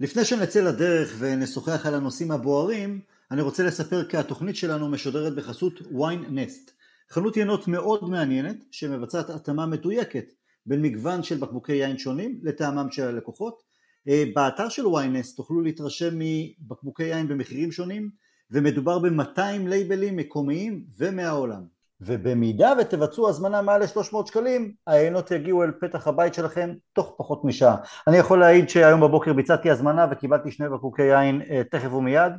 [0.00, 5.80] לפני שנצא לדרך ונשוחח על הנושאים הבוערים, אני רוצה לספר כי התוכנית שלנו משודרת בחסות
[5.80, 6.70] wine nest,
[7.10, 10.32] חנות ינות מאוד מעניינת שמבצעת התאמה מדויקת
[10.66, 13.62] בין מגוון של בקבוקי יין שונים לטעמם של הלקוחות.
[14.08, 18.10] אה, באתר של wine nest תוכלו להתרשם מבקבוקי יין במחירים שונים
[18.50, 21.75] ומדובר ב-200 לייבלים מקומיים ומהעולם.
[22.00, 27.76] ובמידה ותבצעו הזמנה מעל ל-300 שקלים, העיינות יגיעו אל פתח הבית שלכם תוך פחות משעה.
[28.06, 32.32] אני יכול להעיד שהיום בבוקר ביצעתי הזמנה וקיבלתי שני בקבוקי יין אה, תכף ומיד,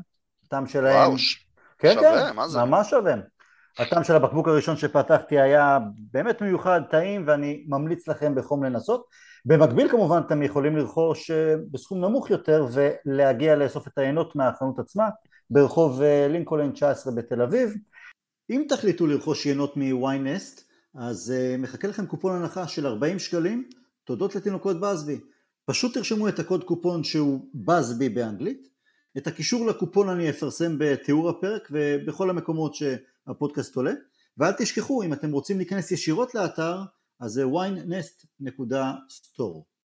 [0.45, 0.95] הטעם שלהם...
[0.95, 1.17] וואו,
[1.80, 2.63] כן, שווה, כן, מה זה?
[2.63, 3.13] ממש שווה.
[3.80, 5.80] הטעם של הבקבוק הראשון שפתחתי היה
[6.11, 9.05] באמת מיוחד, טעים, ואני ממליץ לכם בחום לנסות.
[9.45, 15.09] במקביל כמובן אתם יכולים לרכוש אה, בסכום נמוך יותר ולהגיע לאסוף את העיינות מהחנות עצמה
[15.49, 17.73] ברחוב אה, לינקולן 19 בתל אביב.
[18.49, 20.61] אם תחליטו לרכוש יינות מ-yNest,
[20.93, 23.69] אז uh, מחכה לכם קופון הנחה של 40 שקלים,
[24.03, 25.19] תודות לתינוקות בסבי.
[25.65, 28.67] פשוט תרשמו את הקוד קופון שהוא בסבי באנגלית.
[29.17, 33.94] את הקישור לקופון אני אפרסם בתיאור הפרק ובכל המקומות שהפודקאסט עולה.
[34.38, 36.81] ואל תשכחו, אם אתם רוצים להיכנס ישירות לאתר,
[37.19, 39.77] אז זה winenest.store.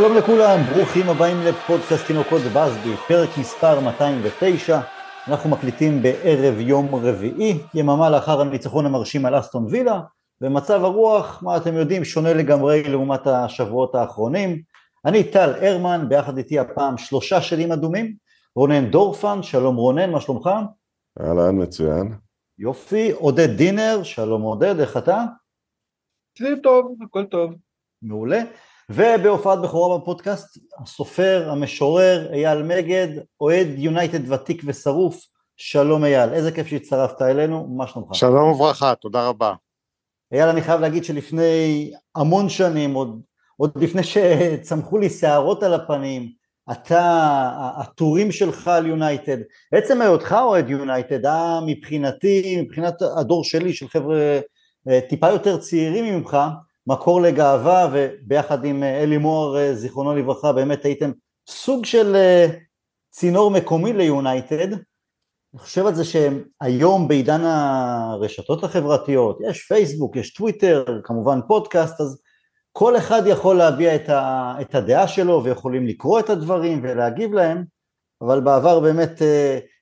[0.00, 4.80] שלום לכולם, ברוכים הבאים לפודקאסט תינוקות בסבי, פרק מספר 209.
[5.28, 10.00] אנחנו מקליטים בערב יום רביעי, יממה לאחר הניצחון המרשים על אסטון וילה,
[10.40, 14.62] ומצב הרוח, מה אתם יודעים, שונה לגמרי לעומת השבועות האחרונים.
[15.04, 18.14] אני טל הרמן, ביחד איתי הפעם שלושה שדים אדומים,
[18.56, 20.50] רונן דורפן, שלום רונן, מה שלומך?
[21.20, 22.14] אהלן, מצוין.
[22.58, 25.24] יופי, עודד דינר, שלום עודד, איך אתה?
[26.62, 27.54] טוב, הכל טוב.
[28.02, 28.40] מעולה.
[28.90, 33.08] ובהופעת בכורה בפודקאסט, הסופר, המשורר, אייל מגד,
[33.40, 35.26] אוהד יונייטד ותיק ושרוף,
[35.56, 38.14] שלום אייל, איזה כיף שהצטרפת אלינו, מה שלומך?
[38.14, 39.54] שלום וברכה, תודה רבה.
[40.32, 43.20] אייל, אני חייב להגיד שלפני המון שנים, עוד,
[43.56, 46.32] עוד לפני שצמחו לי שערות על הפנים,
[46.72, 49.38] אתה, הטורים שלך על יונייטד,
[49.72, 54.40] עצם היותך אוהד יונייטד, אה, מבחינתי, מבחינת הדור שלי, של חבר'ה
[54.88, 56.36] אה, טיפה יותר צעירים ממך,
[56.88, 61.10] מקור לגאווה וביחד עם אה, אלי מוהר אה, זיכרונו לברכה באמת הייתם
[61.48, 62.46] סוג של אה,
[63.10, 64.72] צינור מקומי ליונייטד
[65.54, 72.22] אני חושב על זה שהיום בעידן הרשתות החברתיות יש פייסבוק, יש טוויטר, כמובן פודקאסט אז
[72.72, 77.64] כל אחד יכול להביע את, ה, את הדעה שלו ויכולים לקרוא את הדברים ולהגיב להם
[78.22, 79.22] אבל בעבר באמת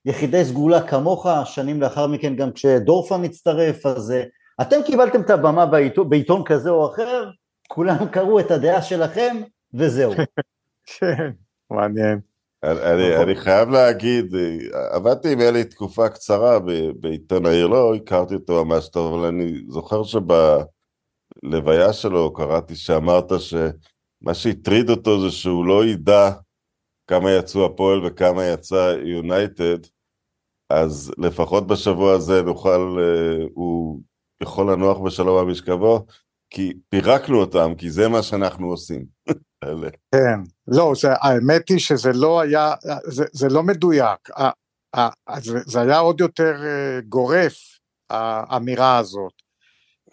[0.05, 4.13] יחידי סגולה כמוך שנים לאחר מכן גם כשדורפן הצטרף אז
[4.61, 7.29] אתם קיבלתם את הבמה בעיתון, בעיתון כזה או אחר,
[7.67, 9.37] כולם קראו את הדעה שלכם,
[9.73, 10.11] וזהו.
[10.99, 11.31] כן,
[11.71, 12.19] מעניין.
[12.63, 14.35] אני, אני חייב להגיד,
[14.91, 16.59] עבדתי עם אלי תקופה קצרה
[16.99, 24.33] בעיתון העיר, לא הכרתי אותו ממש טוב, אבל אני זוכר שבלוויה שלו קראתי שאמרת שמה
[24.33, 26.31] שהטריד אותו זה שהוא לא ידע
[27.07, 29.77] כמה יצאו הפועל וכמה יצא יונייטד,
[30.69, 32.97] אז לפחות בשבוע הזה נוכל,
[33.53, 34.01] הוא
[34.41, 36.05] יכול לנוח בשלום על משכבו,
[36.49, 39.05] כי פירקנו אותם, כי זה מה שאנחנו עושים.
[40.15, 42.73] כן, לא, זה, האמת היא שזה לא היה,
[43.07, 44.29] זה, זה לא מדויק,
[45.39, 47.53] זה, זה היה עוד יותר אה, גורף,
[48.09, 49.33] האמירה הזאת.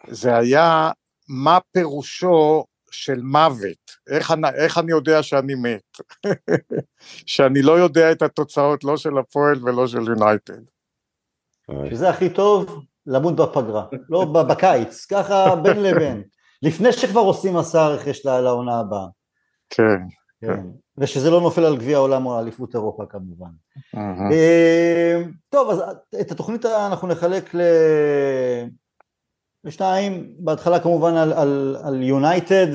[0.09, 0.91] זה היה
[1.29, 5.99] מה פירושו של מוות, איך, איך אני יודע שאני מת,
[7.27, 10.63] שאני לא יודע את התוצאות לא של הפועל ולא של יונייטד.
[11.91, 16.23] שזה הכי טוב, למות בפגרה, לא בקיץ, ככה בין לבין,
[16.63, 19.07] לפני שכבר עושים מסע רכש לעונה הבאה.
[19.71, 19.99] כן.
[20.41, 20.61] כן.
[20.99, 23.51] ושזה לא נופל על גביע העולם או אליפות אירופה כמובן.
[23.97, 24.35] Uh-huh.
[25.49, 25.83] טוב, אז
[26.21, 27.61] את התוכנית אנחנו נחלק ל...
[29.65, 31.17] לשניים, בהתחלה כמובן
[31.85, 32.67] על יונייטד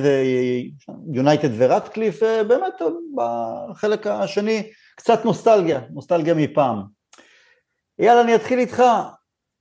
[1.07, 2.73] ויונייטד ורטקליף, באמת
[3.15, 6.81] בחלק השני קצת נוסטלגיה, נוסטלגיה מפעם.
[7.99, 8.83] יאללה, אני אתחיל איתך,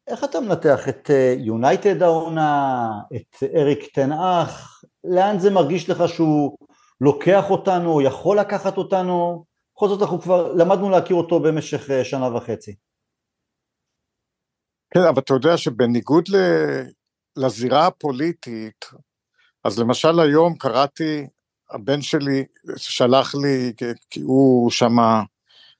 [0.08, 6.58] איך אתה מנתח את יונייטד העונה, את אריק תנאך, לאן זה מרגיש לך שהוא
[7.00, 9.44] לוקח אותנו, יכול לקחת אותנו,
[9.76, 12.75] בכל זאת אנחנו כבר למדנו להכיר אותו במשך שנה וחצי.
[14.90, 16.37] כן, אבל אתה יודע שבניגוד ל...
[17.37, 18.84] לזירה הפוליטית,
[19.64, 21.26] אז למשל היום קראתי
[21.70, 22.44] הבן שלי
[22.76, 23.72] שלח לי,
[24.11, 25.22] כי הוא שמה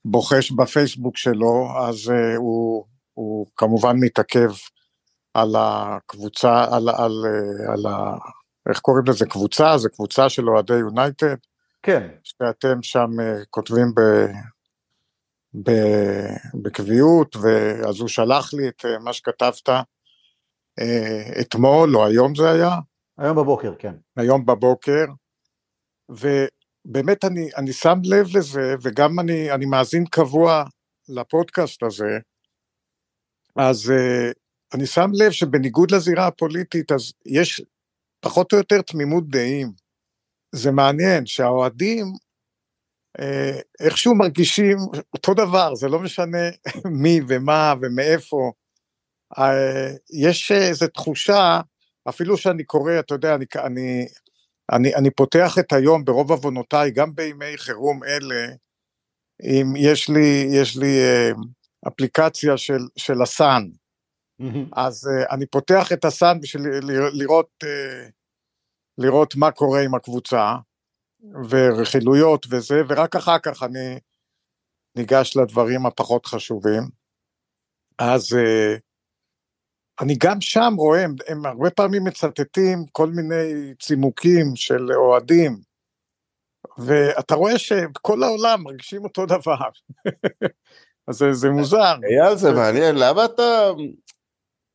[0.05, 2.85] בוחש בפייסבוק שלו, אז uh, הוא,
[3.19, 4.51] הוא כמובן מתעכב
[5.35, 7.25] על הקבוצה, על, על, על,
[7.73, 8.17] על ה...
[8.69, 9.27] איך קוראים לזה?
[9.27, 9.79] קבוצה?
[9.79, 11.37] זה קבוצה של אוהדי יונייטד?
[11.83, 12.09] כן.
[12.25, 14.01] שאתם שם uh, כותבים ב,
[15.63, 15.71] ב,
[16.63, 19.73] בקביעות, ואז הוא שלח לי את uh, מה שכתבת uh,
[21.41, 22.71] אתמול, או היום זה היה?
[23.19, 23.95] היום בבוקר, כן.
[24.17, 25.05] היום בבוקר,
[26.09, 30.65] ובאמת אני, אני שם לב לזה, וגם אני, אני מאזין קבוע
[31.09, 32.19] לפודקאסט הזה,
[33.59, 34.33] אז uh,
[34.75, 37.63] אני שם לב שבניגוד לזירה הפוליטית, אז יש
[38.21, 39.73] פחות או יותר תמימות דעים.
[40.55, 42.13] זה מעניין שהאוהדים
[43.21, 44.79] אה, איכשהו מרגישים
[45.15, 46.49] אותו דבר, זה לא משנה
[47.03, 48.53] מי ומה ומאיפה.
[49.39, 51.61] אה, יש איזו תחושה,
[52.09, 54.07] אפילו שאני קורא, אתה יודע, אני, אני,
[54.73, 58.47] אני, אני פותח את היום ברוב עוונותיי, גם בימי חירום אלה,
[59.43, 61.31] אם יש לי, יש לי אה,
[61.89, 63.63] אפליקציה של, של הסאן,
[64.73, 66.63] אז uh, אני פותח את הסאן בשביל
[67.13, 68.11] לראות, uh,
[68.99, 70.55] לראות מה קורה עם הקבוצה,
[71.49, 73.99] ורכילויות וזה, ורק אחר כך אני
[74.97, 76.83] ניגש לדברים הפחות חשובים.
[77.99, 78.81] אז uh,
[80.01, 85.61] אני גם שם רואה, הם, הם הרבה פעמים מצטטים כל מיני צימוקים של אוהדים,
[86.79, 89.69] ואתה רואה שכל העולם מרגישים אותו דבר.
[91.09, 91.95] אז זה, זה מוזר.
[92.11, 93.71] אייל, זה מעניין, למה אתה...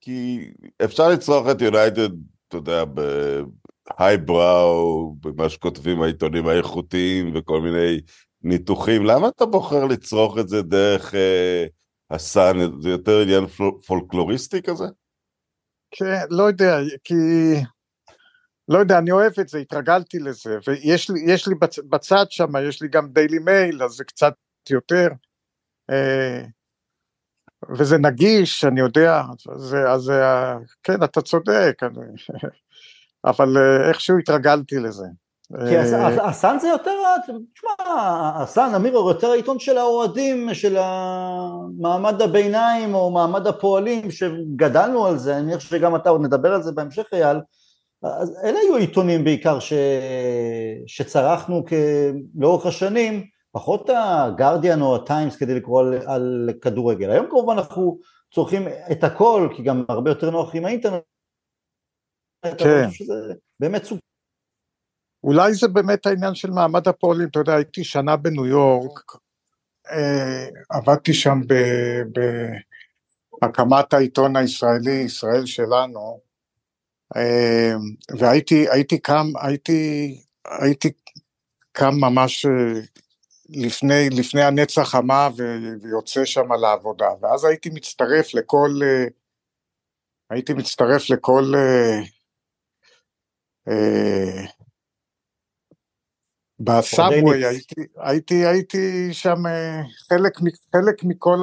[0.02, 0.52] כי
[0.84, 2.10] אפשר לצרוך את יונייטד,
[2.48, 8.02] אתה יודע, בהיי בראו, במה שכותבים העיתונים האיכותיים וכל מיני
[8.42, 11.66] ניתוחים, למה אתה בוחר לצרוך את זה דרך אה,
[12.12, 12.82] הסאן?
[12.82, 13.46] זה יותר עניין
[13.88, 14.86] פולקלוריסטי כזה?
[15.92, 17.14] כן, לא יודע, כי...
[18.70, 22.82] לא יודע, אני אוהב את זה, התרגלתי לזה, ויש לי, לי בצ, בצד שם, יש
[22.82, 24.34] לי גם דיילי מייל, אז זה קצת
[24.70, 25.08] יותר.
[25.90, 26.44] אה,
[27.78, 29.22] וזה נגיש, אני יודע,
[29.56, 30.12] זה, אז
[30.84, 31.96] כן, אתה צודק, אני,
[33.30, 35.06] אבל אה, איכשהו התרגלתי לזה.
[35.68, 36.92] כי אה, הסאן זה יותר,
[37.54, 37.72] תשמע,
[38.36, 40.78] הסאן, אמירו, יותר העיתון של האוהדים, של
[41.80, 46.64] מעמד הביניים או מעמד הפועלים, שגדלנו על זה, אני מניח שגם אתה עוד נדבר על
[46.64, 47.38] זה בהמשך, אייל,
[48.44, 49.74] אלה היו עיתונים בעיקר ש...
[50.88, 51.74] שצרכנו כ...
[52.36, 57.10] לאורך השנים, פחות הגרדיאן או הטיימס כדי לקרוא על, על כדורגל.
[57.10, 58.00] היום כמובן אנחנו
[58.34, 61.04] צורכים את הכל, כי גם הרבה יותר נוח עם האינטרנט.
[62.58, 62.92] כן.
[62.92, 64.00] שזה באמת סוג.
[65.24, 69.00] אולי זה באמת העניין של מעמד הפועלים, אתה יודע, הייתי שנה בניו יורק,
[69.92, 71.40] אה, עבדתי שם
[73.42, 76.20] בהקמת העיתון הישראלי, ישראל שלנו,
[77.16, 77.74] אה,
[78.20, 80.22] והייתי הייתי קם, הייתי,
[80.62, 80.92] הייתי
[81.72, 82.82] קם ממש אה,
[83.50, 85.30] לפני, לפני הנץ החמה
[85.82, 89.06] ויוצא שם לעבודה, ואז הייתי מצטרף לכל, אה,
[90.30, 92.00] הייתי מצטרף לכל, אה,
[93.68, 94.46] אה,
[96.60, 99.44] בסאבווי הייתי, הייתי, הייתי שם
[100.10, 100.38] חלק,
[100.76, 101.42] חלק מכל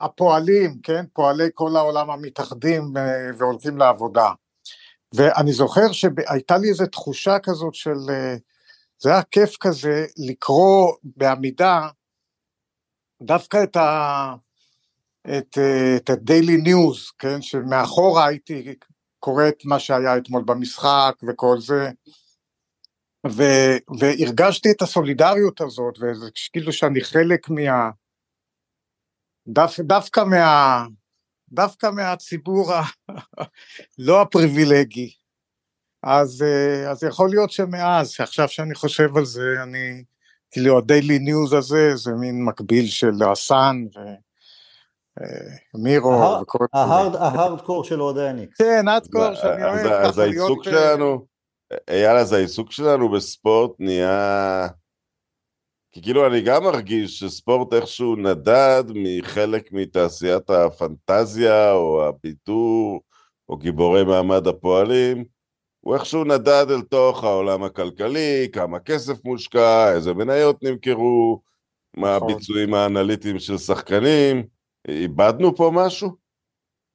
[0.00, 2.82] הפועלים, כן, פועלי כל העולם המתאחדים
[3.38, 4.30] והולכים לעבודה.
[5.14, 7.98] ואני זוכר שהייתה לי איזו תחושה כזאת של
[9.02, 11.88] זה היה כיף כזה לקרוא בעמידה
[13.22, 14.34] דווקא את ה...
[15.38, 15.58] את,
[15.96, 18.74] את ה-daily news, כן, שמאחורה הייתי
[19.18, 21.90] קורא את מה שהיה אתמול במשחק וכל זה,
[23.26, 23.42] ו,
[24.00, 27.90] והרגשתי את הסולידריות הזאת, וזה כאילו שאני חלק מה...
[29.48, 30.86] דו, דווקא מה...
[31.48, 32.82] דווקא מהציבור ה...
[34.06, 35.14] לא הפריבילגי,
[36.02, 40.04] אז, אה, אז יכול להיות שמאז, שעכשיו שאני חושב על זה, אני,
[40.50, 43.84] כאילו ה Daily News הזה זה מין מקביל של ה Sun
[45.74, 46.80] ו Mirror אה, וכל זה.
[47.18, 48.58] ההארדקור של אוהדי הניקס.
[48.58, 49.86] כן, הארדקור שאני אוהב.
[49.86, 51.26] אז העיסוק אה, שלנו,
[51.90, 54.68] אייל, אז העיסוק שלנו בספורט נהיה...
[55.94, 63.00] כי כאילו אני גם מרגיש שספורט איכשהו נדד מחלק מתעשיית הפנטזיה או הבידור
[63.48, 65.24] או גיבורי מעמד הפועלים
[65.82, 71.42] הוא איכשהו נדד אל תוך העולם הכלכלי, כמה כסף מושקע, איזה מניות נמכרו,
[71.96, 72.30] מה נכון.
[72.30, 74.42] הביצועים האנליטיים של שחקנים,
[74.88, 76.16] איבדנו פה משהו?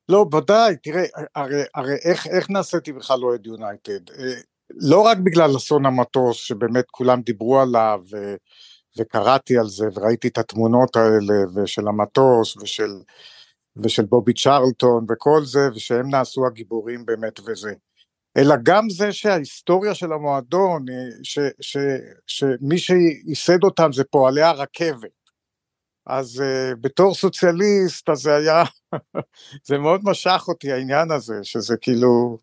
[0.09, 1.03] לא, ודאי, תראה,
[1.35, 4.09] הרי, הרי איך, איך נעשיתי בכלל אוהד יונייטד?
[4.09, 4.33] אה,
[4.69, 8.35] לא רק בגלל אסון המטוס, שבאמת כולם דיברו עליו, ו,
[8.97, 12.91] וקראתי על זה, וראיתי את התמונות האלה, ושל המטוס, ושל,
[13.77, 17.73] ושל בובי צ'רלטון, וכל זה, ושהם נעשו הגיבורים באמת וזה.
[18.37, 20.85] אלא גם זה שההיסטוריה של המועדון,
[21.23, 21.77] ש, ש,
[22.27, 25.17] שמי שייסד אותם זה פועלי הרכבת.
[26.05, 28.63] אז uh, בתור סוציאליסט, אז זה היה,
[29.67, 32.37] זה מאוד משך אותי העניין הזה, שזה כאילו,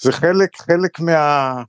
[0.00, 1.62] זה חלק, חלק מה...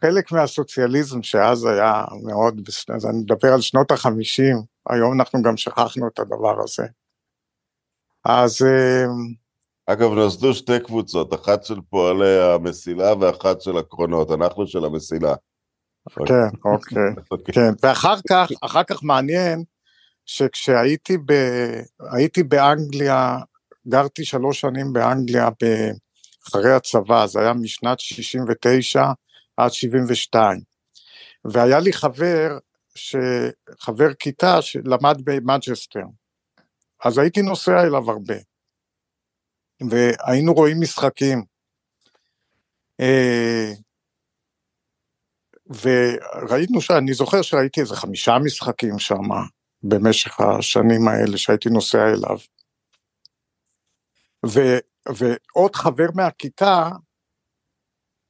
[0.00, 2.60] חלק מהסוציאליזם שאז היה מאוד,
[2.94, 4.56] אז אני מדבר על שנות החמישים,
[4.90, 6.86] היום אנחנו גם שכחנו את הדבר הזה.
[8.24, 8.62] אז...
[8.62, 9.06] אה,
[9.86, 15.34] אגב, נוסדו שתי קבוצות, אחת של פועלי המסילה ואחת של הקרונות, אנחנו של המסילה.
[16.26, 17.02] כן, אוקיי.
[17.30, 17.54] אוקיי.
[17.54, 19.64] כן, ואחר כך, אחר כך מעניין
[20.26, 21.32] שכשהייתי ב,
[22.12, 23.38] הייתי באנגליה,
[23.88, 25.48] גרתי שלוש שנים באנגליה
[26.48, 29.04] אחרי הצבא, זה היה משנת 69
[29.56, 30.60] עד 72.
[31.44, 32.58] והיה לי חבר,
[32.94, 33.16] ש...
[33.80, 36.04] חבר כיתה שלמד במנצ'סטר,
[37.04, 38.34] אז הייתי נוסע אליו הרבה,
[39.90, 41.44] והיינו רואים משחקים.
[43.00, 43.72] אה,
[45.68, 49.22] וראינו שאני זוכר שראיתי איזה חמישה משחקים שם
[49.82, 52.38] במשך השנים האלה שהייתי נוסע אליו.
[54.46, 54.60] ו,
[55.08, 56.88] ועוד חבר מהכיתה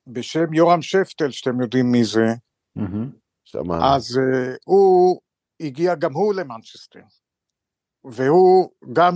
[0.06, 2.26] בשם יורם שפטל, שאתם יודעים מי זה,
[3.82, 5.20] אז uh, הוא
[5.60, 7.00] הגיע גם הוא למנצ'סטר,
[8.04, 9.14] והוא גם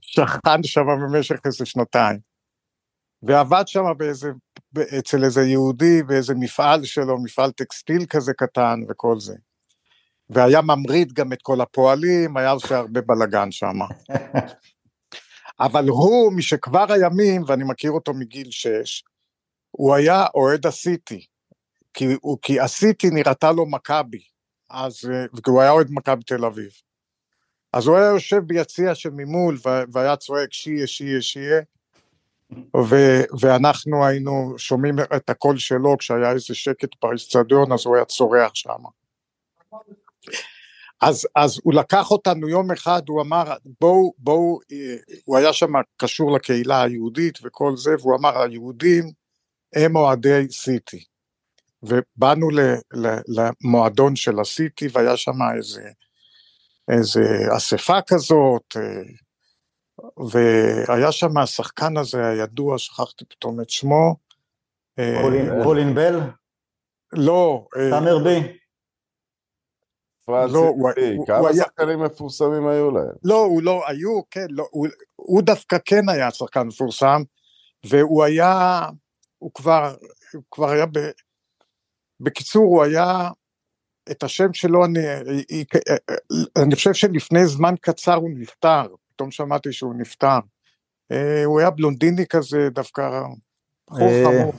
[0.00, 2.18] שכן שם במשך איזה שנתיים,
[3.22, 4.30] ועבד שם באיזה,
[4.98, 9.34] אצל איזה יהודי באיזה מפעל שלו, מפעל טקסטיל כזה קטן וכל זה.
[10.30, 13.78] והיה ממריד גם את כל הפועלים, היה עושה הרבה בלאגן שם.
[15.60, 19.04] אבל הוא, משכבר הימים, ואני מכיר אותו מגיל שש,
[19.70, 21.26] הוא היה אוהד הסיטי,
[21.94, 22.04] כי,
[22.42, 24.20] כי הסיטי נראתה לו מכבי,
[24.70, 25.10] אז,
[25.46, 26.70] הוא היה אוהד מכבי תל אביב.
[27.76, 29.58] אז הוא היה יושב ביציע שממול
[29.92, 31.62] והיה צועק שיהיה, שיהיה, שיהיה,
[32.76, 38.50] ו- ואנחנו היינו שומעים את הקול שלו כשהיה איזה שקט באצטדיון, אז הוא היה צורח
[38.54, 38.82] שם.
[41.00, 43.44] אז, אז הוא לקח אותנו יום אחד, הוא אמר
[43.80, 44.58] בואו, בואו,
[45.24, 49.04] הוא היה שם קשור לקהילה היהודית וכל זה, והוא אמר היהודים
[49.74, 51.04] הם אוהדי סיטי.
[51.82, 52.60] ובאנו ל,
[52.94, 55.90] ל, למועדון של הסיטי והיה שם איזה,
[56.88, 57.20] איזה
[57.56, 58.76] אספה כזאת,
[60.30, 64.16] והיה שם השחקן הזה הידוע, שכחתי פתאום את שמו.
[65.64, 66.20] פולין בל?
[67.12, 67.66] לא.
[67.90, 68.58] סאמר בי?
[70.28, 70.90] לא, הוא,
[71.26, 72.02] כמה שחקנים.
[72.02, 73.14] מפורסמים היו להם?
[73.24, 77.22] לא, הוא לא, היו, כן, לא, הוא, הוא דווקא כן היה שחקן מפורסם,
[77.86, 78.82] והוא היה,
[79.38, 79.94] הוא כבר,
[80.32, 80.98] הוא כבר היה, ב,
[82.20, 83.30] בקיצור, הוא היה,
[84.10, 85.00] את השם שלו, אני,
[86.62, 90.38] אני חושב שלפני זמן קצר הוא נפטר, פתאום שמעתי שהוא נפטר.
[91.12, 93.22] אה, הוא היה בלונדיני כזה, דווקא
[93.90, 94.24] בחור אה.
[94.24, 94.52] חמור.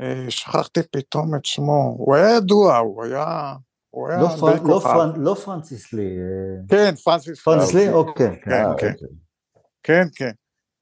[0.00, 3.54] אה, שכחתי פתאום את שמו, הוא היה ידוע, הוא היה...
[3.90, 6.18] הוא היה לא, פר, לא, פרנ, לא פרנסיס לי.
[6.18, 6.66] אה.
[6.68, 7.42] כן, פרנסיס.
[7.42, 7.88] פרנסיס לי?
[7.92, 8.40] אוקיי.
[8.44, 8.92] כן, כן.
[8.98, 9.06] כן.
[9.82, 10.30] כן, כן.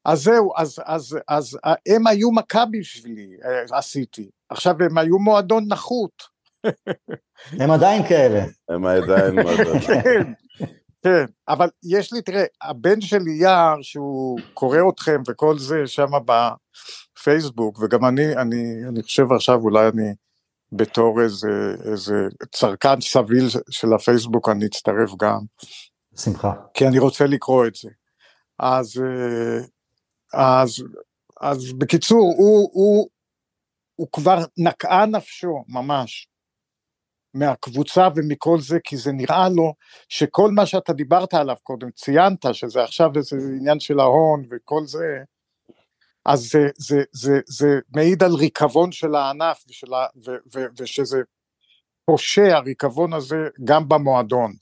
[0.04, 4.30] אז זהו, אז, אז, אז הם היו מכבי בשבילי, אה, עשיתי.
[4.49, 6.36] עכשיו הם היו מועדון נחות.
[7.61, 8.45] הם עדיין כאלה.
[8.69, 9.37] הם עדיין.
[9.87, 10.33] כן,
[11.03, 17.79] כן, אבל יש לי, תראה, הבן שלי יער, שהוא קורא אתכם וכל זה שם בפייסבוק,
[17.83, 20.15] וגם אני, אני, אני חושב עכשיו אולי אני
[20.73, 22.15] בתור איזה, איזה
[22.53, 25.41] צרכן סביל של הפייסבוק אני אצטרף גם.
[26.17, 26.53] שמחה.
[26.75, 27.89] כי אני רוצה לקרוא את זה.
[28.59, 30.85] אז, אה, אז,
[31.41, 33.09] אז בקיצור, הוא, הוא,
[33.95, 36.29] הוא כבר נקעה נפשו ממש
[37.38, 39.75] מהקבוצה ומכל זה, כי זה נראה לו
[40.09, 45.19] שכל מה שאתה דיברת עליו קודם, ציינת שזה עכשיו איזה עניין של ההון וכל זה,
[46.25, 51.21] אז זה, זה, זה, זה מעיד על ריקבון של הענף ושל ה, ו, ו, ושזה
[52.05, 54.52] פושע הריקבון הזה גם במועדון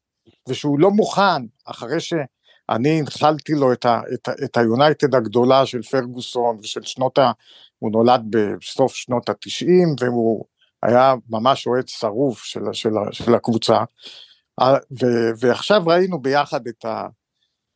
[0.48, 1.42] ושהוא לא מוכן.
[1.64, 7.32] אחרי שאני הנחלתי לו את, ה, את, את היונייטד הגדולה של פרגוסון ושל שנות ה...
[7.78, 10.44] הוא נולד בסוף שנות התשעים והוא
[10.84, 13.78] היה ממש אוהד שרוף של, של, של הקבוצה
[15.00, 15.06] ו,
[15.40, 17.06] ועכשיו ראינו ביחד את, ה,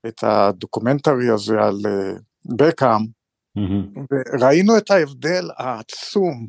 [0.06, 2.12] את הדוקומנטרי הזה על אה,
[2.56, 3.06] בקאם
[4.40, 6.46] וראינו את ההבדל העצום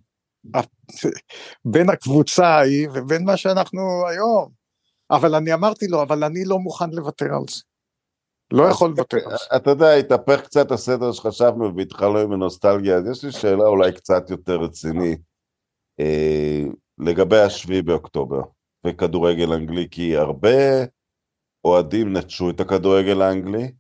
[1.66, 4.50] בין הקבוצה ההיא ובין מה שאנחנו היום.
[5.12, 7.62] אבל אני אמרתי לו, אבל אני לא מוכן לוותר על זה.
[8.54, 9.56] לא יכול לוותר על זה.
[9.56, 14.30] אתה יודע, התהפך קצת הסדר שחשבנו והתחלנו עם הנוסטלגיה, אז יש לי שאלה אולי קצת
[14.30, 15.29] יותר רצינית
[16.98, 18.42] לגבי השביעי באוקטובר
[18.88, 20.86] וכדורגל אנגלי, כי הרבה
[21.66, 23.72] אוהדים נטשו את הכדורגל האנגלי,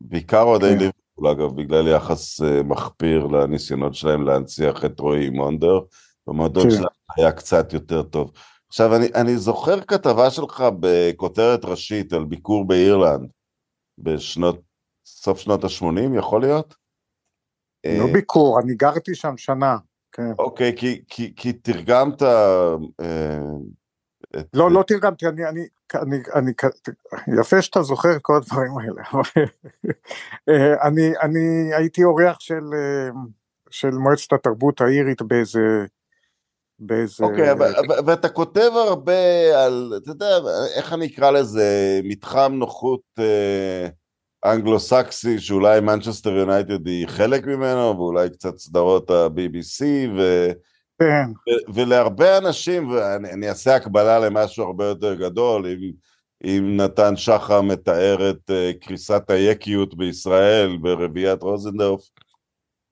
[0.00, 0.78] בעיקר אוהדי כן.
[0.78, 5.80] ליברפול, אגב, בגלל יחס uh, מחפיר לניסיונות שלהם להנציח את רועי מונדר,
[6.26, 6.70] במועדון כן.
[6.70, 6.86] שלהם
[7.16, 8.32] היה קצת יותר טוב.
[8.68, 13.30] עכשיו, אני, אני זוכר כתבה שלך בכותרת ראשית על ביקור באירלנד
[13.98, 14.60] בשנות,
[15.06, 16.74] סוף שנות ה-80, יכול להיות?
[17.86, 19.76] לא אה, ביקור, אני גרתי שם שנה,
[20.12, 20.32] כן.
[20.38, 22.22] אוקיי, כי, כי, כי תרגמת...
[22.22, 22.74] אה,
[24.36, 26.52] את, לא, לא תרגמתי, אני, אני, אני, אני,
[27.40, 29.02] יפה שאתה זוכר את כל הדברים האלה.
[30.48, 33.08] אה, אני, אני הייתי אורח של, אה,
[33.70, 35.84] של מועצת התרבות האירית באיזה,
[36.78, 37.24] באיזה...
[37.24, 39.12] אוקיי, אבל- אבל- ואתה כותב הרבה
[39.64, 40.38] על, אתה יודע,
[40.76, 43.88] איך אני אקרא לזה, מתחם נוחות אה,
[44.44, 49.84] אנגלו-סקסי, שאולי מנצ'סטר יונייטד היא חלק ממנו, ואולי קצת סדרות ה-BBC,
[50.16, 50.50] ו...
[51.00, 55.92] כן, ו- ולהרבה אנשים, ואני אני אעשה הקבלה למשהו הרבה יותר גדול, אם,
[56.44, 62.00] אם נתן שחם מתאר את אה, קריסת היקיות בישראל ברביעיית רוזנדורף,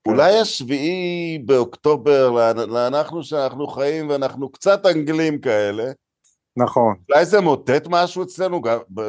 [0.08, 5.84] אולי השביעי באוקטובר, לאנ- לאנחנו שאנחנו חיים ואנחנו קצת אנגלים כאלה,
[6.56, 6.94] נכון.
[7.10, 8.60] אולי זה מוטט משהו אצלנו,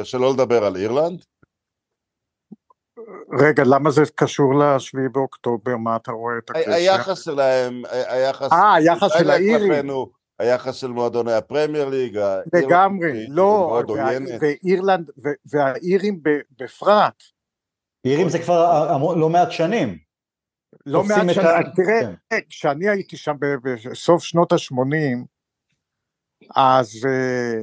[0.04, 1.24] שלא לדבר על אירלנד?
[3.40, 5.76] רגע, למה זה קשור לשביעי באוקטובר?
[5.76, 6.70] מה אתה רואה את הקשר?
[6.72, 8.52] היחס שלהם, היחס...
[8.52, 9.72] אה, היחס של האירים.
[10.38, 12.18] היחס של מועדוני הפרמייר ליג,
[12.54, 13.82] לגמרי, לא.
[14.40, 15.10] ואירלנד,
[15.52, 16.20] והאירים
[16.60, 17.22] בפרט,
[18.04, 19.98] אירים זה כבר המון- לא מעט שנים.
[20.86, 21.34] לא מעט שנים,
[21.76, 22.00] תראה,
[22.30, 22.38] כן.
[22.48, 23.36] כשאני הייתי שם
[23.90, 25.24] בסוף שנות ה-80,
[26.56, 27.60] אז, אה,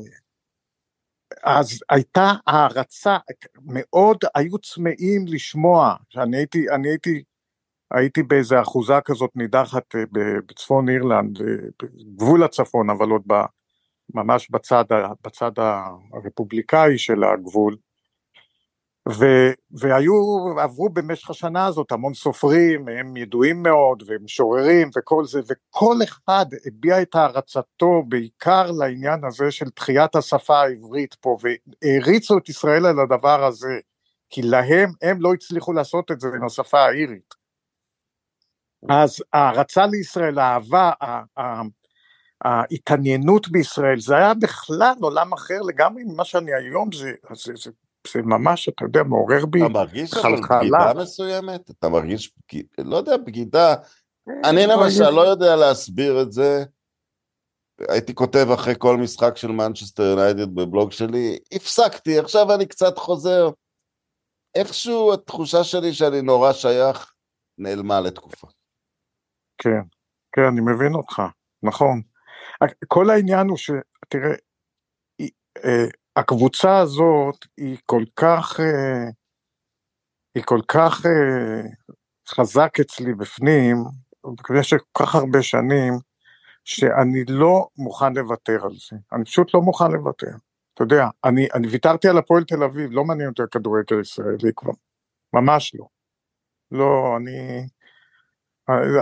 [1.46, 3.18] אז הייתה הערצה,
[3.66, 7.24] מאוד היו צמאים לשמוע, שאני הייתי, אני הייתי,
[7.92, 10.04] הייתי באיזה אחוזה כזאת נידחת אה,
[10.48, 11.46] בצפון אירלנד, אה,
[11.84, 13.34] בגבול הצפון, אבל עוד ב,
[14.14, 14.84] ממש בצד,
[15.26, 15.52] בצד
[16.14, 17.78] הרפובליקאי של הגבול,
[19.10, 19.26] ו,
[19.72, 20.14] והיו,
[20.60, 27.02] עברו במשך השנה הזאת המון סופרים, הם ידועים מאוד, ומשוררים וכל זה, וכל אחד הביע
[27.02, 33.46] את הערצתו בעיקר לעניין הזה של תחיית השפה העברית פה, והעריצו את ישראל על הדבר
[33.46, 33.80] הזה,
[34.30, 37.36] כי להם, הם לא הצליחו לעשות את זה עם השפה האירית.
[38.90, 40.92] אז הערצה לישראל, האהבה,
[42.46, 47.72] ההתעניינות בישראל, זה היה בכלל עולם אחר לגמרי ממה שאני היום, זה, זה, זה,
[48.14, 50.60] זה ממש, אתה יודע, מעורר בי אתה מרגיש אבל חלחלה.
[50.60, 51.70] בגידה מסוימת?
[51.72, 52.34] אתה מרגיש,
[52.78, 53.76] לא יודע, בגידה.
[54.44, 56.64] אני לא, למשל יש- לא יודע להסביר את זה.
[57.90, 63.50] הייתי כותב אחרי כל משחק של מנצ'סטר יונייטד בבלוג שלי, הפסקתי, עכשיו אני קצת חוזר.
[64.56, 67.14] איכשהו התחושה שלי שאני נורא שייך
[67.58, 68.48] נעלמה לתקופה.
[69.58, 69.82] כן,
[70.32, 71.22] כן, אני מבין אותך,
[71.64, 72.02] נכון.
[72.88, 74.36] כל העניין הוא שתראה,
[75.20, 75.32] היא-
[75.66, 75.86] אה,
[76.16, 79.10] הקבוצה הזאת היא כל כך, אה,
[80.36, 81.62] היא כל כך אה,
[82.28, 83.78] חזק אצלי בפנים,
[84.50, 85.94] במשך כל כך הרבה שנים,
[86.64, 88.98] שאני לא מוכן לוותר על זה.
[89.14, 90.32] אני פשוט לא מוכן לוותר.
[90.74, 94.74] אתה יודע, אני, אני ויתרתי על הפועל תל אביב, לא מעניין אותי הכדורגל הישראלי כבר.
[95.34, 95.86] ממש לא.
[96.72, 97.68] לא, אני...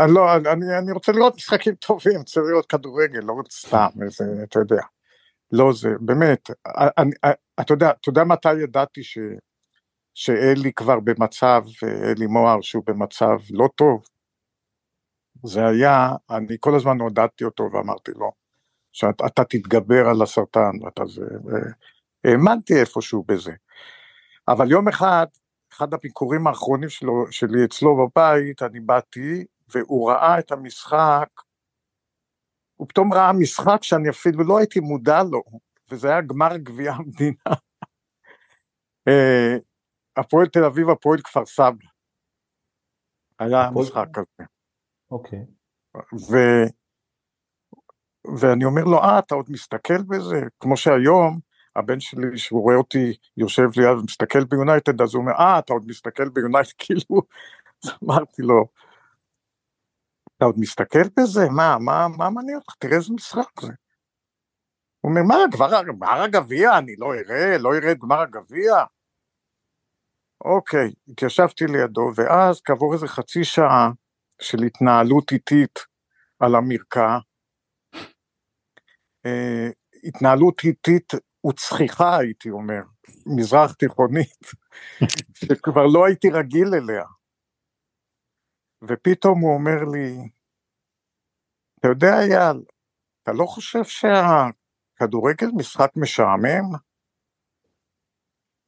[0.04, 4.60] אני, לא, אני, אני רוצה לראות משחקים טובים, רוצה לראות כדורגל, לא סתם, איזה, אתה
[4.60, 4.82] יודע.
[5.52, 6.50] לא זה, באמת,
[6.98, 7.12] אני,
[7.60, 9.18] אתה יודע, אתה יודע מתי ידעתי ש,
[10.14, 11.64] שאלי כבר במצב,
[12.12, 14.04] אלי מוהר שהוא במצב לא טוב?
[15.46, 18.32] זה היה, אני כל הזמן עודדתי אותו ואמרתי לו,
[18.92, 21.26] שאתה תתגבר על הסרטן, ואתה זה,
[22.24, 23.54] האמנתי איפשהו בזה.
[24.48, 25.26] אבל יום אחד,
[25.74, 31.28] אחד הביקורים האחרונים שלו, שלי אצלו בבית, אני באתי, והוא ראה את המשחק,
[32.76, 35.44] הוא פתאום ראה משחק שאני אפילו לא הייתי מודע לו,
[35.92, 37.36] וזה היה גמר גביע המדינה.
[40.18, 41.86] הפועל תל אביב, הפועל כפר סבא.
[43.40, 44.48] היה הפועל- משחק כזה.
[45.12, 45.46] אוקיי.
[45.98, 46.36] ו...
[48.40, 50.42] ואני אומר לו, אה, אתה עוד מסתכל בזה?
[50.60, 51.40] כמו שהיום,
[51.76, 55.84] הבן שלי, שהוא רואה אותי יושב ליד ומסתכל ביונייטד, אז הוא אומר, אה, אתה עוד
[55.88, 57.22] מסתכל ביונייטד, כאילו,
[57.84, 58.66] אז אמרתי לו,
[60.44, 61.50] אתה עוד מסתכל בזה?
[61.50, 62.74] מה, מה, מה מעניין אותך?
[62.80, 63.72] תראה איזה משחק זה.
[65.02, 66.78] הוא אומר, מה, כבר גמר הגביע?
[66.78, 68.74] אני לא אראה, לא אראה את גמר הגביע?
[70.46, 73.92] אוקיי, התיישבתי לידו, ואז כעבור איזה חצי שעה
[74.42, 75.80] של התנהלות איטית
[76.40, 77.18] על המרקע,
[79.26, 79.70] אה,
[80.04, 81.14] התנהלות איטית
[81.48, 82.82] וצחיחה, הייתי אומר,
[83.26, 84.42] מזרח תיכונית,
[85.46, 87.04] שכבר לא הייתי רגיל אליה.
[88.88, 90.30] ופתאום הוא אומר לי,
[91.80, 92.64] אתה יודע אייל,
[93.24, 96.72] אתה לא חושב שהכדורגל משחק משעמם?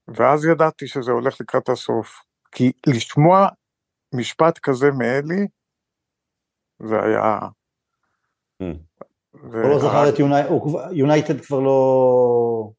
[0.08, 2.22] ואז ידעתי שזה הולך לקראת הסוף.
[2.52, 3.48] כי לשמוע
[4.14, 5.48] משפט כזה מאלי,
[6.80, 7.40] זה היה...
[8.64, 8.66] Mm.
[9.32, 10.20] הוא לא זכר את
[10.92, 11.70] יונייטד כבר לא...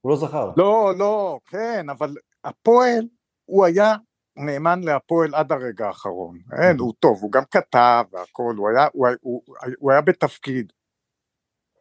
[0.00, 0.50] הוא לא זכר.
[0.56, 3.08] לא, לא, כן, אבל הפועל,
[3.44, 3.94] הוא היה
[4.36, 6.38] נאמן להפועל עד הרגע האחרון.
[6.62, 9.42] אין, הוא טוב, הוא גם כתב והכל, הוא היה, הוא, הוא,
[9.78, 10.72] הוא היה בתפקיד.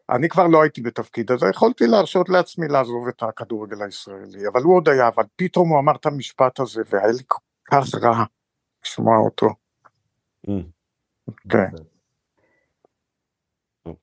[0.10, 4.76] אני כבר לא הייתי בתפקיד הזה, יכולתי להרשות לעצמי לעזוב את הכדורגל הישראלי, אבל הוא
[4.76, 7.40] עוד היה, אבל פתאום הוא אמר את המשפט הזה, והיה לי כל
[7.72, 8.24] כך רע
[8.86, 9.48] לשמוע אותו.
[10.48, 10.52] Mm.
[11.50, 11.70] כן.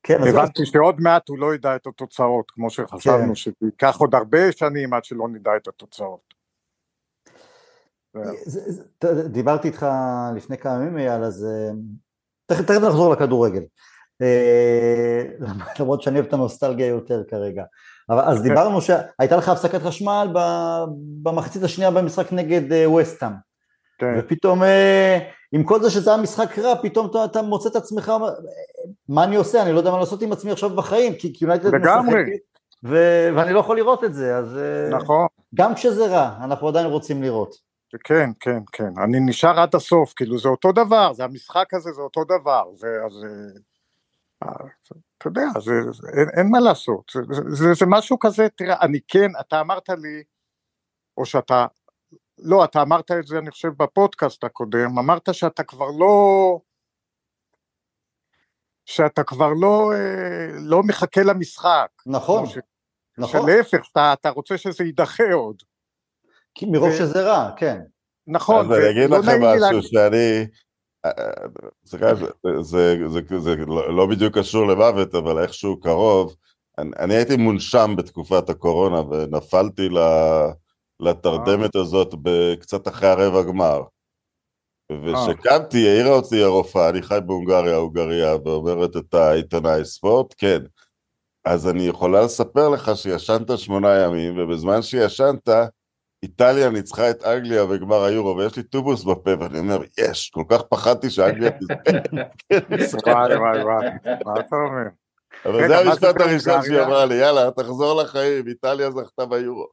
[0.02, 3.34] כן, אז- הבנתי שעוד מעט הוא לא ידע את התוצאות, כמו שחשבנו, כן.
[3.34, 6.41] שזה ייקח עוד הרבה שנים עד שלא נדע את התוצאות.
[8.98, 9.86] ת- דיברתי איתך
[10.36, 11.70] לפני כמה ימים אייל, אז אה,
[12.46, 13.62] תכף נחזור לכדורגל.
[14.22, 15.22] אה,
[15.80, 17.64] למרות שאני אוהב את הנוסטלגיה יותר כרגע.
[18.10, 18.50] אבל, אז אוקיי.
[18.50, 20.28] דיברנו שהייתה לך הפסקת חשמל
[21.22, 23.32] במחצית השנייה במשחק נגד אה, וסטאם.
[23.98, 25.18] כן, ופתאום אה,
[25.52, 28.12] עם כל זה שזה היה משחק רע, פתאום אתה, אתה מוצא את עצמך,
[29.08, 29.62] מה אני עושה?
[29.62, 31.70] אני לא יודע מה לעשות עם עצמי עכשיו בחיים, כי יונייטד.
[31.74, 32.38] משחקת,
[32.84, 36.86] ו- ואני לא יכול לראות את זה, אז אה, נכון, גם כשזה רע, אנחנו עדיין
[36.86, 37.71] רוצים לראות.
[37.98, 42.00] כן, כן, כן, אני נשאר עד הסוף, כאילו זה אותו דבר, זה המשחק הזה, זה
[42.00, 44.66] אותו דבר, זה, אז, אה, אה,
[45.18, 48.80] אתה יודע, זה, זה, אין, אין מה לעשות, זה, זה, זה, זה משהו כזה, תראה,
[48.80, 50.22] אני כן, אתה אמרת לי,
[51.16, 51.66] או שאתה,
[52.38, 56.58] לא, אתה אמרת את זה, אני חושב, בפודקאסט הקודם, אמרת שאתה כבר לא,
[58.86, 62.58] שאתה כבר לא, אה, לא מחכה למשחק, נכון, ש-
[63.18, 65.62] נכון, שלהפך, אתה, אתה רוצה שזה יידחה עוד,
[66.62, 67.80] מרוב ו- שזה רע, כן.
[68.26, 70.46] נכון, אז אני אגיד לכם משהו להגיד- שאני...
[71.04, 71.10] אה,
[71.86, 72.26] סליחה, זה,
[72.60, 76.36] זה, זה, זה לא לא בדיוק קשור למוות, אבל איכשהו קרוב.
[76.78, 79.98] אני, אני הייתי מונשם בתקופת הקורונה ונפלתי ל,
[81.00, 82.14] לתרדמת הזאת
[82.60, 83.82] קצת אחרי הרבע גמר.
[84.92, 90.58] וכשקמתי, העירה אותי הרופאה, אני חי בהונגריה, הונגריה, ואומרת את העיתונאי ספורט, כן.
[91.44, 95.48] אז אני יכולה לספר לך שישנת שמונה ימים, ובזמן שישנת,
[96.22, 100.62] איטליה ניצחה את אנגליה בגמר היורו, ויש לי טובוס בפה, ואני אומר, יש, כל כך
[100.62, 101.50] פחדתי שאנגליה
[102.76, 103.10] תזכה.
[103.10, 103.86] וואי וואי וואי,
[104.24, 104.88] מה אתה אומר?
[105.44, 106.62] אבל זה המשפט הראשון?
[106.62, 109.66] שהיא אמרה לי, יאללה, תחזור לחיים, איטליה זכתה ביורו.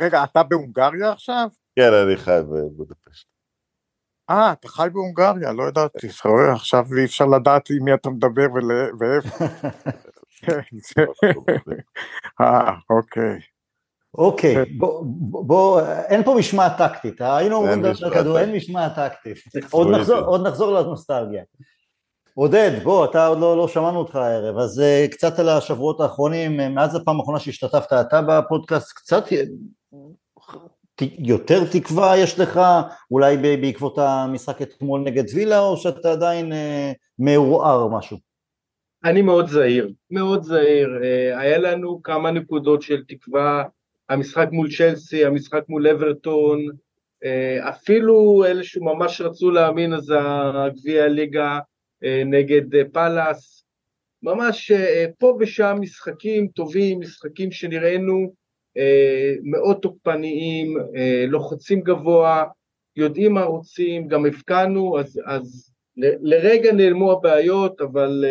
[0.00, 1.48] רגע, אתה בהונגריה עכשיו?
[1.76, 3.26] כן, אני חי בבודפשט.
[4.30, 6.06] אה, אתה חי בהונגריה, לא ידעתי.
[6.52, 8.46] עכשיו אי אפשר לדעת עם מי אתה מדבר
[8.98, 9.44] ואיפה.
[10.46, 11.04] כן, זה-
[12.40, 13.40] אה, אוקיי.
[14.14, 15.02] אוקיי, בוא,
[15.46, 17.36] בוא, אין פה משמעת טקטית, אה?
[17.36, 18.56] היינו אומרים לדבר משמעת כדור, אין.
[18.56, 19.36] משמעת טקטית.
[19.70, 19.88] עוד.
[19.90, 21.42] נחזור, עוד נחזור לנוסטלגיה.
[22.34, 26.60] עודד, בוא, אתה עוד לא, לא שמענו אותך הערב, אז uh, קצת על השבועות האחרונים,
[26.60, 29.24] uh, מאז הפעם האחרונה שהשתתפת אתה בפודקאסט, קצת
[30.94, 32.60] ת- יותר תקווה יש לך,
[33.10, 36.56] אולי ב- בעקבות המשחק אתמול נגד וילה, או שאתה עדיין uh,
[37.18, 38.16] מעורער משהו?
[39.04, 40.88] אני מאוד זהיר, מאוד זהיר.
[41.02, 43.64] אה, היה לנו כמה נקודות של תקווה,
[44.12, 46.66] המשחק מול צ'לסי, המשחק מול אברטון,
[47.24, 50.14] אה, אפילו אלה שממש רצו להאמין, אז
[50.54, 51.58] הגביע הליגה
[52.04, 53.64] אה, נגד אה, פאלאס.
[54.22, 54.72] ממש
[55.18, 58.32] פה ושם משחקים טובים, משחקים שנראינו
[59.42, 60.76] מאוד תוקפניים,
[61.28, 62.44] לוחצים גבוה,
[62.96, 68.24] יודעים מה רוצים, גם הבקענו, אז, אז לרגע נעלמו הבעיות, אבל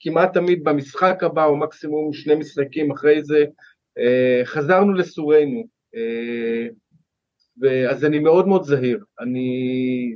[0.00, 3.44] כמעט תמיד במשחק הבא, או מקסימום שני משחקים אחרי זה,
[4.44, 5.64] חזרנו לסורנו.
[7.64, 9.04] אה, אז אני מאוד מאוד זהיר.
[9.20, 10.12] אני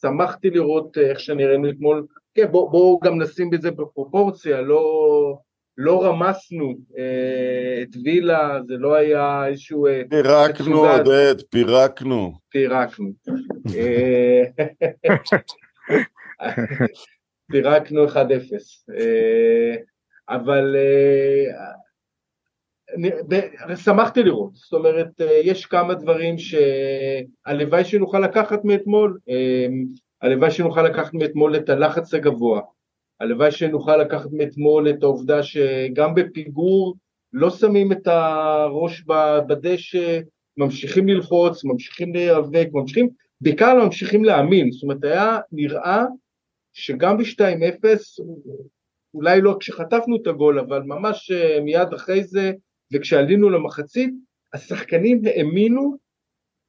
[0.00, 2.06] שמחתי לראות אה, איך שנראינו אתמול.
[2.34, 5.38] כן, בואו בוא גם נשים בזה בפרופורציה, לא,
[5.76, 9.86] לא רמסנו אה, את וילה, זה לא היה איזשהו...
[9.86, 10.86] אה, פירקנו.
[10.86, 12.32] עודד, פירקנו.
[12.50, 13.12] פירקנו.
[13.76, 14.42] אה,
[17.52, 18.16] פירקנו 1-0.
[18.98, 19.74] אה,
[20.28, 21.52] אבל אה,
[23.76, 29.66] שמחתי לראות, זאת אומרת, אה, יש כמה דברים שהלוואי שנוכל לקחת מאתמול, אה,
[30.22, 32.60] הלוואי שנוכל לקחת מאתמול את הלחץ הגבוה,
[33.20, 36.94] הלוואי שנוכל לקחת מאתמול את העובדה שגם בפיגור
[37.32, 39.04] לא שמים את הראש
[39.48, 40.20] בדשא,
[40.56, 43.08] ממשיכים ללחוץ, ממשיכים להיאבק, ממשיכים,
[43.40, 46.04] בעיקר ממשיכים להאמין, זאת אומרת היה נראה
[46.72, 47.84] שגם ב-2-0,
[49.14, 52.52] אולי לא כשחטפנו את הגול, אבל ממש אה, מיד אחרי זה,
[52.92, 54.14] וכשעלינו למחצית,
[54.52, 55.96] השחקנים האמינו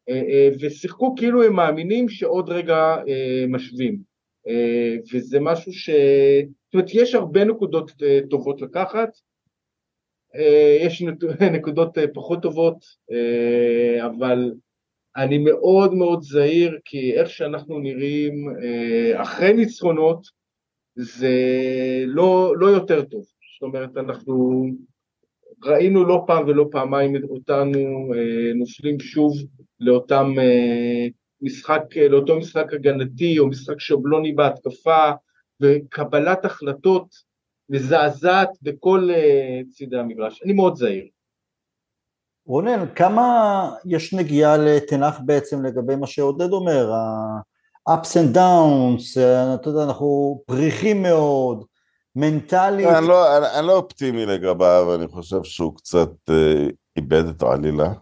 [0.10, 4.18] אה, אה, ושיחקו כאילו הם מאמינים שעוד רגע אה, משווים.
[5.14, 5.90] וזה משהו ש...
[5.90, 7.92] זאת אומרת, יש הרבה נקודות
[8.30, 9.10] טובות לקחת,
[10.86, 11.04] יש
[11.58, 12.86] נקודות פחות טובות,
[14.06, 14.52] אבל
[15.18, 18.46] אני מאוד מאוד זהיר, כי איך שאנחנו נראים
[19.16, 20.28] אחרי ניצחונות,
[20.96, 21.36] זה
[22.06, 23.24] לא, לא יותר טוב.
[23.54, 24.66] זאת אומרת, אנחנו
[25.64, 29.34] ראינו לא פעם ולא פעמיים אותנו אה, נופלים שוב
[29.80, 31.08] לאותם אה,
[31.42, 35.12] משחק, לאותו משחק הגנתי או משחק שבלוני בהתקפה
[35.62, 37.08] וקבלת החלטות
[37.70, 39.10] מזעזעת בכל
[39.70, 40.42] צידי המגרש.
[40.44, 41.08] אני מאוד זהיר.
[42.48, 49.20] רונן, כמה יש נגיעה לתנח בעצם לגבי מה שעודד אומר, ה-ups and downs,
[49.56, 51.64] אתה יודע, אנחנו פריחים מאוד,
[52.20, 52.88] מנטלית.
[52.88, 57.94] אני לא, אני, אני לא אופטימי לגביו, אני חושב שהוא קצת אה, איבד את העלילה,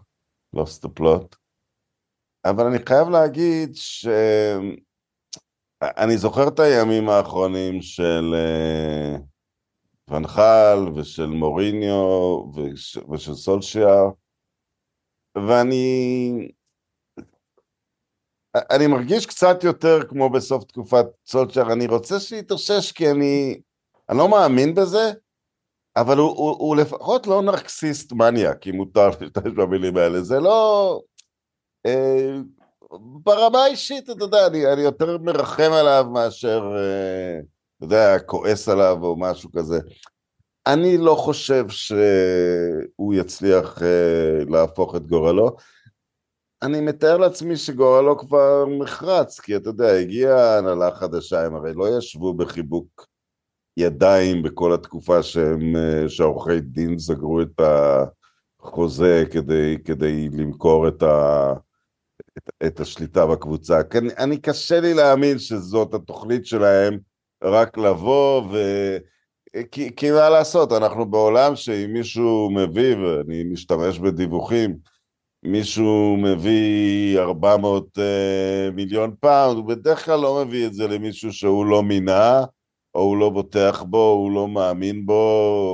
[0.56, 1.36] the plot,
[2.44, 4.06] אבל אני חייב להגיד ש...
[5.82, 9.16] אני זוכר את הימים האחרונים של אה,
[10.10, 14.10] ונחל ושל מוריניו וש, ושל סולשיאר,
[15.36, 16.48] ואני
[18.70, 23.60] אני מרגיש קצת יותר כמו בסוף תקופת סולצ'ר, אני רוצה שיתאושש כי אני,
[24.08, 25.12] אני לא מאמין בזה,
[25.96, 31.00] אבל הוא, הוא, הוא לפחות לא נרקסיסט מניאק, אם מותר להשתמש במילים האלה, זה לא...
[31.86, 32.36] אה,
[33.22, 37.38] ברמה האישית, אתה יודע, אני, אני יותר מרחם עליו מאשר, אה,
[37.76, 39.78] אתה יודע, כועס עליו או משהו כזה.
[40.66, 45.56] אני לא חושב שהוא יצליח uh, להפוך את גורלו.
[46.62, 51.98] אני מתאר לעצמי שגורלו כבר נחרץ, כי אתה יודע, הגיעה הנהלה חדשה, הם הרי לא
[51.98, 53.06] ישבו בחיבוק
[53.76, 57.60] ידיים בכל התקופה שהם, uh, שעורכי דין סגרו את
[58.60, 61.52] החוזה כדי, כדי למכור את, ה,
[62.38, 63.80] את, את השליטה בקבוצה.
[63.94, 66.98] אני, אני קשה לי להאמין שזאת התוכנית שלהם,
[67.44, 68.56] רק לבוא ו...
[69.72, 74.76] כי, כי מה לעשות, אנחנו בעולם שאם מישהו מביא, ואני משתמש בדיווחים,
[75.42, 81.32] מישהו מביא 400 אה, אה, מיליון פאונד, הוא בדרך כלל לא מביא את זה למישהו
[81.32, 82.44] שהוא לא מינה,
[82.96, 85.22] או הוא לא בוטח בו, או הוא לא מאמין בו,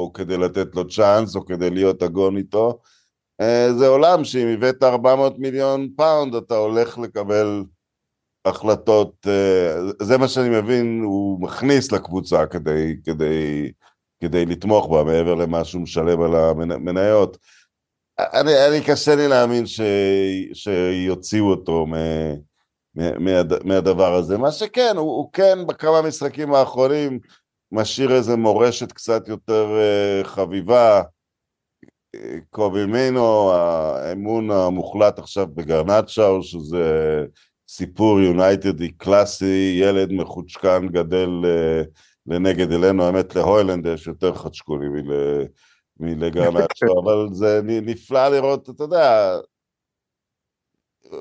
[0.00, 2.78] או כדי לתת לו צ'אנס, או כדי להיות הגון איתו.
[3.42, 7.64] אה, זה עולם שאם הבאת 400 מיליון פאונד, אתה הולך לקבל
[8.44, 13.72] החלטות, אה, זה מה שאני מבין, הוא מכניס לקבוצה כדי, כדי,
[14.20, 17.38] כדי לתמוך בה, מעבר למה שהוא משלם על המניות.
[18.18, 19.80] אני, אני קשה לי להאמין ש,
[20.52, 22.51] שיוציאו אותו מ, מ,
[22.94, 24.38] מהד, מהדבר הזה.
[24.38, 27.18] מה שכן, הוא, הוא כן בכמה משחקים האחרונים
[27.72, 31.02] משאיר איזה מורשת קצת יותר uh, חביבה.
[32.50, 37.24] קובי מינו, האמון המוחלט עכשיו בגרנצ'או, שזה
[37.68, 41.86] סיפור יונייטדי קלאסי, ילד מחוצ'קן גדל uh,
[42.26, 45.12] לנגד אלינו, האמת להוילנד יש יותר חצ'קוני מל,
[46.00, 49.36] מלגרנצ'ו, אבל זה נפלא לראות, אתה יודע,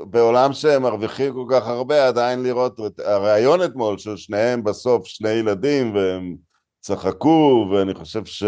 [0.09, 5.29] בעולם שהם מרוויחים כל כך הרבה, עדיין לראות את הרעיון אתמול של שניהם בסוף שני
[5.29, 6.35] ילדים והם
[6.79, 8.43] צחקו, ואני חושב ש...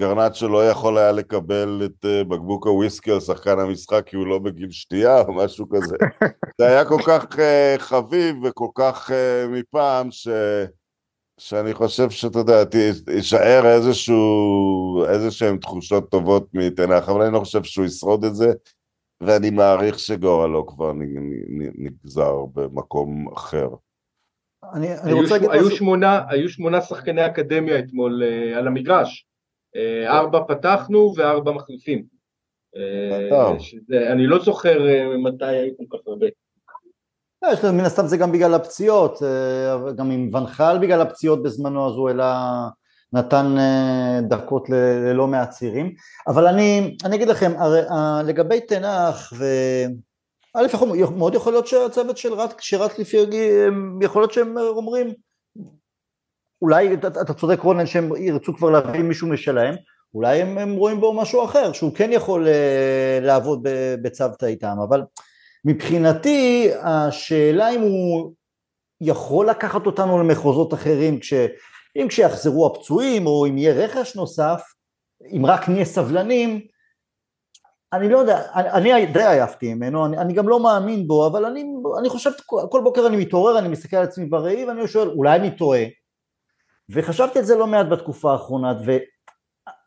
[0.00, 4.38] גרנצ'ו לא יכול היה לקבל את אה, בקבוק הוויסקי על שחקן המשחק כי הוא לא
[4.38, 5.96] בגיל שתייה או משהו כזה.
[6.58, 10.28] זה היה כל כך uh, חביב וכל כך uh, מפעם ש...
[11.38, 12.62] שאני חושב שאתה יודע,
[13.08, 18.52] יישאר איזשהו, איזשהם תחושות טובות מתנח, אבל אני לא חושב שהוא ישרוד את זה,
[19.26, 20.92] ואני מעריך שגורלו כבר
[21.74, 23.68] נגזר במקום אחר.
[24.72, 25.70] אני, אני רוצה להגיד משהו...
[25.70, 29.26] שמונה, היו שמונה שחקני אקדמיה אתמול uh, על המגרש.
[29.76, 32.04] אה, ארבע פתחנו וארבע מחליפים.
[32.76, 36.26] אה, אני לא זוכר אה, מתי היו כל כך הרבה.
[37.72, 39.18] מן הסתם זה גם בגלל הפציעות,
[39.96, 42.68] גם עם ונחל בגלל הפציעות בזמנו אז הוא העלה,
[43.14, 43.56] נתן
[44.28, 45.94] דקות ללא מעט צעירים,
[46.28, 47.80] אבל אני, אני אגיד לכם, הרי,
[48.24, 49.44] לגבי תנח, ו...
[50.56, 50.66] א',
[51.16, 53.16] מאוד יכול להיות שהצוות של רט, שרט לפי,
[54.00, 55.12] יכול להיות שהם אומרים,
[56.62, 59.74] אולי אתה, אתה צודק רונן שהם ירצו כבר להביא מישהו משלהם,
[60.14, 63.60] אולי הם, הם רואים בו משהו אחר, שהוא כן יכול uh, לעבוד
[64.02, 65.02] בצוותא איתם, אבל
[65.64, 68.32] מבחינתי השאלה אם הוא
[69.00, 71.32] יכול לקחת אותנו למחוזות אחרים, כש,
[71.96, 74.62] אם כשיחזרו הפצועים או אם יהיה רכש נוסף,
[75.36, 76.66] אם רק נהיה סבלנים,
[77.92, 81.44] אני לא יודע, אני, אני די עייפתי ממנו, אני, אני גם לא מאמין בו, אבל
[81.44, 81.64] אני,
[81.98, 85.56] אני חושב, כל בוקר אני מתעורר, אני מסתכל על עצמי בראי ואני שואל, אולי אני
[85.56, 85.84] טועה,
[86.88, 88.72] וחשבתי על זה לא מעט בתקופה האחרונה,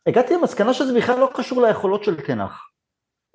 [0.08, 2.68] והגעתי למסקנה שזה בכלל לא קשור ליכולות של תנח.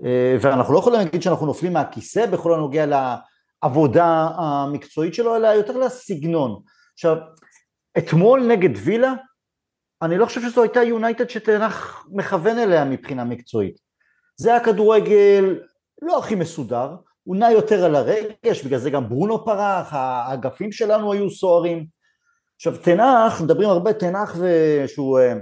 [0.04, 5.76] אה, ואנחנו לא יכולים להגיד שאנחנו נופלים מהכיסא בכל הנוגע לעבודה המקצועית שלו, אלא יותר
[5.76, 6.62] לסגנון.
[6.94, 7.16] עכשיו,
[7.98, 9.12] אתמול נגד וילה,
[10.02, 13.78] אני לא חושב שזו הייתה יונייטד שתנח מכוון אליה מבחינה מקצועית.
[14.36, 15.60] זה היה כדורגל
[16.02, 21.12] לא הכי מסודר, הוא נע יותר על הרגש, בגלל זה גם ברונו פרח, האגפים שלנו
[21.12, 21.86] היו סוערים.
[22.56, 24.36] עכשיו תנח, מדברים הרבה תנח
[24.86, 25.34] שהוא אה,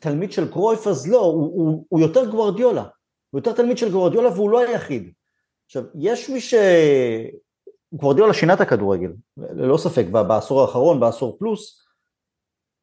[0.00, 2.84] תלמיד של קרויף, אז לא, הוא, הוא, הוא יותר גוורדיולה,
[3.30, 5.12] הוא יותר תלמיד של גוורדיולה והוא לא היחיד.
[5.66, 6.40] עכשיו, יש מי
[7.92, 7.96] ש...
[7.96, 11.86] גוורדיולה שינה את הכדורגל, ללא ספק, בעשור האחרון, בעשור פלוס,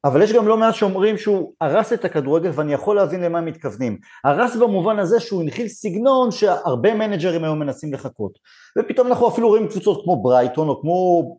[0.04, 3.44] אבל יש גם לא מעט שאומרים שהוא הרס את הכדורגל ואני יכול להבין למה הם
[3.44, 3.98] מתכוונים.
[4.24, 8.38] הרס במובן הזה שהוא הנחיל סגנון שהרבה מנג'רים היום מנסים לחכות.
[8.78, 11.38] ופתאום אנחנו אפילו רואים קבוצות כמו ברייטון או כמו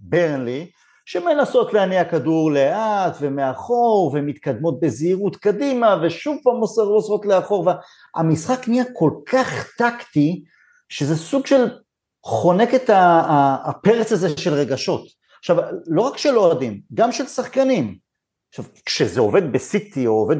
[0.00, 0.70] ברנלי,
[1.06, 7.68] שמנסות להניע כדור לאט ומאחור ומתקדמות בזהירות קדימה ושוב פעם מוסרות לאחור
[8.16, 10.44] והמשחק נהיה כל כך טקטי
[10.88, 11.68] שזה סוג של
[12.24, 12.90] חונק את
[13.64, 15.06] הפרץ הזה של רגשות.
[15.38, 15.56] עכשיו,
[15.86, 17.98] לא רק של אוהדים, גם של שחקנים.
[18.50, 20.36] עכשיו, כשזה עובד בסיטי או עובד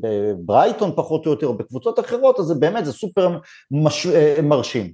[0.00, 3.38] בברייטון פחות או יותר או בקבוצות אחרות, אז זה באמת, זה סופר
[3.70, 4.06] מש,
[4.42, 4.92] מרשים.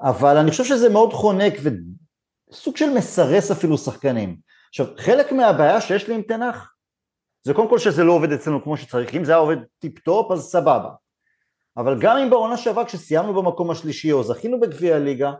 [0.00, 1.52] אבל אני חושב שזה מאוד חונק
[2.52, 4.36] וסוג של מסרס אפילו שחקנים.
[4.68, 6.72] עכשיו, חלק מהבעיה שיש לי עם תנח,
[7.46, 10.32] זה קודם כל שזה לא עובד אצלנו כמו שצריך, אם זה היה עובד טיפ טופ
[10.32, 10.90] אז סבבה.
[11.76, 15.32] אבל גם אם בעונה שעברה כשסיימנו במקום השלישי או זכינו בגביע הליגה,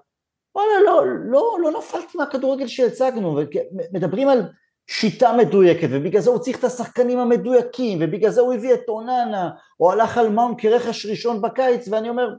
[0.56, 3.40] וואלה, לא, לא, לא נפלתי מהכדורגל שהצגנו,
[3.92, 4.42] מדברים על
[4.86, 9.50] שיטה מדויקת, ובגלל זה הוא צריך את השחקנים המדויקים, ובגלל זה הוא הביא את אוננה,
[9.80, 12.34] או הלך על מאונט כרכש ראשון בקיץ, ואני אומר,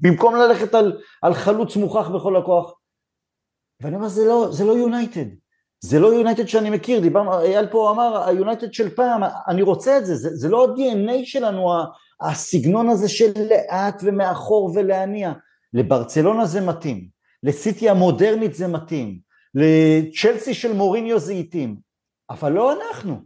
[0.00, 2.74] במקום ללכת על, על חלוץ מוכח בכל הכוח.
[3.80, 5.24] ואני אומר, זה לא, זה לא יונייטד,
[5.80, 10.06] זה לא יונייטד שאני מכיר, דיברנו, אייל פה אמר, היונייטד של פעם, אני רוצה את
[10.06, 11.72] זה, זה, זה לא ה-DNA שלנו,
[12.20, 15.32] הסגנון הזה של לאט ומאחור ולהניע.
[15.74, 17.08] לברצלונה זה מתאים,
[17.42, 19.18] לסיטי המודרנית זה מתאים,
[19.54, 21.76] לצ'לסי של מוריניו זה התאים,
[22.30, 23.20] אבל לא אנחנו,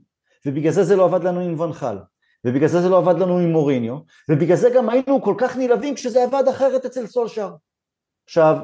[0.47, 1.99] ובגלל זה זה לא עבד לנו עם ונחל,
[2.45, 3.97] ובגלל זה זה לא עבד לנו עם מוריניו,
[4.31, 7.51] ובגלל זה גם היינו כל כך נלהבים כשזה עבד אחרת אצל סולשר.
[8.27, 8.57] עכשיו,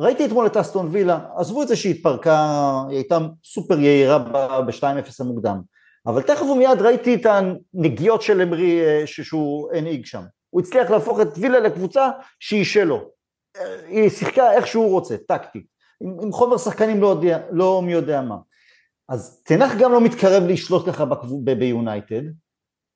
[0.00, 4.18] ראיתי אתמול את אסטון וילה, עזבו את זה שהיא התפרקה, היא הייתה סופר יהירה
[4.62, 4.84] ב-2-0
[5.20, 5.60] המוקדם,
[6.06, 10.22] אבל תכף ומיד ראיתי את הנגיעות של אמרי אה, שהוא הנהיג שם.
[10.50, 13.19] הוא הצליח להפוך את וילה לקבוצה שהיא שלו.
[13.86, 15.66] היא שיחקה איך שהוא רוצה, טקטית,
[16.00, 18.36] עם, עם חומר שחקנים לא, יודע, לא מי יודע מה.
[19.08, 21.04] אז תנח גם לא מתקרב לשלוט לך
[21.44, 22.22] ביונייטד,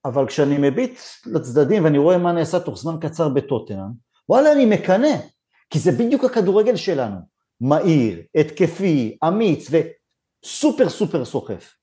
[0.04, 3.90] אבל כשאני מביט לצדדים ואני רואה מה נעשה תוך זמן קצר בטוטנאם,
[4.28, 5.16] וואלה אני מקנא,
[5.70, 7.16] כי זה בדיוק הכדורגל שלנו,
[7.60, 11.74] מהיר, התקפי, אמיץ וסופר סופר סוחף.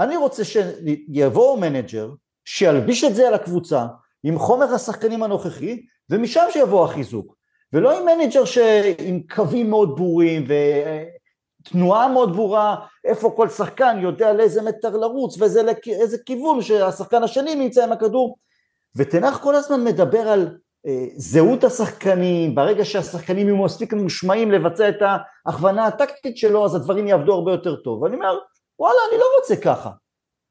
[0.00, 2.10] אני רוצה שיבוא מנג'ר,
[2.44, 3.86] שילביש את זה על הקבוצה,
[4.22, 7.34] עם חומר השחקנים הנוכחי, ומשם שיבוא החיזוק.
[7.72, 10.44] ולא עם מנג'ר שעם קווים מאוד ברורים
[11.62, 17.84] ותנועה מאוד ברורה, איפה כל שחקן יודע לאיזה מטר לרוץ ואיזה כיוון שהשחקן השני נמצא
[17.84, 18.38] עם הכדור.
[18.96, 24.88] וטן האח כל הזמן מדבר על אה, זהות השחקנים, ברגע שהשחקנים יהיו מספיק ממושמעים לבצע
[24.88, 24.96] את
[25.46, 28.02] ההכוונה הטקטית שלו, אז הדברים יעבדו הרבה יותר טוב.
[28.02, 28.38] ואני אומר,
[28.78, 29.90] וואלה, אני לא רוצה ככה.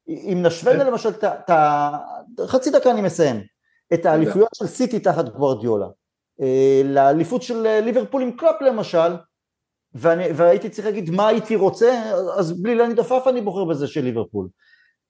[0.08, 0.74] אם נשווה.
[0.74, 1.98] למשל את ה...
[2.46, 3.44] חצי דקה אני מסיים.
[3.94, 5.88] את האליפויות של סיטי תחת גוורדיולה.
[6.42, 9.16] אה, לאליפות של אה, ליברפול עם קלופ למשל,
[9.94, 14.02] ואני, והייתי צריך להגיד מה הייתי רוצה, אז בלי להניד עפעף אני בוחר בזה של
[14.02, 14.48] ליברפול.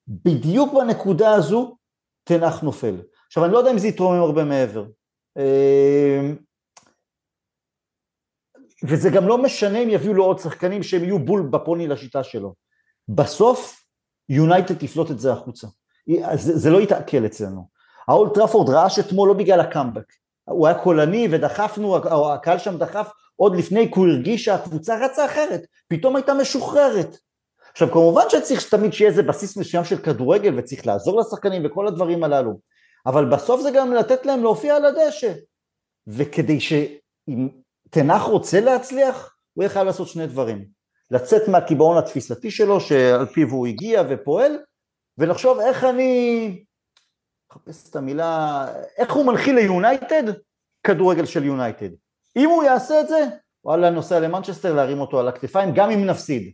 [0.08, 1.76] בדיוק בנקודה הזו
[2.24, 2.96] תנח נופל.
[3.26, 4.86] עכשיו אני לא יודע אם זה יתרומם הרבה מעבר.
[5.38, 6.20] אה,
[8.88, 12.54] וזה גם לא משנה אם יביאו לו עוד שחקנים שהם יהיו בול בפוני לשיטה שלו.
[13.08, 13.84] בסוף
[14.28, 15.66] יונייטד תפלוט את זה החוצה.
[16.34, 17.68] זה, זה לא יתעכל אצלנו.
[18.08, 20.12] האולד טראפורד רעש אתמול לא בגלל הקאמבק,
[20.44, 21.96] הוא היה קולני ודחפנו,
[22.32, 27.16] הקהל שם דחף עוד לפני כי הוא הרגיש שהקבוצה רצה אחרת, פתאום הייתה משוחררת.
[27.72, 32.24] עכשיו כמובן שצריך תמיד שיהיה איזה בסיס מסוים של כדורגל וצריך לעזור לשחקנים וכל הדברים
[32.24, 32.58] הללו,
[33.06, 35.32] אבל בסוף זה גם לתת להם להופיע על הדשא.
[36.06, 37.48] וכדי שאם
[37.90, 40.64] תנח רוצה להצליח, הוא יהיה חייב לעשות שני דברים.
[41.10, 44.58] לצאת מהקיבעון התפיסתי שלו שעל פיו הוא הגיע ופועל,
[45.18, 46.64] ולחשוב איך אני
[47.56, 48.66] מחפש את המילה,
[48.98, 50.22] איך הוא מנחיל ליונייטד
[50.86, 51.88] כדורגל של יונייטד.
[52.36, 53.26] אם הוא יעשה את זה,
[53.64, 56.52] וואלה נוסע למנצ'סטר להרים אותו על הכתפיים גם אם נפסיד.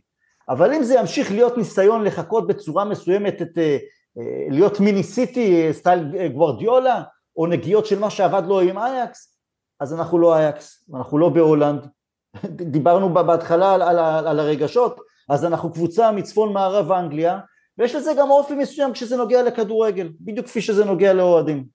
[0.49, 3.77] אבל אם זה ימשיך להיות ניסיון לחקות בצורה מסוימת את, אה,
[4.17, 7.03] אה, להיות מיני סיטי אה, style גוורדיולה
[7.37, 9.39] או נגיעות של מה שעבד לו עם אייאקס,
[9.79, 11.87] אז אנחנו לא אייקס, אנחנו לא בהולנד.
[12.75, 17.39] דיברנו בהתחלה על, על, על הרגשות, אז אנחנו קבוצה מצפון מערב אנגליה
[17.79, 21.65] ויש לזה גם אופי מסוים כשזה נוגע לכדורגל, בדיוק כפי שזה נוגע לאוהדים.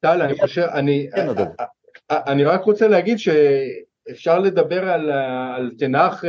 [0.00, 1.64] טל, אני חושב, אני, כן, אה, אה,
[2.10, 5.10] אה, אני רק רוצה להגיד שאפשר לדבר על,
[5.56, 6.24] על תנח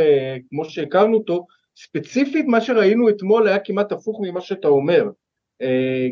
[0.50, 1.48] כמו שהכרנו אותו,
[1.78, 5.10] ספציפית מה שראינו אתמול היה כמעט הפוך ממה שאתה אומר,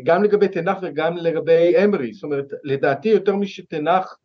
[0.04, 4.16] גם לגבי תנח וגם לגבי אמרי, זאת אומרת לדעתי יותר משתנח,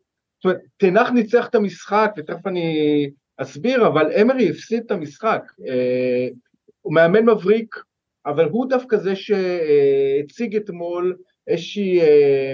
[0.43, 5.51] זאת תנח ניצח את המשחק, ותכף אני אסביר, אבל אמרי הפסיד את המשחק.
[5.67, 6.27] אה,
[6.81, 7.75] הוא מאמן מבריק,
[8.27, 11.17] אבל הוא דווקא זה שהציג אתמול
[11.47, 12.53] איזושהי אה,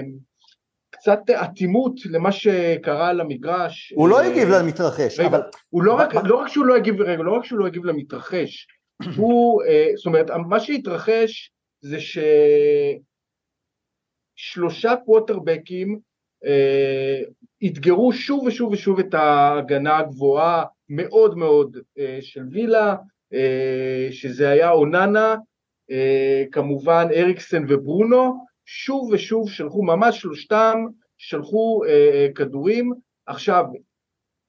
[0.90, 3.92] קצת אטימות למה שקרה על המגרש.
[3.96, 5.40] הוא לא הגיב למתרחש, רגע, אבל...
[5.70, 8.66] הוא לא רק, לא רק שהוא לא הגיב, רגע, לא רק שהוא לא הגיב למתרחש,
[9.16, 9.62] הוא,
[9.96, 11.96] זאת אומרת, מה שהתרחש זה
[14.36, 15.98] ששלושה קווטרבקים
[16.44, 17.20] אה,
[17.66, 22.94] אתגרו שוב ושוב ושוב את ההגנה הגבוהה מאוד מאוד אה, של וילה,
[23.34, 25.36] אה, שזה היה אוננה,
[26.52, 30.78] כמובן אריקסן וברונו, שוב ושוב שלחו, ממש שלושתם
[31.18, 31.80] שלחו
[32.34, 32.92] כדורים.
[33.26, 33.64] עכשיו,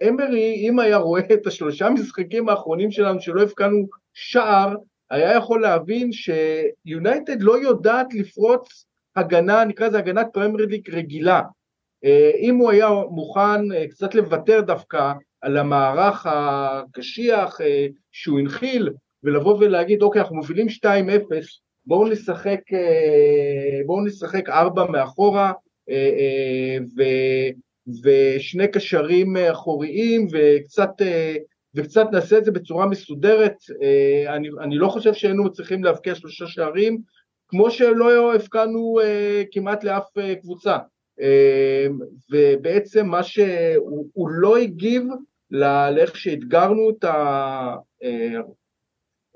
[0.03, 4.75] אמרי, אם היה רואה את השלושה משחקים האחרונים שלנו שלא הפקענו שער,
[5.09, 11.41] היה יכול להבין שיונייטד לא יודעת לפרוץ הגנה, נקרא לזה הגנת פרמיירליג רגילה.
[12.05, 18.89] אה, אם הוא היה מוכן אה, קצת לוותר דווקא על המערך הקשיח אה, שהוא הנחיל,
[19.25, 20.87] ולבוא ולהגיד, אוקיי, אנחנו מובילים 2-0,
[21.85, 22.59] בואו נשחק,
[23.85, 25.51] בואו נשחק ארבע מאחורה,
[26.97, 27.01] ו,
[28.03, 30.89] ושני קשרים אחוריים, וקצת,
[31.75, 33.55] וקצת נעשה את זה בצורה מסודרת.
[34.27, 36.97] אני, אני לא חושב שהיינו צריכים להבקיע שלושה שערים,
[37.47, 38.99] כמו שלא הפקענו
[39.51, 40.07] כמעט לאף
[40.41, 40.77] קבוצה.
[42.31, 45.03] ובעצם מה שהוא לא הגיב
[45.51, 48.39] לאיך שאתגרנו את, ה, אה,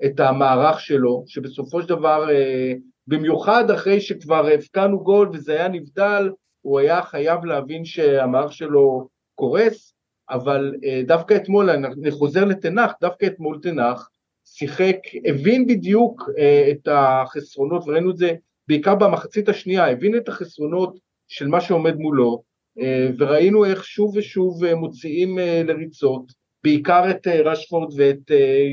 [0.04, 2.72] את המערך שלו, שבסופו של דבר, אה,
[3.06, 6.30] במיוחד אחרי שכבר הבקענו גול וזה היה נבדל,
[6.60, 9.94] הוא היה חייב להבין שהמערך שלו קורס,
[10.30, 14.08] אבל אה, דווקא אתמול, אני חוזר לתנח, דווקא אתמול תנח
[14.44, 16.30] שיחק, הבין בדיוק
[16.70, 18.32] את החסרונות, וראינו את זה
[18.68, 20.98] בעיקר במחצית השנייה, הבין את החסרונות
[21.28, 22.42] של מה שעומד מולו,
[22.80, 26.32] אה, וראינו איך שוב ושוב אה, מוציאים אה, לריצות,
[26.64, 28.30] בעיקר את רשפורד ואת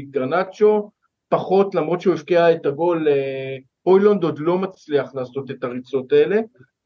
[0.10, 0.90] גרנצ'ו,
[1.30, 3.08] פחות, למרות שהוא הבקיע את הגול,
[3.86, 6.40] אוילונד עוד לא מצליח לעשות את הריצות האלה,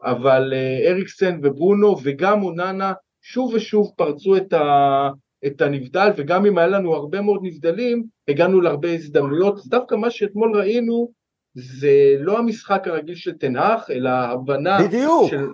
[0.04, 0.54] אבל
[0.88, 5.10] אריקסן וברונו וגם אוננה שוב ושוב פרצו את, ה,
[5.46, 9.68] את הנבדל, וגם אם היה לנו הרבה מאוד נבדלים, הגענו להרבה הזדמנויות.
[9.68, 11.12] דווקא מה שאתמול ראינו,
[11.54, 15.30] זה לא המשחק הרגיל של תנח, אלא הבנה בדיוק.
[15.30, 15.48] של...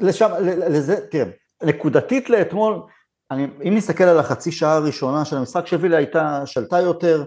[0.00, 0.30] לשם,
[0.70, 1.30] לזה, תראה,
[1.62, 2.82] נקודתית לאתמול,
[3.30, 7.24] אני, אם נסתכל על החצי שעה הראשונה של המשחק, שווילה הייתה, שלטה יותר,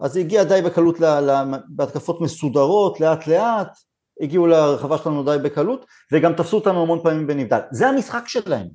[0.00, 3.68] אז היא הגיעה די בקלות ל, ל, בהתקפות מסודרות, לאט לאט,
[4.20, 7.60] הגיעו לרחבה שלנו די בקלות, וגם תפסו אותנו המון פעמים בנבדל.
[7.70, 8.66] זה המשחק שלהם.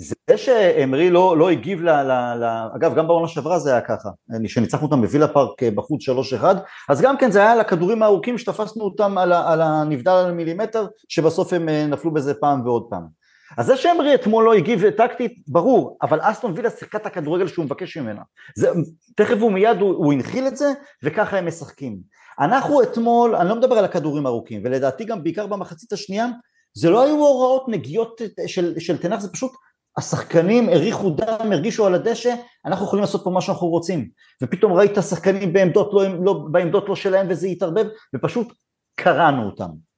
[0.00, 2.44] זה שאמרי לא, לא הגיב ל, ל, ל...
[2.76, 4.08] אגב גם בעונה שעברה זה היה ככה,
[4.46, 6.44] שניצחנו אותם בווילה פארק אה, בחוץ 3-1,
[6.88, 10.86] אז גם כן זה היה על הכדורים הארוכים שתפסנו אותם על, על הנבדל על מילימטר,
[11.08, 13.19] שבסוף הם אה, נפלו בזה פעם ועוד פעם.
[13.58, 17.64] אז זה שאמרי אתמול לא הגיב טקטית, ברור, אבל אסטון וילה שיחקה את הכדורגל שהוא
[17.64, 18.22] מבקש ממנה.
[18.56, 18.68] זה,
[19.16, 20.72] תכף ומיד הוא, הוא הנחיל את זה,
[21.02, 21.98] וככה הם משחקים.
[22.40, 26.26] אנחנו אתמול, אני לא מדבר על הכדורים הארוכים, ולדעתי גם בעיקר במחצית השנייה,
[26.74, 29.52] זה לא היו הוראות נגיעות של, של תנח, זה פשוט
[29.96, 32.34] השחקנים הריחו דם, הרגישו על הדשא,
[32.66, 34.08] אנחנו יכולים לעשות פה מה שאנחנו רוצים.
[34.42, 38.52] ופתאום ראית שחקנים בעמדות לא, לא, בעמדות לא שלהם וזה התערבב, ופשוט
[38.96, 39.89] קראנו אותם.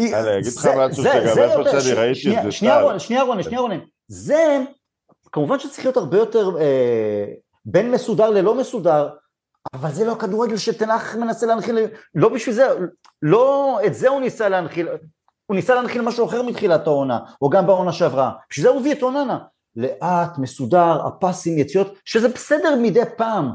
[0.00, 3.60] אני אגיד לך משהו שגם איפה שאני ראיתי את זה שנייה רונן, שנייה רונן, שנייה
[3.60, 3.78] רונן.
[4.08, 4.58] זה,
[5.32, 7.24] כמובן שצריך להיות הרבה יותר אה,
[7.64, 9.08] בין מסודר ללא מסודר,
[9.74, 11.78] אבל זה לא הכדורגל שתנח מנסה להנחיל,
[12.14, 12.68] לא בשביל זה,
[13.22, 14.88] לא את זה הוא ניסה להנחיל,
[15.46, 18.92] הוא ניסה להנחיל משהו אחר מתחילת העונה, או גם בעונה שעברה, בשביל זה הוא הביא
[18.92, 19.38] את אוננה.
[19.76, 23.52] לאט, מסודר, הפסים, יציאות, שזה בסדר מדי פעם,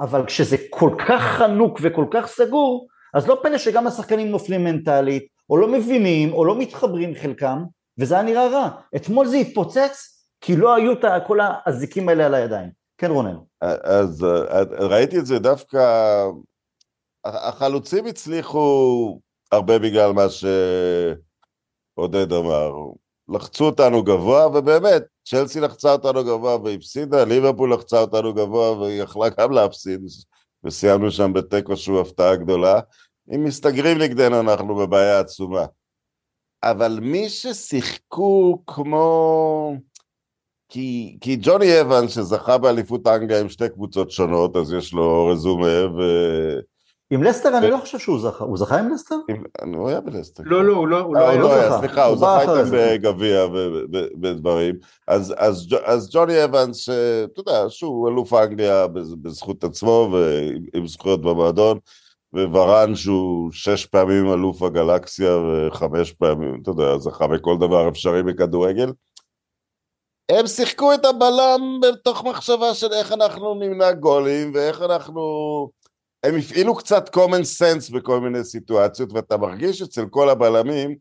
[0.00, 5.26] אבל כשזה כל כך חנוק וכל כך סגור, אז לא פלא שגם השחקנים נופלים מנטלית,
[5.50, 7.64] או לא מבינים, או לא מתחברים חלקם,
[7.98, 8.68] וזה היה נראה רע.
[8.96, 12.70] אתמול זה התפוצץ, כי לא היו את כל האזיקים האלה על הידיים.
[12.98, 13.36] כן רונן.
[13.84, 14.26] אז
[14.78, 16.24] ראיתי את זה דווקא,
[17.24, 19.20] החלוצים הצליחו
[19.52, 20.44] הרבה בגלל מה ש...
[21.98, 22.72] עודד אמר,
[23.28, 29.28] לחצו אותנו גבוה, ובאמת, צ'לסי לחצה אותנו גבוה והפסידה, ליברפול לחצה אותנו גבוה והיא יכלה
[29.28, 30.00] גם להפסיד,
[30.64, 32.80] וסיימנו שם בתיקו שהוא הפתעה גדולה.
[33.34, 35.64] אם מסתגרים נגדנו אנחנו בבעיה עצומה.
[36.62, 39.76] אבל מי ששיחקו כמו...
[40.68, 45.86] כי, כי ג'וני אבן שזכה באליפות אנגליה עם שתי קבוצות שונות, אז יש לו רזומה,
[45.96, 46.02] ו...
[47.10, 49.14] עם לסטר אני לא חושב שהוא זכה, הוא זכה עם לסטר?
[49.74, 50.42] הוא היה בלסטר.
[50.46, 53.46] לא, לא, הוא לא, הוא לא אה, היה, סליחה, הוא זכה איתם בגביע
[54.22, 54.74] ודברים.
[55.06, 58.86] אז ג'וני אבנס, שאתה יודע, שהוא אלוף אנגליה
[59.22, 61.78] בזכות עצמו ועם זכויות במועדון,
[62.32, 68.92] וורן שהוא שש פעמים אלוף הגלקסיה וחמש פעמים, אתה יודע, זכה בכל דבר אפשרי בכדורגל.
[70.32, 75.20] הם שיחקו את הבלם בתוך מחשבה של איך אנחנו נמנע גולים ואיך אנחנו...
[76.22, 80.96] הם הפעילו קצת common sense בכל מיני סיטואציות, ואתה מרגיש אצל כל הבלמים,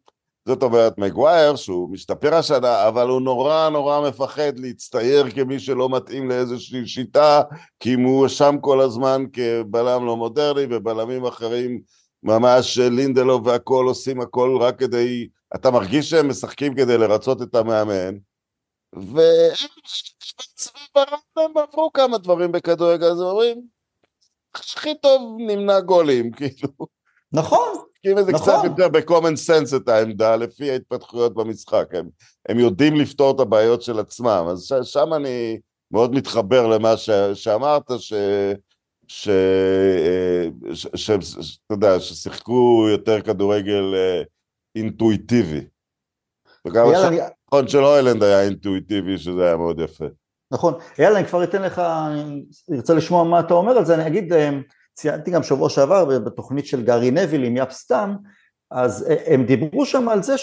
[0.48, 6.30] זאת אומרת מגווייר, שהוא משתפר השנה, אבל הוא נורא נורא מפחד להצטייר כמי שלא מתאים
[6.30, 7.42] לאיזושהי שיטה,
[7.80, 11.82] כי הוא שם כל הזמן כבלם לא מודרני, ובלמים אחרים
[12.24, 15.28] ממש לינדלו והכל עושים הכל רק כדי...
[15.56, 18.16] אתה מרגיש שהם משחקים כדי לרצות את המאמן,
[21.36, 23.62] והם עברו כמה דברים בכדורגל, אז אומרים,
[24.56, 26.70] הכי טוב נמנע גולים, כאילו.
[27.32, 28.54] נכון, כאילו זה נכון.
[28.54, 31.86] קצת יותר ב-common sense את העמדה, לפי ההתפתחויות במשחק.
[31.94, 32.10] הם,
[32.50, 35.60] הם יודעים לפתור את הבעיות של עצמם, אז ש, שם אני
[35.92, 38.14] מאוד מתחבר למה ש, שאמרת, ש...
[39.08, 39.30] ש...
[40.74, 40.88] ש...
[40.96, 41.12] ש...
[41.22, 41.60] ש...
[41.66, 44.22] אתה יודע, ששיחקו יותר כדורגל אה,
[44.76, 45.62] אינטואיטיבי.
[46.68, 50.06] וגם יאללה, אני- השעון של אוילנד היה אינטואיטיבי, שזה היה מאוד יפה.
[50.52, 54.08] נכון, יאללה, אני כבר אתן לך, אני ארצה לשמוע מה אתה אומר על זה, אני
[54.08, 54.50] אגיד, אה,
[54.98, 58.10] ציינתי גם שבוע שעבר בתוכנית של גארי נביל עם יאפ סטאם,
[58.72, 60.36] אז הם דיברו שם על זה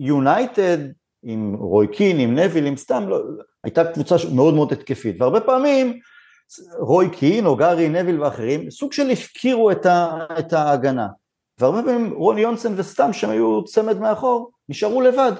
[0.00, 0.78] שיונייטד
[1.22, 3.22] עם רוי קין, עם נביל, עם סטאם, לא,
[3.64, 5.98] הייתה קבוצה מאוד מאוד התקפית, והרבה פעמים
[6.78, 11.08] רוי קין או גארי נביל ואחרים, סוג של הפקירו את, ה, את ההגנה,
[11.58, 15.32] והרבה פעמים רוני יונסן וסטאם שהם היו צמד מאחור, נשארו לבד,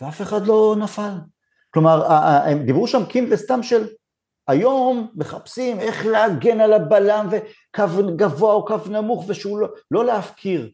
[0.00, 1.12] ואף אחד לא נפל.
[1.70, 2.12] כלומר,
[2.44, 3.86] הם דיברו שם קין וסתם של
[4.48, 10.70] היום מחפשים איך להגן על הבלם וקו גבוה או קו נמוך ושהוא לא, לא להפקיר.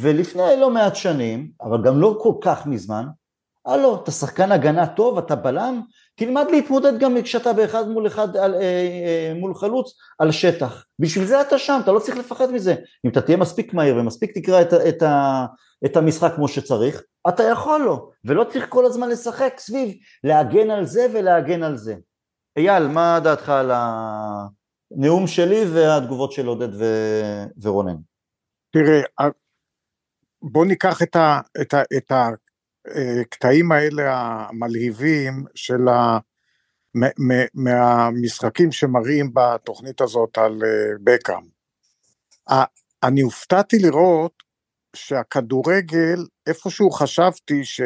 [0.00, 3.06] ולפני לא מעט שנים, אבל גם לא כל כך מזמן,
[3.66, 5.80] הלו, אתה שחקן הגנה טוב, אתה בלם,
[6.14, 10.84] תלמד להתמודד גם כשאתה באחד מול אחד על, אה, אה, מול חלוץ על שטח.
[10.98, 12.74] בשביל זה אתה שם, אתה לא צריך לפחד מזה.
[13.04, 15.46] אם אתה תהיה מספיק מהיר ומספיק תקרא את, את, ה-
[15.84, 19.94] את המשחק כמו שצריך, אתה יכול לו, ולא צריך כל הזמן לשחק סביב
[20.24, 21.94] להגן על זה ולהגן על זה.
[22.56, 26.84] אייל, מה דעתך על הנאום שלי והתגובות של עודד ו...
[27.62, 27.96] ורונן?
[28.72, 29.28] תראה,
[30.42, 32.12] בוא ניקח את, ה, את, ה, את
[33.20, 36.18] הקטעים האלה המלהיבים של ה,
[36.96, 41.42] מ- מהמשחקים שמראים בתוכנית הזאת על אה, בקאם.
[43.02, 44.42] אני הופתעתי לראות
[44.96, 47.80] שהכדורגל, איפשהו חשבתי ש,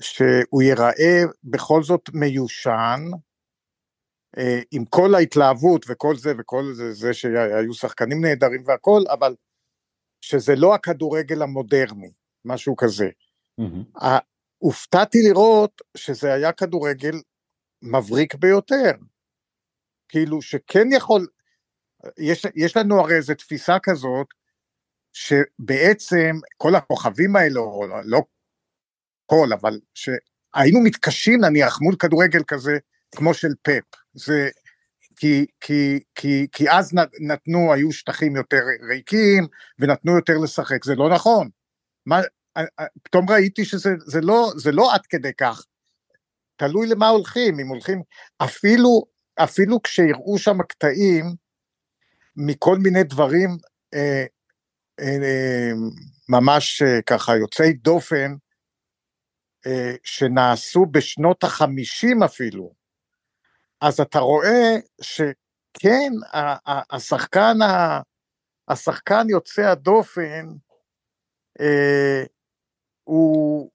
[0.00, 3.29] שהוא ייראה בכל זאת מיושן, אה,
[4.70, 9.34] עם כל ההתלהבות וכל זה וכל זה, זה שהיו שחקנים נהדרים והכל, אבל
[10.20, 12.10] שזה לא הכדורגל המודרני,
[12.44, 13.08] משהו כזה.
[14.02, 14.18] ה-
[14.58, 17.14] הופתעתי לראות שזה היה כדורגל
[17.82, 18.92] מבריק ביותר.
[20.08, 21.26] כאילו שכן יכול,
[22.18, 24.26] יש, יש לנו הרי איזו תפיסה כזאת,
[25.12, 28.20] שבעצם כל הכוכבים האלה, או לא
[29.26, 32.78] כל, אבל שהיינו מתקשים נניח מול כדורגל כזה,
[33.16, 33.99] כמו של פפ.
[34.14, 34.48] זה,
[35.16, 39.46] כי, כי, כי, כי אז נתנו, היו שטחים יותר ריקים,
[39.78, 41.48] ונתנו יותר לשחק, זה לא נכון.
[42.06, 42.20] מה,
[42.56, 45.64] אה, אה, פתאום ראיתי שזה זה לא, זה לא עד כדי כך.
[46.56, 48.02] תלוי למה הולכים, אם הולכים,
[48.38, 49.02] אפילו,
[49.36, 51.24] אפילו כשיראו שם קטעים
[52.36, 53.50] מכל מיני דברים
[53.94, 54.24] אה,
[55.00, 55.70] אה, אה,
[56.28, 58.34] ממש אה, ככה יוצאי דופן,
[59.66, 62.74] אה, שנעשו בשנות החמישים אפילו,
[63.80, 66.12] אז אתה רואה שכן,
[66.90, 67.56] השחקן,
[68.68, 70.46] השחקן יוצא הדופן,
[71.60, 72.24] אה,
[73.04, 73.70] הוא,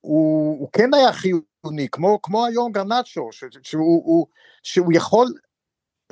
[0.00, 4.26] הוא, הוא כן היה חיוני, כמו, כמו היום גרנצ'ו, ש- שהוא, הוא,
[4.62, 5.26] שהוא יכול,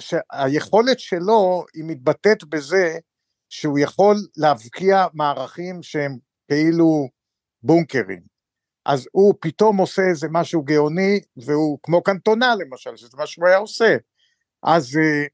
[0.01, 2.99] שהיכולת שלו היא מתבטאת בזה
[3.49, 6.19] שהוא יכול להבקיע מערכים שהם
[6.49, 7.09] כאילו
[7.63, 8.34] בונקרים.
[8.85, 13.57] אז הוא פתאום עושה איזה משהו גאוני, והוא כמו קנטונה למשל, שזה מה שהוא היה
[13.57, 13.97] עושה.
[14.63, 15.27] אז, אה,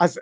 [0.00, 0.20] אז,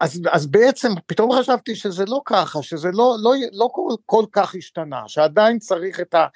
[0.00, 4.54] אז, אז בעצם פתאום חשבתי שזה לא ככה, שזה לא, לא, לא כל, כל כך
[4.54, 6.26] השתנה, שעדיין צריך את, ה,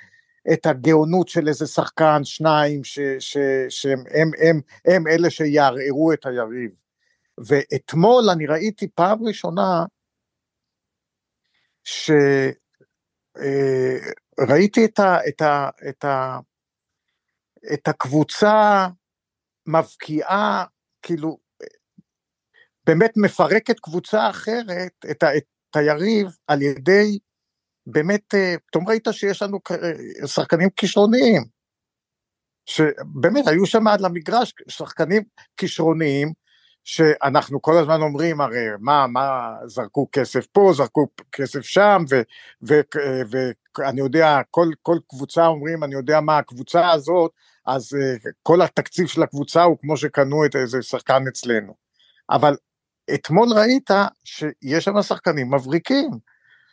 [0.53, 3.37] את הגאונות של איזה שחקן, שניים, ש, ש,
[3.69, 6.71] שהם הם, הם, הם אלה שיערערו את היריב.
[7.39, 9.85] ואתמול אני ראיתי פעם ראשונה
[11.85, 12.11] ש...
[14.41, 16.39] אה, ראיתי את, ה, את, ה, את, ה,
[17.75, 18.87] את הקבוצה
[19.67, 20.65] מבקיעה,
[21.03, 21.39] כאילו,
[22.87, 27.19] באמת מפרקת קבוצה אחרת, את, ה, את היריב, על ידי,
[27.87, 31.45] באמת, אה, פתאום ראית שיש לנו כ- שחקנים כישרוניים,
[32.67, 35.23] שבאמת היו שם על המגרש שחקנים
[35.57, 36.33] כישרוניים,
[36.85, 42.05] שאנחנו כל הזמן אומרים הרי מה, מה, זרקו כסף פה, זרקו כסף שם,
[42.63, 47.31] ואני יודע, כל, כל קבוצה אומרים, אני יודע מה הקבוצה הזאת,
[47.67, 51.75] אז uh, כל התקציב של הקבוצה הוא כמו שקנו את איזה שחקן אצלנו.
[52.31, 52.57] אבל
[53.15, 53.91] אתמול ראית
[54.25, 56.11] שיש שם שחקנים מבריקים,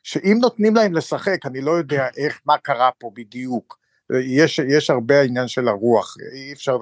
[0.04, 3.82] שאם נותנים להם לשחק, אני לא יודע איך, מה קרה פה בדיוק,
[4.24, 6.78] יש, יש הרבה עניין של הרוח, אי אפשר,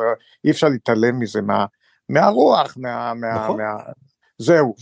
[0.45, 1.65] אי אפשר להתעלם מזה, מה,
[2.09, 3.13] מהרוח, מה...
[3.13, 3.61] מה, נכון.
[3.61, 3.73] מה
[4.39, 4.75] זהו,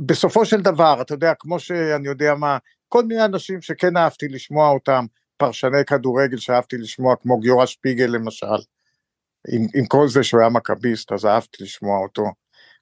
[0.00, 2.58] ובסופו של דבר, אתה יודע, כמו שאני יודע מה,
[2.88, 5.06] כל מיני אנשים שכן אהבתי לשמוע אותם,
[5.36, 8.46] פרשני כדורגל שאהבתי לשמוע, כמו גיורא שפיגל למשל,
[9.48, 12.24] עם, עם כל זה שהוא היה מכביסט, אז אהבתי לשמוע אותו.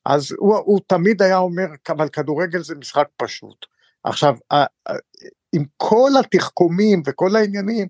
[0.05, 3.67] אז הוא, הוא תמיד היה אומר, אבל כדורגל זה משחק פשוט.
[4.05, 4.37] עכשיו,
[5.53, 7.87] עם כל התחכומים וכל העניינים,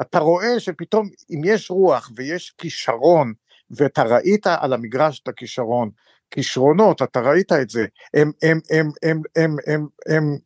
[0.00, 3.32] אתה רואה שפתאום אם יש רוח ויש כישרון,
[3.70, 5.90] ואתה ראית על המגרש את הכישרון,
[6.30, 10.38] כישרונות, אתה ראית את זה, הם, הם, הם, הם, הם, הם, הם,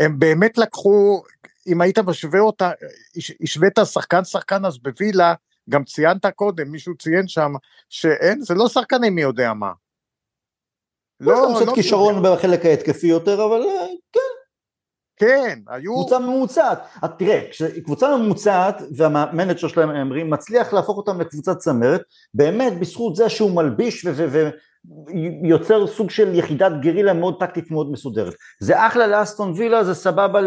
[0.00, 1.22] הם באמת לקחו,
[1.66, 2.70] אם היית משווה אותה,
[3.42, 5.34] השווית שחקן שחקן אז בווילה,
[5.70, 7.52] גם ציינת קודם, מישהו ציין שם,
[7.88, 9.72] שאין, זה לא שחקנים מי יודע מה.
[11.20, 14.29] לא, לא, קצת כישרון בחלק ההתקפי יותר, אבל אה, כן.
[15.20, 15.94] כן, היו...
[15.94, 16.78] קבוצה ממוצעת.
[17.18, 22.02] תראה, כשקבוצה ממוצעת והמנג'ר שלהם אומרים, מצליח להפוך אותם לקבוצת צמרת,
[22.34, 24.06] באמת בזכות זה שהוא מלביש
[25.42, 28.34] ויוצר סוג של יחידת גרילה מאוד טקטית מאוד מסודרת.
[28.60, 30.40] זה אחלה לאסטון וילה, זה סבבה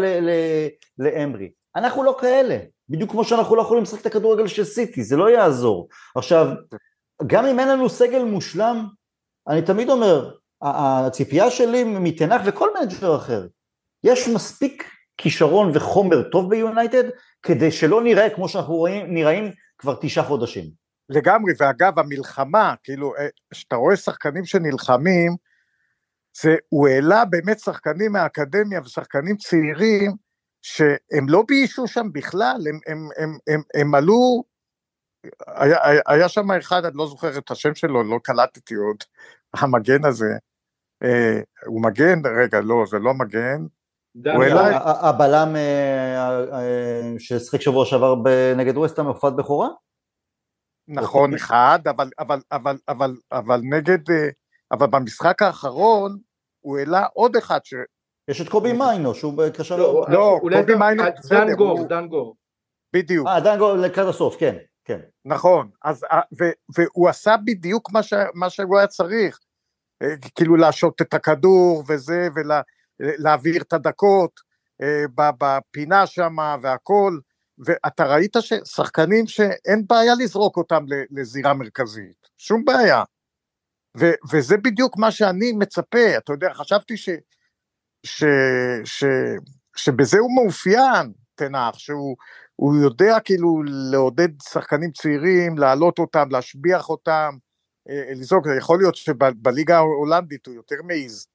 [0.98, 1.50] לאמרי.
[1.76, 2.58] אנחנו לא כאלה,
[2.88, 5.88] בדיוק כמו שאנחנו לא יכולים לשחק את הכדורגל של סיטי, זה לא יעזור.
[6.16, 6.46] עכשיו,
[7.26, 8.86] גם אם אין לנו סגל מושלם,
[9.48, 10.30] אני תמיד אומר,
[10.62, 13.46] הציפייה שלי מטן האח וכל מנג'ר אחר,
[14.04, 17.04] יש מספיק כישרון וחומר טוב ביונייטד
[17.42, 20.70] כדי שלא נראה כמו שאנחנו רואים, נראים כבר תשעה חודשים.
[21.08, 23.12] לגמרי, ואגב המלחמה, כאילו,
[23.50, 25.36] כשאתה רואה שחקנים שנלחמים,
[26.40, 30.12] זה, הוא העלה באמת שחקנים מהאקדמיה ושחקנים צעירים
[30.62, 34.44] שהם לא ביישו שם בכלל, הם, הם, הם, הם, הם עלו,
[35.46, 38.96] היה, היה שם אחד, אני לא זוכר את השם שלו, לא קלטתי עוד,
[39.54, 40.32] המגן הזה,
[41.02, 43.66] אה, הוא מגן, רגע, לא, זה לא מגן,
[44.84, 48.14] הבלם אה, אה, ששיחק שבוע שעבר
[48.56, 49.68] נגד ווסטהאם הופעת בכורה?
[50.88, 54.28] נכון, אחד, אבל, אבל, אבל, אבל, אבל נגד, אה,
[54.72, 56.18] אבל במשחק האחרון
[56.60, 57.74] הוא העלה עוד אחד ש...
[58.28, 59.76] יש את קובי מיינו שהוא בקשר...
[59.76, 62.36] לא, לא קובי מיינו, דן גור, דן גור.
[62.92, 63.26] בדיוק.
[63.26, 65.00] אה, דן גור לקראת הסוף, כן, כן.
[65.24, 66.04] נכון, אז,
[66.76, 67.90] והוא עשה בדיוק
[68.34, 69.38] מה שהוא היה צריך,
[70.34, 72.60] כאילו להשעות את הכדור וזה, ולה...
[73.00, 74.40] להעביר את הדקות
[74.82, 75.04] אה,
[75.38, 77.18] בפינה שם והכל,
[77.58, 83.02] ואתה ראית ששחקנים שאין בעיה לזרוק אותם לזירה מרכזית, שום בעיה.
[84.00, 87.08] ו, וזה בדיוק מה שאני מצפה, אתה יודע, חשבתי ש,
[88.06, 88.24] ש,
[88.84, 89.04] ש,
[89.76, 97.36] שבזה הוא מאופיין, תנח, שהוא יודע כאילו לעודד שחקנים צעירים, להעלות אותם, להשביח אותם,
[97.90, 101.26] אה, לזרוק, יכול להיות שבליגה ההולנדית הוא יותר מעז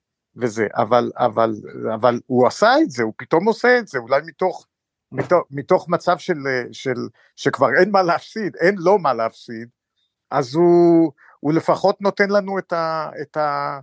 [0.41, 1.53] וזה, אבל, אבל,
[1.95, 4.67] אבל הוא עשה את זה, הוא פתאום עושה את זה, אולי מתוך,
[5.11, 6.37] מתוך, מתוך מצב של,
[6.71, 6.95] של,
[7.35, 9.69] שכבר אין מה להפסיד, אין לו מה להפסיד,
[10.31, 13.79] אז הוא, הוא לפחות נותן לנו את, ה, את, ה,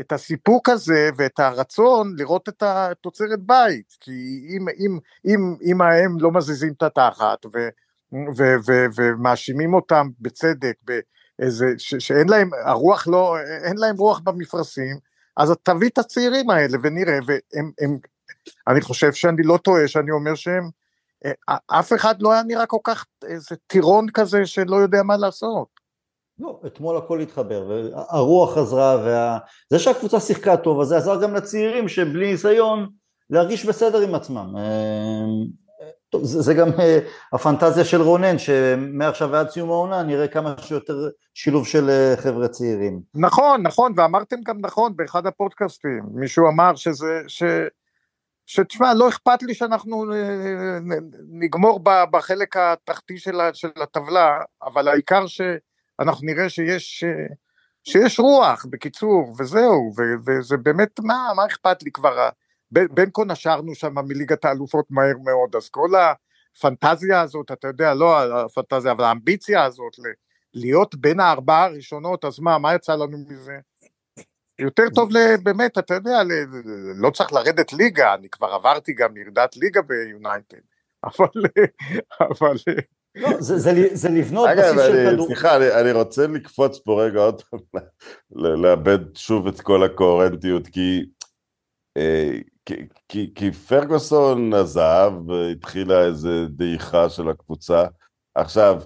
[0.00, 6.16] את הסיפוק הזה ואת הרצון לראות את התוצרת בית, כי אם, אם, אם, אם ההם
[6.20, 7.68] לא מזיזים את התחת ו,
[8.36, 14.96] ו, ו, ומאשימים אותם בצדק, באיזה, ש, שאין להם, הרוח לא, אין להם רוח במפרשים,
[15.36, 17.98] אז תביא את הצעירים האלה ונראה, והם, הם,
[18.68, 20.70] אני חושב שאני לא טועה שאני אומר שהם,
[21.24, 25.68] אה, אף אחד לא היה נראה כל כך איזה טירון כזה שלא יודע מה לעשות.
[26.38, 29.38] לא, אתמול הכל התחבר, והרוח חזרה, וה...
[29.70, 32.88] זה שהקבוצה שיחקה טוב, אז זה עזר גם לצעירים שבלי ניסיון
[33.30, 34.54] להרגיש בסדר עם עצמם.
[36.06, 36.82] אה, טוב, זה, זה גם uh,
[37.32, 43.00] הפנטזיה של רונן, שמעכשיו ועד סיום העונה נראה כמה שיותר שילוב של uh, חבר'ה צעירים.
[43.14, 47.42] נכון, נכון, ואמרתם גם נכון באחד הפודקאסטים, מישהו אמר שזה, ש...
[48.46, 50.78] שתשמע, לא אכפת לי שאנחנו אה,
[51.28, 51.80] נגמור
[52.10, 57.04] בחלק התחתי של, של הטבלה, אבל העיקר שאנחנו נראה שיש,
[57.84, 59.92] שיש רוח, בקיצור, וזהו,
[60.26, 62.28] וזה באמת, מה, מה אכפת לי כבר,
[62.70, 67.94] בין, בין כה נשרנו שם מליגת האלופות מהר מאוד, אז כל הפנטזיה הזאת, אתה יודע,
[67.94, 69.92] לא הפנטזיה, אבל האמביציה הזאת,
[70.54, 73.58] להיות בין הארבעה הראשונות, אז מה, מה יצא לנו מזה?
[74.58, 75.10] יותר טוב
[75.42, 76.22] באמת, אתה יודע,
[76.96, 80.58] לא צריך לרדת ליגה, אני כבר עברתי גם ירידת ליגה ביונייטד,
[81.04, 81.28] אבל,
[82.20, 82.56] אבל,
[83.16, 85.26] לא, זה, זה, זה לבנות אגב, בסיס של כדור.
[85.26, 87.60] סליחה, אני, אני רוצה לקפוץ פה רגע עוד פעם,
[88.62, 91.04] לאבד שוב את כל הקוהרנטיות, כי,
[92.66, 92.74] כי,
[93.08, 97.84] כי, כי פרגוסון עזב, והתחילה איזו דעיכה של הקבוצה.
[98.34, 98.82] עכשיו,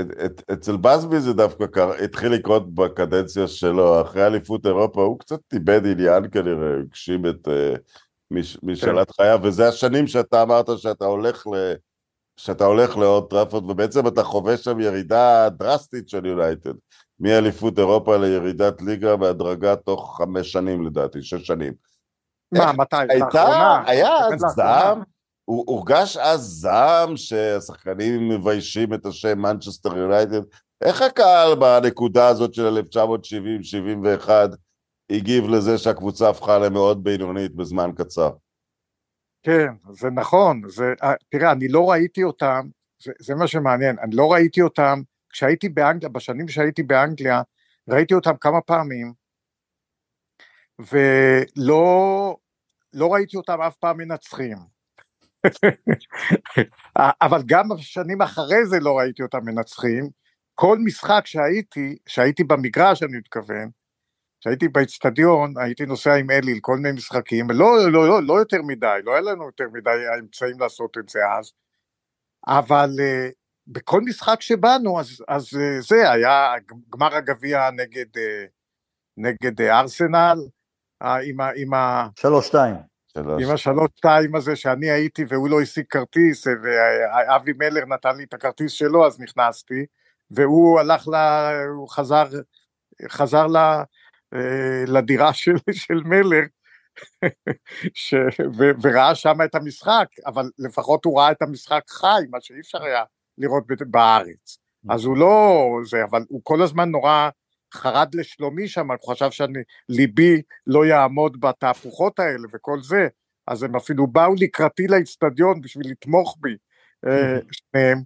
[0.00, 5.18] את, את, אצל בסבי זה דווקא קר, התחיל לקרות בקדנציה שלו, אחרי אליפות אירופה, הוא
[5.18, 7.74] קצת איבד עניין כנראה, הגשים את אה,
[8.30, 11.74] מש, משאלת חייו, וזה השנים שאתה אמרת שאתה הולך ל...
[12.36, 16.72] שאתה הולך לאולד טראפורד, ובעצם אתה חווה שם ירידה דרסטית של יונייטד,
[17.20, 21.87] מאליפות אירופה לירידת ליגה בהדרגה תוך חמש שנים לדעתי, שש שנים.
[22.52, 22.96] מה, מתי?
[23.08, 23.82] הייתה?
[23.86, 24.40] היה אז?
[24.54, 25.02] זעם,
[25.44, 30.42] הורגש אז זעם שהשחקנים מביישים את השם מנצ'סטר יונייטד.
[30.84, 32.78] איך הקהל בנקודה הזאת של
[34.26, 34.30] 1970-71
[35.10, 38.30] הגיב לזה שהקבוצה הפכה למאוד בינונית בזמן קצר?
[39.42, 42.68] כן, זה נכון, זה, אה, תראה, אני לא ראיתי אותם,
[43.02, 47.42] זה, זה מה שמעניין, אני לא ראיתי אותם, כשהייתי באנגליה, בשנים שהייתי באנגליה,
[47.88, 49.12] ראיתי אותם כמה פעמים,
[50.78, 52.36] ולא
[52.92, 54.56] לא ראיתי אותם אף פעם מנצחים.
[57.26, 60.08] אבל גם בשנים אחרי זה לא ראיתי אותם מנצחים,
[60.54, 63.70] כל משחק שהייתי, שהייתי במגרש אני מתכוון,
[64.40, 68.98] כשהייתי באצטדיון, הייתי נוסע עם אלי לכל מיני משחקים, לא, לא, לא, לא יותר מדי,
[69.04, 71.52] לא היה לנו יותר מדי אמצעים לעשות את זה אז,
[72.46, 73.32] אבל uh,
[73.66, 76.52] בכל משחק שבאנו, אז, אז uh, זה היה
[76.90, 78.48] גמר הגביע נגד, uh,
[79.16, 80.38] נגד uh, ארסנל,
[81.02, 82.74] עם, ה, עם, ה, שלוש שתיים.
[83.16, 88.34] עם השלוש שתיים הזה שאני הייתי והוא לא השיג כרטיס, ואבי מלר נתן לי את
[88.34, 89.86] הכרטיס שלו, אז נכנסתי,
[90.30, 91.14] והוא הלך ל...
[91.76, 92.24] הוא חזר,
[93.08, 93.56] חזר ל...
[94.34, 96.42] אה, לדירה של, של מלר
[97.94, 98.14] ש,
[98.58, 102.82] ו, וראה שם את המשחק, אבל לפחות הוא ראה את המשחק חי, מה שאי אפשר
[102.82, 103.04] היה
[103.38, 104.58] לראות ב- בארץ.
[104.90, 107.28] אז הוא לא זה, אבל הוא כל הזמן נורא
[107.74, 109.58] חרד לשלומי שם, הוא חשב שאני,
[109.88, 113.08] ליבי לא יעמוד בתהפוכות האלה וכל זה,
[113.46, 116.56] אז הם אפילו באו לקראתי לאצטדיון בשביל לתמוך בי,
[117.06, 118.02] אה, שניהם.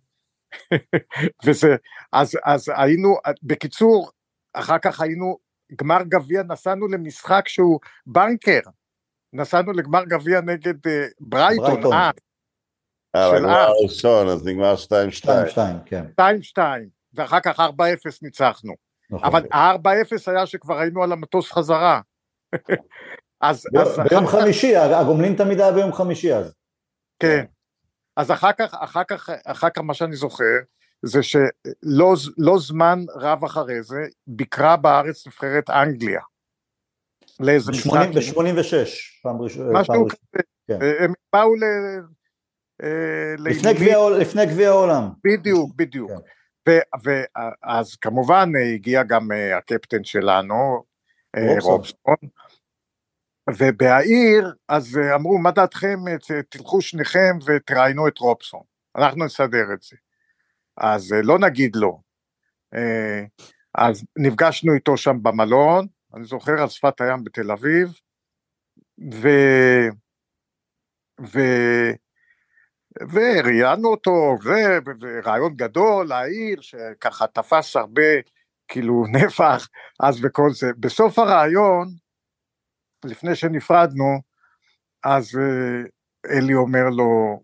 [1.45, 1.77] וזה,
[2.13, 4.11] אז, אז היינו, בקיצור,
[4.55, 5.39] אחר כך היינו
[5.77, 8.61] גמר גביע, נסענו למשחק שהוא בנקר,
[9.33, 11.93] נסענו לגמר גביע נגד אה, ברייטון, ברייטון.
[11.93, 12.11] אה,
[13.17, 13.69] אה, של אז.
[13.81, 14.77] הראשון, אז נגמר 2-2.
[14.77, 16.05] שתיים שתיים, כן.
[16.57, 16.59] 2-2,
[17.15, 17.63] ואחר כך 4-0
[18.23, 18.75] ניצחנו,
[19.13, 19.27] נכון.
[19.27, 22.01] אבל ה-4-0 היה שכבר היינו על המטוס חזרה.
[23.41, 26.55] אז, אז ב- ביום אחר חמישי, הגומלין תמיד היה ביום חמישי אז.
[27.19, 27.45] כן.
[28.17, 30.45] אז אחר כך, אחר כך, אחר כך מה שאני זוכר,
[31.03, 33.97] זה שלא לא זמן רב אחרי זה,
[34.27, 36.21] ביקרה בארץ נבחרת אנגליה.
[37.41, 38.09] לאיזה משחק.
[38.15, 38.75] ב-86,
[39.23, 39.81] פעם ראשונה.
[39.81, 40.43] משהו כזה.
[40.69, 40.79] כן.
[41.05, 41.63] הם באו ל...
[42.83, 43.35] אה,
[44.19, 45.09] לפני גביע העולם.
[45.25, 46.11] בדיוק, בדיוק.
[46.11, 46.17] כן.
[47.03, 50.85] ואז כמובן אה, הגיע גם אה, הקפטן שלנו,
[51.37, 52.17] אה, רובסון.
[53.51, 58.63] ובהעיר אז אה, אמרו מה דעתכם אה, תלכו שניכם ותראיינו את רובסון,
[58.97, 59.97] אנחנו נסדר את זה.
[60.77, 61.99] אז אה, לא נגיד לא.
[62.75, 63.25] אה,
[63.75, 67.89] אז נפגשנו איתו שם במלון, אני זוכר על שפת הים בתל אביב,
[69.13, 69.29] ו...
[71.21, 71.39] ו...
[73.13, 78.03] וראיינו אותו, ורעיון גדול, העיר, שככה תפס הרבה,
[78.69, 79.69] כאילו, נפח,
[80.01, 80.67] אז וכל זה.
[80.79, 81.89] בסוף הרעיון,
[83.05, 84.21] לפני שנפרדנו,
[85.05, 85.83] אז אה,
[86.37, 87.43] אלי אומר לו,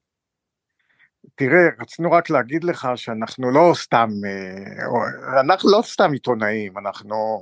[1.34, 7.40] תראה, רצינו רק להגיד לך שאנחנו לא סתם, אה, אנחנו לא סתם עיתונאים, אנחנו,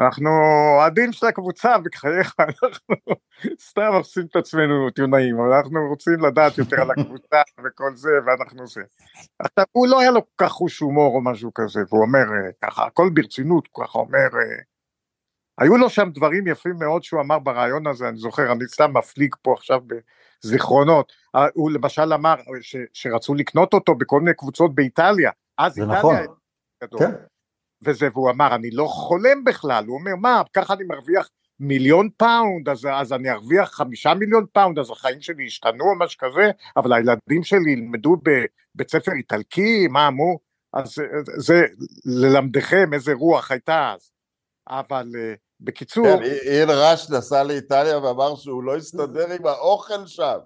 [0.00, 0.30] אנחנו
[0.76, 2.96] אוהדים של הקבוצה, בחייך, אנחנו
[3.68, 8.66] סתם עושים את עצמנו עיתונאים, אבל אנחנו רוצים לדעת יותר על הקבוצה וכל זה, ואנחנו
[8.66, 8.82] זה.
[9.38, 12.50] עכשיו, הוא לא היה לו כל כך חוש הומור או משהו כזה, והוא אומר אה,
[12.62, 14.62] ככה, הכל ברצינות, הוא ככה אומר, אה,
[15.58, 19.34] היו לו שם דברים יפים מאוד שהוא אמר בראיון הזה, אני זוכר, אני סתם מפליג
[19.42, 19.80] פה עכשיו
[20.44, 25.98] בזיכרונות, אה, הוא למשל אמר ש, שרצו לקנות אותו בכל מיני קבוצות באיטליה, אז איטליה
[25.98, 26.16] נכון.
[26.84, 26.98] גדול.
[26.98, 27.12] כן.
[27.82, 31.28] וזה, והוא אמר, אני לא חולם בכלל, הוא אומר, מה, ככה אני מרוויח
[31.60, 36.18] מיליון פאונד, אז, אז אני ארוויח חמישה מיליון פאונד, אז החיים שלי ישתנו או משהו
[36.18, 40.38] כזה, אבל הילדים שלי ילמדו בבית ספר איטלקי, מה אמרו?
[40.72, 41.02] אז זה,
[41.36, 41.64] זה
[42.04, 44.12] ללמדכם איזה רוח הייתה אז.
[44.68, 50.38] אבל uh, בקיצור, כן, איל רש נסע לאיטליה ואמר שהוא לא הסתדר עם האוכל שם.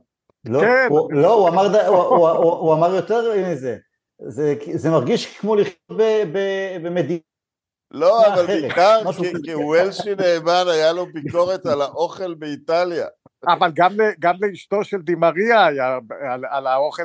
[0.45, 0.87] לא, כן.
[0.91, 3.77] הוא, לא, הוא אמר, הוא, הוא, הוא, הוא אמר יותר מזה.
[4.23, 7.21] זה, זה מרגיש כמו לחיות ב- ב- במדינה
[7.91, 9.01] לא, אבל אחרת, בעיקר
[9.45, 13.07] כי- וולשי נאמן היה לו ביקורת על האוכל באיטליה.
[13.47, 15.99] אבל גם, גם לאשתו של דימריה היה
[16.31, 17.03] על, על האוכל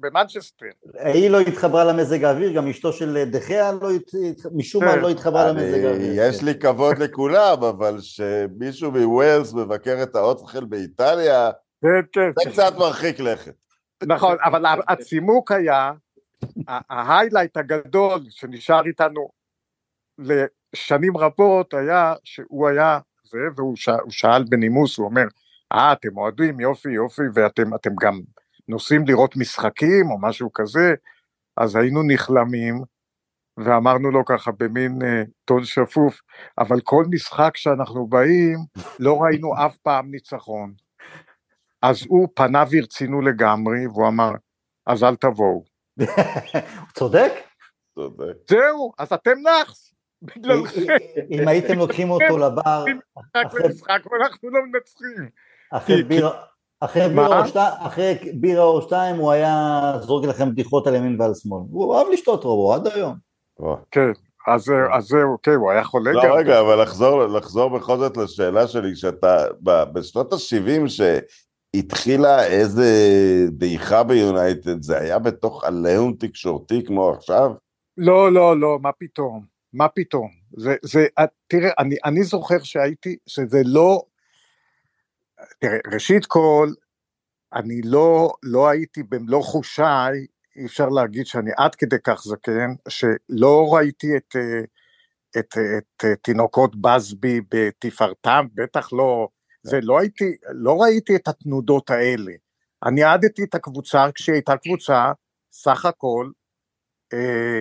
[0.00, 0.66] במנצ'סטר.
[1.04, 3.88] היא לא התחברה למזג האוויר, גם אשתו של דחיה לא,
[4.54, 5.00] משום מה כן.
[5.00, 6.12] לא התחברה למזג האוויר.
[6.16, 6.46] יש כן.
[6.46, 11.50] לי כבוד לכולם, אבל שמישהו מווילס מבקר את האוכל באיטליה,
[12.12, 12.30] כן.
[12.44, 13.54] זה קצת מרחיק לכת.
[14.06, 15.92] נכון, אבל הצימוק היה,
[16.68, 19.28] ההיילייט הגדול שנשאר איתנו
[20.18, 23.76] לשנים רבות היה שהוא היה זה, והוא
[24.08, 25.24] שאל בנימוס, הוא אומר,
[25.72, 28.20] אה, אתם אוהדים, יופי, יופי, ואתם גם
[28.68, 30.94] נוסעים לראות משחקים או משהו כזה,
[31.56, 32.82] אז היינו נכלמים,
[33.56, 36.20] ואמרנו לו ככה במין אה, טון שפוף,
[36.58, 38.58] אבל כל משחק שאנחנו באים,
[38.98, 40.72] לא ראינו אף פעם ניצחון.
[41.82, 44.30] אז הוא פנה והרצינו לגמרי, והוא אמר,
[44.86, 45.71] אז אל תבואו.
[45.98, 46.06] הוא
[46.98, 47.32] צודק?
[47.94, 48.36] צודק.
[48.50, 49.94] זהו, אז אתם נאחס.
[51.30, 52.84] אם הייתם לוקחים אותו לבר...
[53.34, 55.28] אנחנו לא מנצחים.
[57.80, 61.60] אחרי בירה או שתיים הוא היה זורק לכם בדיחות על ימין ועל שמאל.
[61.70, 63.14] הוא אוהב לשתות רובו עד היום.
[63.90, 64.10] כן,
[64.46, 64.62] אז
[65.00, 66.28] זהו, כן, הוא היה חולה לא, גם.
[66.28, 66.82] לא, רגע, אבל
[67.36, 69.44] לחזור בכל זאת לשאלה שלי, שאתה,
[69.92, 70.88] בשנות ה-70
[71.76, 72.86] שהתחילה איזה
[73.50, 77.50] דעיכה ביונייטד, זה היה בתוך עליהום תקשורתי כמו עכשיו?
[77.96, 79.44] לא, לא, לא, מה פתאום.
[79.72, 80.30] מה פתאום?
[80.56, 81.06] זה, זה,
[81.46, 84.02] תראה, אני, אני זוכר שהייתי, שזה לא,
[85.58, 86.68] תראה, ראשית כל,
[87.52, 93.74] אני לא, לא הייתי במלוא חושיי, אי אפשר להגיד שאני עד כדי כך זקן, שלא
[93.74, 94.36] ראיתי את,
[95.38, 99.28] את, את, את תינוקות בסבי בתפארתם, בטח לא,
[99.62, 102.32] זה לא הייתי, לא ראיתי את התנודות האלה.
[102.86, 105.12] אני עדתי את הקבוצה כשהיא הייתה קבוצה,
[105.52, 106.30] סך הכל,
[107.12, 107.60] אה,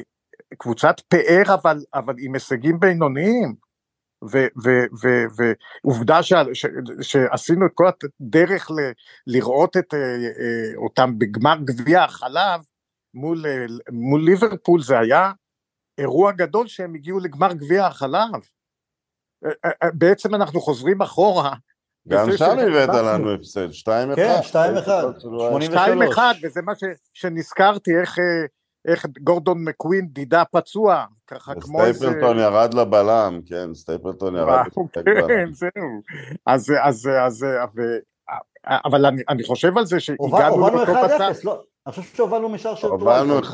[0.58, 3.56] קבוצת פאר אבל, אבל עם הישגים בינוניים,
[5.84, 6.66] ועובדה ש, ש,
[7.02, 7.86] שעשינו את כל
[8.22, 8.76] הדרך ל,
[9.28, 12.62] לראות את, אה, אה, אותם בגמר גביע החלב
[13.14, 15.32] מול, אה, מול ליברפול זה היה
[15.98, 18.42] אירוע גדול שהם הגיעו לגמר גביע החלב.
[19.94, 21.56] בעצם אנחנו חוזרים אחורה.
[22.08, 24.16] גם שם הבאת לנו הפסד, 2-1.
[24.16, 24.56] כן, 2-1.
[26.16, 26.84] 2-1, וזה מה ש,
[27.14, 28.18] שנזכרתי, איך
[28.88, 32.00] איך גורדון מקווין דידה פצוע, ככה כמו איזה...
[32.00, 34.64] סטייפלטון ירד לבלם, כן, סטייפלטון ירד.
[35.28, 36.02] כן, זהו.
[36.46, 37.46] אז, אז, אז,
[38.86, 41.32] אבל אני, אני חושב על זה שהגענו לאותו מצב.
[41.44, 42.88] לא, אני חושב שהובלנו משער של...
[42.88, 43.54] הובלנו 1-0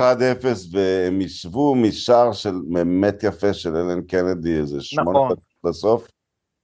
[0.72, 5.36] והם השוו משער של באמת יפה של אלן קנדי, איזה שמונה נכון.
[5.64, 6.08] בסוף.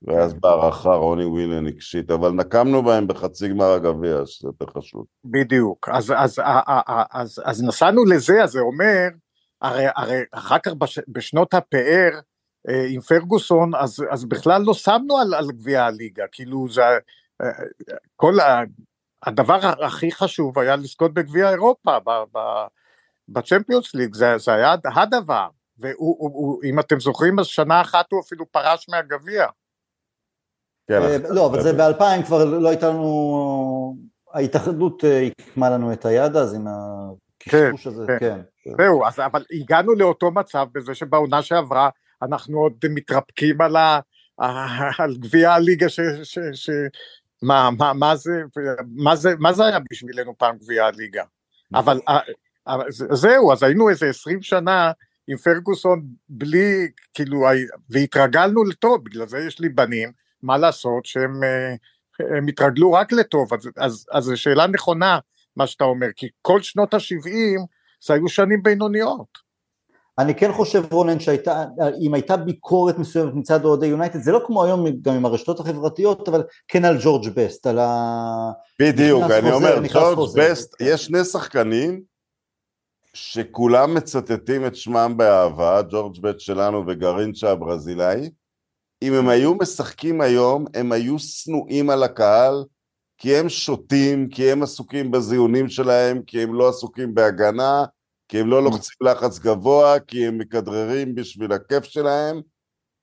[0.06, 5.04] ואז בהערכה רוני ווילן הקשיט, אבל נקמנו בהם בחצי גמר הגביע, שזה יותר חשוב.
[5.24, 9.08] בדיוק, אז, אז, אז, אז, אז נסענו לזה, אז זה אומר,
[9.62, 12.10] הרי, הרי אחר כך בש, בשנות הפאר
[12.68, 16.82] אה, עם פרגוסון, אז, אז בכלל לא שמנו על, על גביע הליגה, כאילו זה,
[17.42, 17.48] אה,
[18.16, 18.62] כל ה,
[19.22, 21.96] הדבר הכי חשוב היה לזכות בגביע אירופה,
[23.28, 25.48] בצ'מפיונס ליג, זה, זה היה הדבר,
[25.78, 29.46] ואם אתם זוכרים, אז שנה אחת הוא אפילו פרש מהגביע.
[30.88, 33.96] כן, אה, לא, אבל זה באלפיים כבר לא הייתה לנו,
[34.32, 38.40] ההתאחדות הקמה לנו את היד אז עם הקשקוש הזה, כן.
[38.64, 38.70] כן.
[38.78, 41.88] זהו, אז אבל הגענו לאותו מצב בזה שבעונה שעברה
[42.22, 44.00] אנחנו עוד מתרפקים על, ה,
[44.98, 46.00] על גביע הליגה ש...
[46.22, 46.70] ש, ש
[47.42, 48.42] מה, מה, מה, זה,
[48.86, 51.22] מה, זה, מה זה היה בשבילנו פעם גביע הליגה?
[51.74, 52.00] אבל
[53.12, 54.92] זהו, אז היינו איזה עשרים שנה
[55.28, 57.46] עם פרגוסון בלי, כאילו,
[57.90, 60.12] והתרגלנו לטוב, בגלל זה יש לי בנים,
[60.44, 61.40] מה לעשות שהם
[62.18, 65.18] הם התרגלו רק לטוב, אז, אז, אז זו שאלה נכונה
[65.56, 67.60] מה שאתה אומר, כי כל שנות ה-70
[68.06, 69.44] זה היו שנים בינוניות.
[70.18, 71.64] אני כן חושב רונן שהייתה,
[72.00, 76.28] אם הייתה ביקורת מסוימת מצד אוהדי יונייטד, זה לא כמו היום גם עם הרשתות החברתיות,
[76.28, 78.50] אבל כן על ג'ורג' בסט, על ה...
[78.80, 82.02] בדיוק, אני אומר, ג'ורג' בסט, יש שני שחקנים
[83.14, 88.30] שכולם מצטטים את שמם באהבה, ג'ורג' בסט שלנו וגרינצ'ה הברזילאי,
[89.02, 92.64] אם הם היו משחקים היום, הם היו שנואים על הקהל,
[93.18, 97.84] כי הם שותים, כי הם עסוקים בזיונים שלהם, כי הם לא עסוקים בהגנה,
[98.28, 98.62] כי הם לא.
[98.62, 102.40] לוחצים לחץ גבוה, כי הם מכדררים בשביל הכיף שלהם,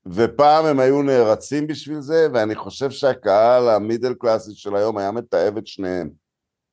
[0.06, 5.58] ופעם הם היו נערצים בשביל זה, ואני חושב שהקהל המידל קלאסי של היום היה מתעב
[5.58, 6.10] את שניהם.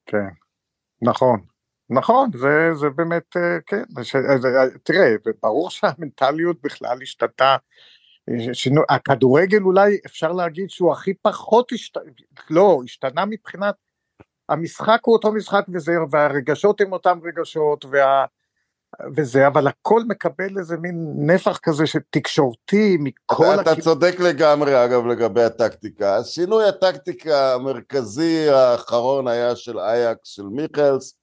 [0.07, 0.29] כן,
[1.03, 1.41] נכון.
[1.91, 7.57] נכון, זה, זה באמת, אה, כן, ש, אה, תראה, ברור שהמנטליות בכלל השתתה
[8.53, 12.03] שינו, הכדורגל אולי אפשר להגיד שהוא הכי פחות השתנה,
[12.51, 13.75] לא, השתנה מבחינת,
[14.49, 18.25] המשחק הוא אותו משחק וזהו, והרגשות הם אותם רגשות, וה,
[19.17, 23.45] וזה, אבל הכל מקבל איזה מין נפח כזה של תקשורתי מכל...
[23.61, 26.17] אתה, אתה צודק לגמרי, אגב, לגבי הטקטיקה.
[26.17, 31.15] השינוי הטקטיקה המרכזי האחרון היה של אייקס, של מיכלס,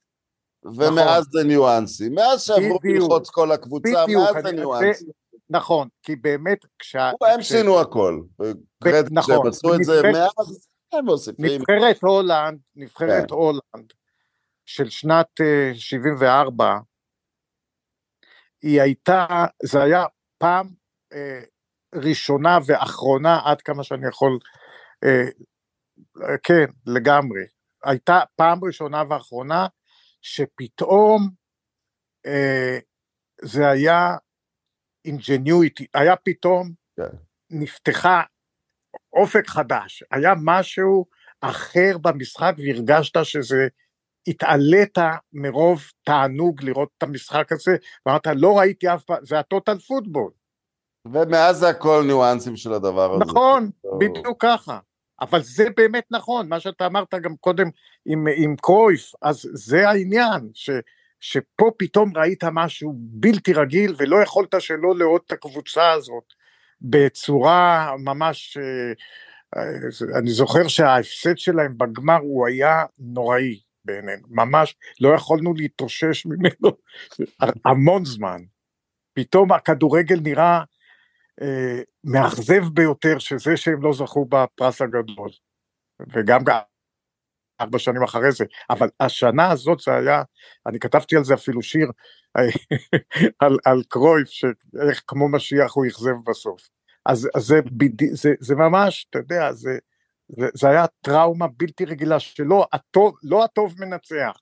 [0.64, 1.40] ומאז נכון.
[1.42, 2.14] זה ניואנסים.
[2.14, 5.08] מאז שעברו ללחוץ כל הקבוצה, בדיוק, מאז זה ניואנסים.
[5.50, 7.10] נכון, כי באמת כשה...
[7.34, 8.22] הם שינו הכל.
[9.10, 9.34] נכון.
[9.34, 11.44] כשהם עשו את זה מאז, הם מוסיפים.
[11.44, 13.34] נבחרת הולנד, נבחרת כן.
[13.34, 13.92] הולנד
[14.64, 15.40] של שנת
[15.74, 16.78] 74, אה,
[18.62, 19.26] היא הייתה,
[19.62, 20.04] זה היה
[20.38, 20.68] פעם
[21.12, 21.40] אה,
[21.94, 24.38] ראשונה ואחרונה, עד כמה שאני יכול,
[25.04, 25.26] אה,
[26.42, 27.42] כן, לגמרי.
[27.84, 29.66] הייתה פעם ראשונה ואחרונה
[30.22, 31.30] שפתאום
[33.42, 34.16] זה היה
[35.06, 36.72] ingenuity, היה פתאום.
[36.96, 37.16] כן.
[37.50, 38.22] נפתחה
[39.12, 41.06] אופק חדש, היה משהו
[41.40, 43.68] אחר במשחק והרגשת שזה
[44.26, 44.98] התעלית
[45.32, 47.76] מרוב תענוג לראות את המשחק הזה,
[48.06, 50.30] ואמרת לא ראיתי אף פעם, זה ה total football.
[51.12, 53.24] ומאז זה הכל ניואנסים של הדבר הזה.
[53.24, 54.78] נכון, בדיוק ככה.
[55.20, 57.70] אבל זה באמת נכון, מה שאתה אמרת גם קודם
[58.06, 60.70] עם, עם קרויף, אז זה העניין, ש,
[61.20, 66.24] שפה פתאום ראית משהו בלתי רגיל ולא יכולת שלא לראות את הקבוצה הזאת
[66.80, 68.92] בצורה ממש, אה,
[69.56, 76.76] אה, אני זוכר שההפסד שלהם בגמר הוא היה נוראי בעינינו, ממש לא יכולנו להתאושש ממנו
[77.64, 78.40] המון זמן,
[79.14, 80.62] פתאום הכדורגל נראה
[81.42, 85.30] אה, מאכזב ביותר שזה שהם לא זכו בפרס הגדול,
[86.12, 86.44] וגם
[87.60, 90.22] ארבע שנים אחרי זה, אבל השנה הזאת זה היה,
[90.66, 91.90] אני כתבתי על זה אפילו שיר
[93.40, 96.68] על, על קרויף, שאיך כמו משיח הוא אכזב בסוף.
[97.06, 97.60] אז, אז זה,
[98.12, 99.78] זה, זה ממש, אתה יודע, זה,
[100.28, 104.40] זה, זה היה טראומה בלתי רגילה, שלא הטוב, לא הטוב מנצח.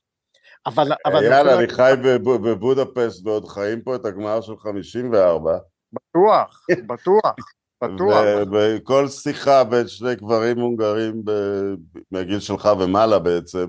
[0.66, 1.94] אבל, אבל יאללה, אני חי
[2.24, 5.58] בבודפסט ועוד חיים פה את הגמר של 54.
[5.92, 7.34] בטוח, בטוח.
[7.82, 8.24] בטוח.
[8.52, 11.22] ובכל שיחה בין שני גברים הונגרים
[12.10, 13.66] מהגיל שלך ומעלה בעצם,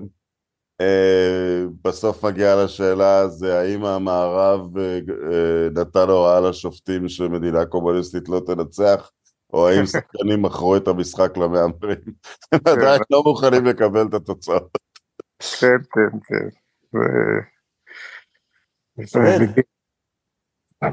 [0.80, 4.98] אה, בסוף מגיעה לשאלה זה האם המערב אה,
[5.74, 9.10] נתן הוראה לשופטים שמדינה קומוניסטית לא תנצח,
[9.52, 11.98] או האם שחקנים מכרו את המשחק למהמרים.
[12.52, 14.78] הם עדיין לא מוכנים לקבל את התוצאות.
[15.60, 16.48] כן, כן, כן.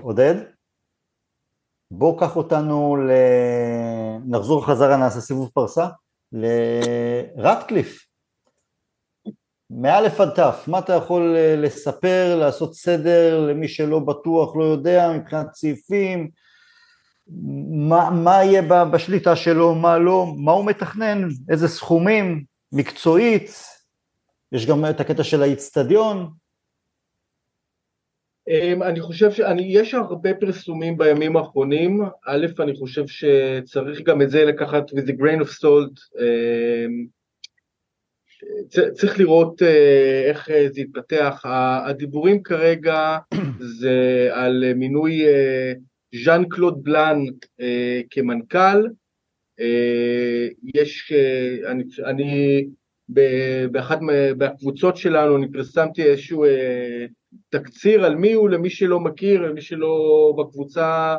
[0.01, 0.35] עודד?
[1.95, 3.11] בוא קח אותנו, ל...
[4.25, 5.87] נחזור חזרה, נעשה סיבוב פרסה,
[6.31, 8.05] לרטקליף.
[9.69, 15.11] מאלף עד תף, מה אתה יכול אה, לספר, לעשות סדר למי שלא בטוח, לא יודע,
[15.17, 16.29] מבחינת סעיפים,
[17.87, 23.51] מה, מה יהיה בשליטה שלו, מה לא, מה הוא מתכנן, איזה סכומים, מקצועית,
[24.51, 26.29] יש גם את הקטע של האיצטדיון,
[28.81, 34.91] אני חושב שיש הרבה פרסומים בימים האחרונים, א', אני חושב שצריך גם את זה לקחת
[34.91, 37.05] with a grain of salt, אמ,
[38.93, 41.41] צריך לראות אה, איך אה, זה יתפתח,
[41.85, 43.17] הדיבורים כרגע
[43.79, 45.73] זה על מינוי אה,
[46.23, 47.23] ז'אן קלוד בלאן
[48.09, 48.87] כמנכ"ל,
[50.75, 51.13] יש,
[51.67, 52.65] אני, אני
[53.71, 53.99] באחת
[54.37, 56.45] מהקבוצות שלנו, אני פרסמתי איזשהו
[57.53, 61.15] תקציר על מי הוא למי שלא מכיר, למי שלא בקבוצה,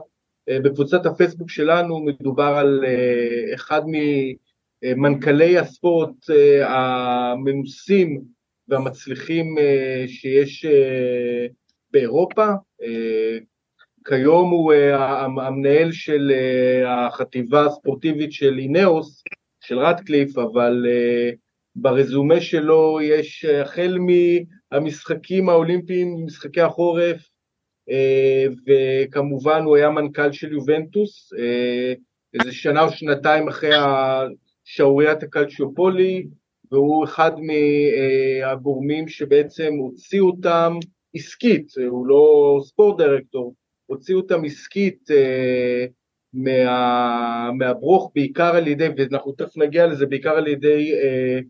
[0.49, 8.23] אה, בקבוצת הפייסבוק שלנו מדובר על אה, אחד ממנכ"לי הספורט אה, המנוסים
[8.69, 9.57] והמצליחים
[10.07, 10.67] שיש
[11.91, 12.47] באירופה.
[14.05, 16.33] כיום הוא המנהל של
[16.87, 19.25] החטיבה הספורטיבית של אינאוס,
[19.61, 20.87] של רטקליף, אבל
[21.77, 23.99] ברזומה שלו יש החל
[24.73, 27.29] המשחקים האולימפיים, משחקי החורף,
[27.91, 31.95] אה, וכמובן הוא היה מנכ"ל של יובנטוס, אה,
[32.35, 33.71] איזה שנה או שנתיים אחרי
[34.65, 36.27] שעוריית הקלצ'יופולי,
[36.73, 40.79] והוא אחד מהגורמים שבעצם הוציאו אותם
[41.15, 43.55] עסקית, הוא לא ספורט דירקטור,
[43.87, 45.87] הוציאו אותם עסקית אה,
[46.33, 51.41] מה, מהברוך בעיקר על ידי, ואנחנו תכף נגיע לזה, בעיקר על ידי אה,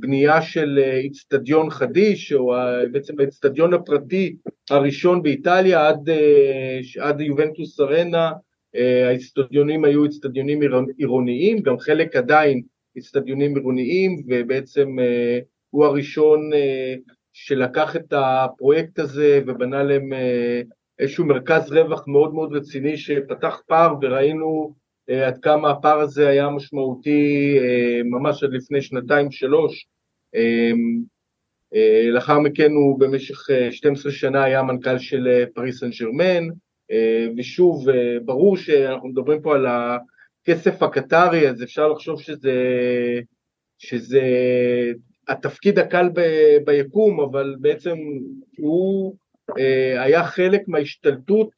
[0.00, 2.54] בנייה של אה, איצטדיון חדיש, או
[2.92, 4.36] בעצם האיצטדיון הפרטי
[4.70, 8.32] הראשון באיטליה עד, אה, עד יובנטוס ארנה,
[9.06, 10.60] האיצטדיונים היו איצטדיונים
[10.98, 12.62] עירוניים, גם חלק עדיין
[12.96, 14.96] איצטדיונים עירוניים, ובעצם
[15.70, 16.50] הוא הראשון
[17.32, 20.12] שלקח את הפרויקט הזה ובנה להם
[20.98, 26.48] איזשהו מרכז רווח מאוד מאוד רציני שפתח פער וראינו אה, עד כמה הפער הזה היה
[26.48, 29.86] משמעותי אה, ממש עד לפני שנתיים שלוש.
[30.34, 30.72] אה,
[32.10, 36.48] לאחר מכן הוא במשך 12 שנה היה מנכ"ל של פריס סן ג'רמן,
[37.38, 37.86] ושוב,
[38.24, 42.54] ברור שאנחנו מדברים פה על הכסף הקטרי, אז אפשר לחשוב שזה,
[43.78, 44.22] שזה
[45.28, 46.20] התפקיד הקל ב,
[46.64, 47.96] ביקום, אבל בעצם
[48.58, 49.16] הוא
[49.98, 51.52] היה חלק מההשתלטות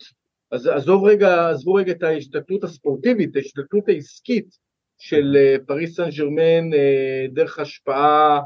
[0.51, 4.57] אז עזוב רגע, עזבו רגע את ההשתתפות הספורטיבית, ההשתתפות העסקית
[4.99, 8.41] של אה, פריס סן ג'רמן אה, דרך השפעה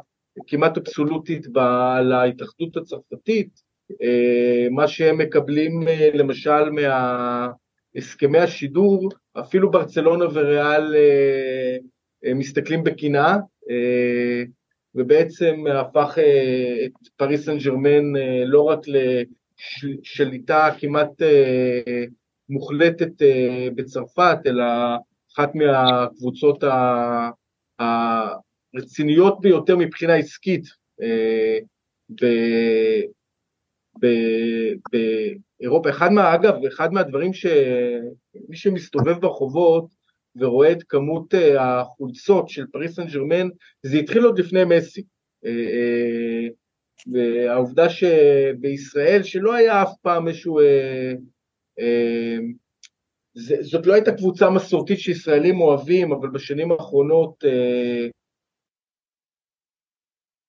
[0.46, 3.62] כמעט אבסולוטית על ההתאחדות הצרפתית,
[4.02, 5.82] אה, מה שהם מקבלים
[6.14, 9.08] למשל מהסכמי השידור,
[9.40, 10.94] אפילו ברצלונה וריאל
[12.34, 13.36] מסתכלים בקנאה,
[14.94, 16.18] ובעצם הפך
[16.84, 18.12] את פריס סן ג'רמן
[18.46, 18.80] לא רק
[20.02, 22.04] שליטה כמעט אה,
[22.48, 24.64] מוחלטת אה, בצרפת, אלא
[25.34, 26.64] אחת מהקבוצות
[27.78, 30.64] הרציניות ביותר מבחינה עסקית
[31.02, 31.58] אה,
[35.60, 35.90] באירופה.
[35.90, 39.86] אחד מה, אגב, אחד מהדברים שמי שמסתובב ברחובות
[40.36, 43.48] ורואה את כמות החולצות של פריס סן ג'רמן,
[43.82, 45.02] זה התחיל עוד לפני מסי.
[47.12, 50.60] והעובדה שבישראל, שלא היה אף פעם איזשהו...
[50.60, 51.12] אה,
[51.80, 52.36] אה,
[53.60, 58.08] זאת לא הייתה קבוצה מסורתית שישראלים אוהבים, אבל בשנים האחרונות אה,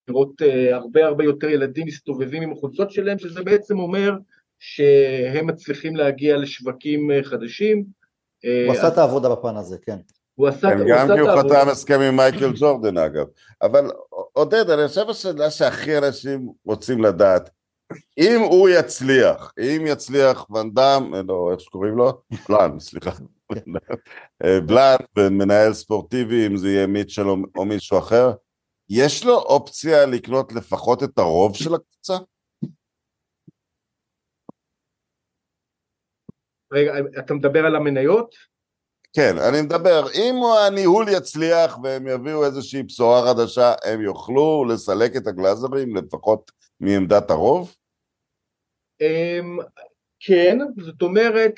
[0.08, 4.12] לראות אה, הרבה הרבה יותר ילדים מסתובבים עם החולצות שלהם, שזה בעצם אומר
[4.60, 7.86] שהם מצליחים להגיע לשווקים אה, חדשים.
[8.46, 9.98] אה, הוא עשה את העבודה בפן הזה, כן.
[10.36, 13.26] הוא עשה, כן, הוא גם כי הוא חתם הסכם עם מייקל ג'ורדן אגב.
[13.62, 13.92] אבל
[14.34, 17.50] עודד, אני חושב השאלה שהכי אנשים רוצים לדעת,
[18.18, 22.22] אם הוא יצליח, אם יצליח ואנדאם, לא, איך שקוראים לו?
[22.50, 23.12] בלאן, סליחה.
[24.68, 24.96] בלאן,
[25.32, 27.28] מנהל ספורטיבי, אם זה יהיה מיטשל
[27.58, 28.32] או מישהו אחר,
[28.90, 32.14] יש לו אופציה לקנות לפחות את הרוב של הקבוצה?
[36.72, 38.51] רגע, אתה מדבר על המניות?
[39.14, 40.36] כן, אני מדבר, אם
[40.68, 47.76] הניהול יצליח והם יביאו איזושהי בשורה חדשה, הם יוכלו לסלק את הגלאזרים לפחות מעמדת הרוב?
[49.02, 49.58] אמ,
[50.20, 51.52] כן, זאת אומרת,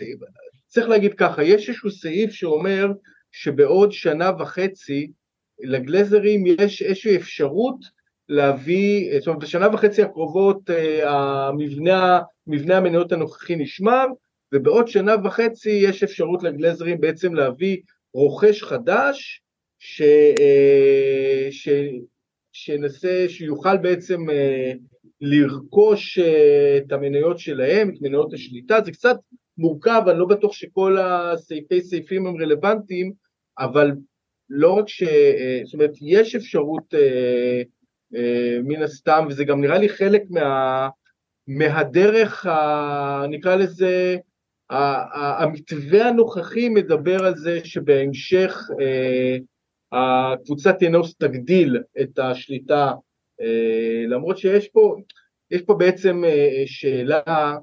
[0.68, 2.88] צריך להגיד ככה, יש איזשהו סעיף שאומר
[3.32, 5.12] שבעוד שנה וחצי
[5.60, 7.78] לגלזרים יש איזושהי אפשרות
[8.30, 14.06] להביא, זאת אומרת בשנה וחצי הקרובות אה, המבנה, מבנה המניות הנוכחי נשמר
[14.54, 17.78] ובעוד שנה וחצי יש אפשרות לגלזרים בעצם להביא
[18.14, 19.42] רוכש חדש,
[19.80, 20.02] ש,
[20.40, 21.70] אה, ש,
[22.54, 24.74] שנסה, שיוכל בעצם אה,
[25.22, 29.16] לרכוש אה, את המניות שלהם, את מניות השליטה, זה קצת
[29.58, 33.14] מורכב, אני לא בטוח שכל הסעיפי סעיפים הם רלוונטיים,
[33.60, 33.92] אבל
[34.50, 35.04] לא רק ש...
[35.66, 36.94] זאת אומרת, יש אפשרות
[38.64, 40.90] מן הסתם, וזה גם נראה לי חלק מה,
[41.48, 44.18] מהדרך, ה, נקרא לזה,
[44.74, 49.38] המתווה הנוכחי מדבר על זה שבהמשך אה,
[49.92, 52.92] הקבוצת ינוס תגדיל את השליטה,
[53.42, 54.96] אה, למרות שיש פה,
[55.52, 57.56] יש פה בעצם אה, שאלה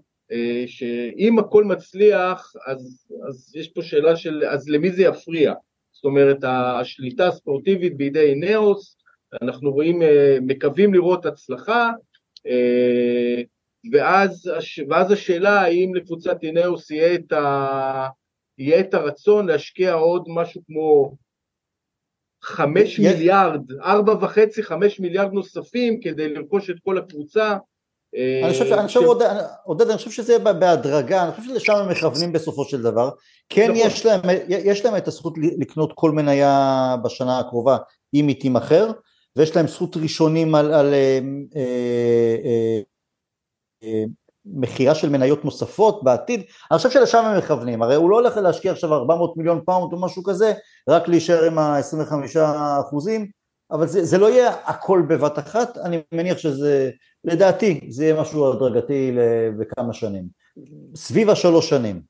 [0.66, 5.54] שאם הכל מצליח, אז, אז יש פה שאלה של אז למי זה יפריע?
[5.92, 8.96] זאת אומרת, השליטה הספורטיבית בידי נאוס,
[9.42, 10.02] אנחנו רואים,
[10.40, 11.90] מקווים לראות הצלחה,
[13.92, 14.50] ואז,
[14.88, 17.32] ואז השאלה האם לקבוצת אינאוס יהיה את,
[18.58, 21.14] יהיה את הרצון להשקיע עוד משהו כמו
[22.42, 23.00] חמש יש...
[23.00, 27.56] מיליארד, ארבע וחצי, חמש מיליארד נוספים כדי לרכוש את כל הקבוצה.
[28.16, 31.72] אה, אני חושב, אני חושב עודד, עודד, אני חושב שזה יהיה בהדרגה, אני חושב שלשם
[31.72, 33.10] הם מכוונים בסופו של דבר.
[33.48, 33.76] כן נכון.
[33.76, 37.76] יש להם, יש להם את הזכות לקנות כל מניה בשנה הקרובה
[38.14, 38.90] אם היא תימכר,
[39.36, 41.18] ויש להם זכות ראשונים על, על אה,
[41.56, 42.80] אה, אה,
[44.44, 48.72] מכירה של מניות נוספות בעתיד, אני חושב שלשם הם מכוונים, הרי הוא לא הולך להשקיע
[48.72, 50.52] עכשיו 400 מיליון פאונד או משהו כזה,
[50.88, 52.38] רק להישאר עם ה-25
[52.80, 53.26] אחוזים,
[53.70, 56.90] אבל זה, זה לא יהיה הכל בבת אחת, אני מניח שזה,
[57.24, 59.16] לדעתי, זה יהיה משהו הדרגתי
[59.58, 60.24] בכמה שנים,
[60.94, 62.02] סביב השלוש שנים.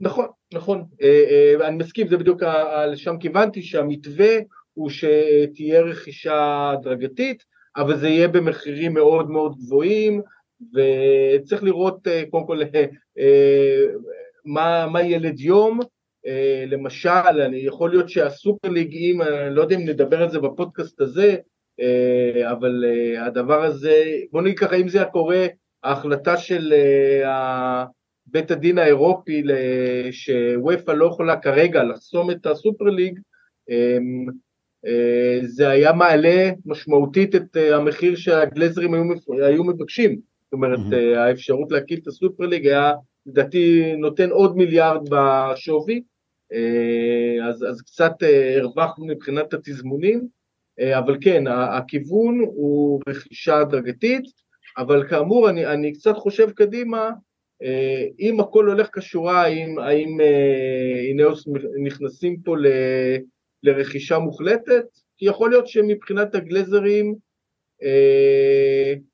[0.00, 1.24] נכון, נכון, אה,
[1.60, 2.42] אה, אני מסכים, זה בדיוק
[2.92, 4.34] לשם כיוונתי, שהמתווה
[4.74, 7.42] הוא שתהיה רכישה הדרגתית,
[7.76, 10.22] אבל זה יהיה במחירים מאוד מאוד גבוהים,
[10.60, 12.60] וצריך לראות אה, קודם כל
[13.18, 13.84] אה,
[14.44, 15.80] מה, מה ילד יום,
[16.26, 20.38] אה, למשל, אני יכול להיות שהסופר ליג, אם, אני לא יודע אם נדבר על זה
[20.38, 21.36] בפודקאסט הזה,
[22.50, 22.84] אבל
[23.18, 25.46] הדבר הזה, בוא נגיד ככה, אם זה היה קורה,
[25.82, 26.74] ההחלטה של
[28.26, 29.42] בית הדין האירופי
[30.10, 33.20] שוופא לא יכולה כרגע לחסום את הסופר ליג,
[35.42, 38.94] זה היה מעלה משמעותית את המחיר שהגלזרים
[39.42, 40.33] היו מבקשים.
[40.54, 41.18] אומרת, mm-hmm.
[41.18, 42.92] האפשרות להקים את הסופר ליג היה,
[43.26, 46.02] לדעתי, נותן עוד מיליארד בשווי,
[47.48, 48.12] אז, אז קצת
[48.58, 50.28] הרווחנו מבחינת התזמונים,
[50.98, 54.24] אבל כן, הכיוון הוא רכישה הדרגתית,
[54.78, 57.10] אבל כאמור, אני, אני קצת חושב קדימה,
[57.62, 60.20] אה, אם הכל הולך כשורה, האם, האם
[61.08, 61.48] אינאוס
[61.84, 62.66] נכנסים פה ל,
[63.62, 64.84] לרכישה מוחלטת?
[65.18, 67.18] כי יכול להיות שמבחינת הגלזרים, אה,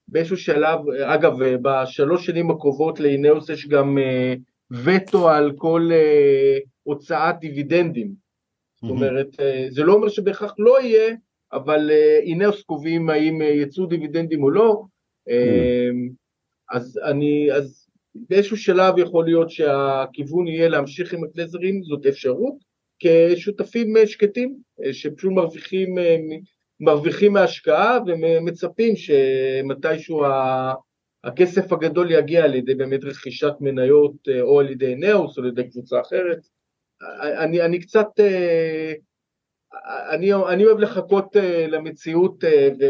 [0.09, 1.33] באיזשהו שלב, אגב,
[1.63, 4.35] בשלוש שנים הקרובות לאינאוס יש גם אה,
[4.71, 5.91] וטו על כל
[6.83, 8.13] הוצאת דיבידנדים.
[8.83, 9.37] זאת אומרת,
[9.69, 11.15] זה לא אומר שבהכרח לא יהיה,
[11.53, 11.91] אבל
[12.23, 14.83] אינאוס קובעים האם יצאו דיבידנדים או לא.
[16.71, 22.55] אז אני, אז באיזשהו שלב יכול להיות שהכיוון יהיה להמשיך עם הגלזרים, זאת אפשרות,
[22.99, 24.57] כשותפים שקטים,
[24.93, 25.95] שפשוט מרוויחים,
[26.81, 30.25] מרוויחים מהשקעה ומצפים שמתישהו
[31.25, 35.71] הכסף הגדול יגיע על ידי באמת רכישת מניות או על ידי נאוס או על ידי
[35.71, 36.39] קבוצה אחרת.
[37.21, 38.07] אני, אני קצת,
[40.11, 41.37] אני, אני אוהב לחכות
[41.69, 42.45] למציאות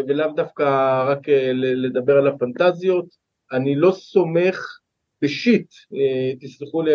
[0.08, 0.64] ולאו דווקא
[1.08, 3.06] רק לדבר על הפנטזיות,
[3.52, 4.78] אני לא סומך
[5.22, 6.92] בשיט, אה, תסלחו לי,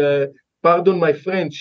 [0.61, 1.53] פרדון מי פרנץ',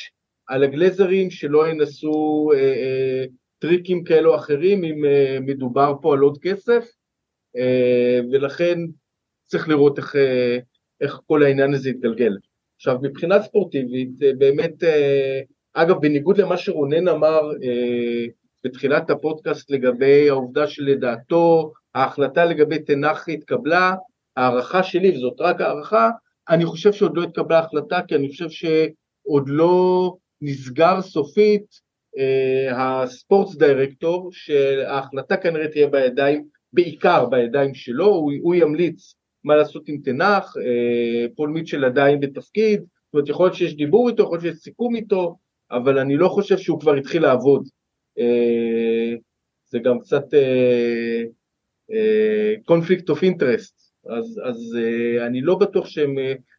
[0.47, 3.24] על הגלזרים שלא ינסו אה, אה,
[3.59, 5.05] טריקים כאלו או אחרים אם
[5.47, 6.85] מדובר פה על עוד כסף,
[8.32, 8.78] ולכן
[9.44, 10.16] צריך לראות איך,
[11.01, 12.36] איך כל העניין הזה יתגלגל.
[12.76, 14.72] עכשיו מבחינה ספורטיבית, באמת,
[15.74, 17.51] אגב בניגוד למה שרונן אמר
[18.64, 23.94] בתחילת הפודקאסט לגבי העובדה שלדעתו ההחלטה לגבי תנח התקבלה,
[24.36, 26.10] הערכה שלי, וזאת רק הערכה,
[26.48, 31.84] אני חושב שעוד לא התקבלה החלטה, כי אני חושב שעוד לא נסגר סופית אה,
[32.73, 39.15] הספורטס דירקטור, שההחלטה כנראה תהיה בידיים, בעיקר בידיים שלו, הוא, הוא ימליץ
[39.45, 44.09] מה לעשות עם תנח, אה, פול מיטשל עדיין בתפקיד, זאת אומרת יכול להיות שיש דיבור
[44.09, 45.36] איתו, יכול להיות שיש סיכום איתו,
[45.70, 47.69] אבל אני לא חושב שהוא כבר התחיל לעבוד.
[48.19, 49.15] אה,
[49.66, 50.24] זה גם קצת
[52.65, 53.93] קונפליקט אוף אינטרסט,
[54.47, 54.78] אז,
[55.27, 56.16] אני לא בטוח שהם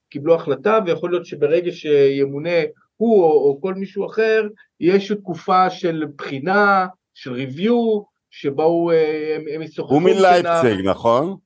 [0.10, 2.49] קיבלו החלטה, ויכול להיות שברגע שימונה
[2.97, 4.47] הוא או, או כל מישהו אחר,
[4.80, 8.95] יש תקופה של בחינה, של ריוויו, שבה הוא, uh,
[9.35, 9.93] הם, הם ישוחחו.
[9.93, 11.38] הוא מלייפציג, נכון?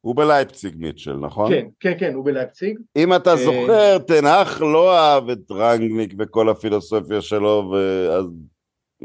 [0.00, 1.52] הוא בלייפציג מיטשל, נכון?
[1.52, 2.78] כן, כן, כן, הוא בלייפציג.
[2.96, 8.26] אם אתה זוכר, תנח לא אהב את רנגניק וכל הפילוסופיה שלו, ואז,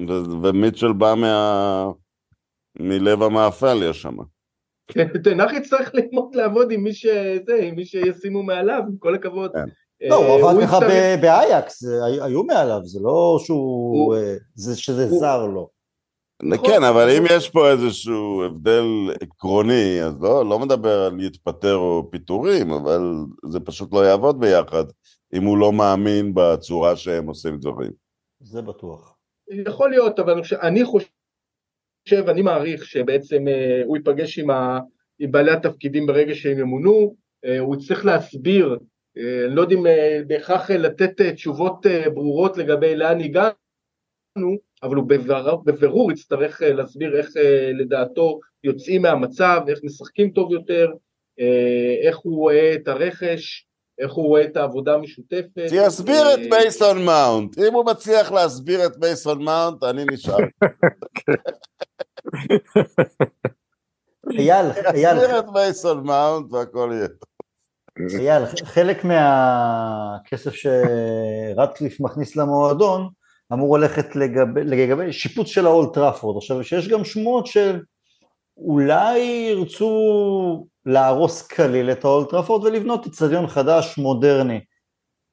[0.08, 1.88] ו, ומיטשל בא מה...
[2.80, 4.18] מלב המאפליה שם.
[5.24, 9.52] תנח יצטרך ללמוד לעבוד עם מי שזה, עם מי שישימו מעליו, עם כל הכבוד.
[10.00, 10.08] כן.
[10.10, 10.80] לא, הוא עבד ככה
[11.22, 11.84] באייקס,
[12.22, 14.36] היו מעליו, זה לא שהוא, אה,
[14.76, 15.70] שזה זר לו.
[16.66, 18.86] כן, אבל אם יש פה איזשהו הבדל
[19.22, 23.14] עקרוני, אז לא, לא מדבר על להתפטר או פיטורים, אבל
[23.50, 24.84] זה פשוט לא יעבוד ביחד,
[25.34, 27.92] אם הוא לא מאמין בצורה שהם עושים דברים.
[28.40, 29.16] זה בטוח.
[29.66, 31.10] יכול להיות, אבל אני חושב
[32.30, 34.80] אני מעריך שבעצם אה, הוא ייפגש עם, ה,
[35.20, 37.16] עם בעלי התפקידים ברגע שהם ימונו,
[37.46, 38.78] אה, הוא יצטרך להסביר, אה,
[39.46, 39.86] אני לא יודע אם
[40.28, 47.30] בהכרח לתת תשובות ברורות לגבי לאן הגענו, אבל הוא בבירור, בבירור יצטרך להסביר איך
[47.80, 50.92] לדעתו יוצאים מהמצב, איך משחקים טוב יותר,
[52.08, 53.68] איך הוא רואה את הרכש,
[54.00, 55.66] איך הוא רואה את העבודה המשותפת.
[55.70, 57.58] שיסביר את מייסון מאונט.
[57.68, 60.38] אם הוא מצליח להסביר את מייסון מאונט, אני נשאר.
[64.40, 65.18] אייל, אייל.
[65.18, 67.08] יסביר את מייסון מאונט והכל יהיה.
[68.20, 73.10] אייל, חלק מהכסף שרטקליף מכניס למועדון
[73.54, 76.38] אמור ללכת לגבי, לגבי שיפוץ של האולד טראפורד.
[76.38, 77.80] עכשיו, שיש גם שמועות של
[78.58, 79.20] אולי
[79.52, 84.60] ירצו להרוס כליל את האולד טראפורד ולבנות אצטדיון חדש, מודרני.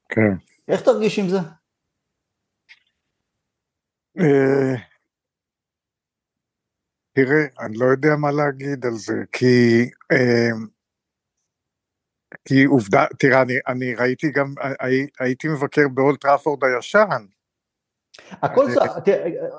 [0.08, 0.36] כן.
[0.68, 1.38] איך תרגיש עם זה?
[4.18, 4.74] אה,
[7.12, 10.50] תראה, אני לא יודע מה להגיד על זה, כי, אה,
[12.48, 17.24] כי עובדה, תראה, אני, אני ראיתי גם, הי, הייתי מבקר באולד טראפורד הישן.
[18.42, 18.80] הכל זה,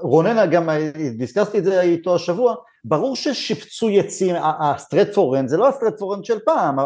[0.01, 0.69] רונן גם,
[1.17, 2.55] דיסקסתי את זה איתו השבוע,
[2.85, 6.77] ברור ששיפצו יצים, הסטרטפורנד זה לא הסטרטפורנד של פעם.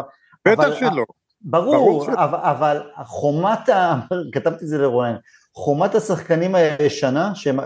[0.48, 1.04] בטח שלא.
[1.42, 4.00] ברור, אבל, אבל חומת, ה...
[4.34, 5.16] כתבתי את זה לרונן,
[5.54, 7.56] חומת השחקנים הישנה, שהם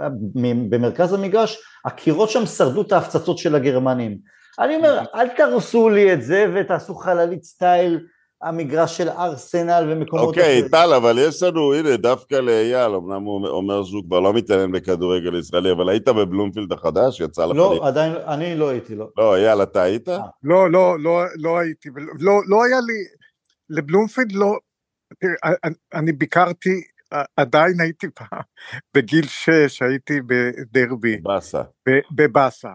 [0.71, 4.19] במרכז המגרש, הקירות שם שרדו את ההפצצות של הגרמנים.
[4.59, 8.01] אני אומר, אל תהרסו לי את זה ותעשו חללית סטייל
[8.45, 10.69] המגרש של ארסנל ומקומות אוקיי, אחרים.
[10.69, 15.39] טל, אבל יש לנו, הנה, דווקא לאייל, אמנם הוא אומר שהוא כבר לא מתעניין בכדורגל
[15.39, 17.21] ישראלי, אבל היית בבלומפילד החדש?
[17.21, 17.57] יצא לך...
[17.57, 19.09] לא, עדיין, אני לא הייתי, לא.
[19.19, 20.09] לא, אייל, אתה היית?
[20.43, 21.89] לא, לא, לא, לא הייתי,
[22.19, 23.05] לא, לא היה לי,
[23.71, 24.53] לבלומפילד לא,
[25.19, 26.81] תראה, אני, אני ביקרתי,
[27.37, 28.43] עדיין הייתי פעם,
[28.95, 31.63] בגיל שש, הייתי בדרבי, באסה.
[32.17, 32.69] בבאסה.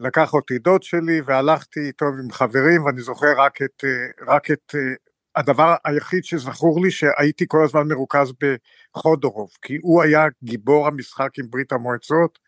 [0.00, 4.74] לקח אותי דוד שלי והלכתי איתו עם חברים ואני זוכר רק את, אה, רק את
[4.74, 4.94] אה,
[5.36, 11.46] הדבר היחיד שזכור לי שהייתי כל הזמן מרוכז בחודורוב כי הוא היה גיבור המשחק עם
[11.50, 12.38] ברית המועצות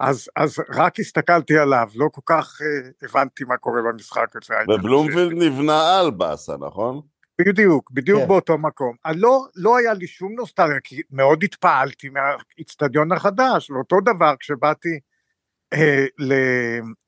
[0.00, 4.54] אז, אז רק הסתכלתי עליו לא כל כך uh, הבנתי מה קורה במשחק הזה.
[4.74, 7.00] ובלומפילד נבנה על באסה נכון?
[7.40, 8.28] בדיוק, בדיוק כן.
[8.28, 8.96] באותו מקום.
[9.14, 15.09] לא, לא היה לי שום נוסטלגיה, כי מאוד התפעלתי מהאיצטדיון החדש, ואותו דבר כשבאתי, אה.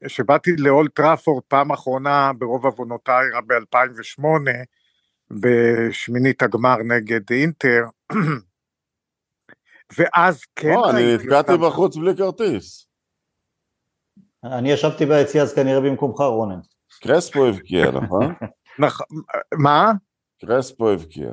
[0.07, 4.25] כשבאתי לאולט טראפורד פעם אחרונה ברוב עוונותיי ב-2008,
[5.31, 7.83] בשמינית הגמר נגד אינטר,
[9.99, 11.03] ואז כן לא, אני
[11.53, 11.63] אותם.
[11.67, 12.87] בחוץ בלי כרטיס.
[14.45, 16.61] אני ישבתי ביציע אז כנראה במקומך רונן.
[17.03, 18.35] קרספו הבקיע, נכון?
[18.83, 19.07] נכ-
[19.59, 19.93] מה?
[20.41, 21.31] קרספו הבקיע.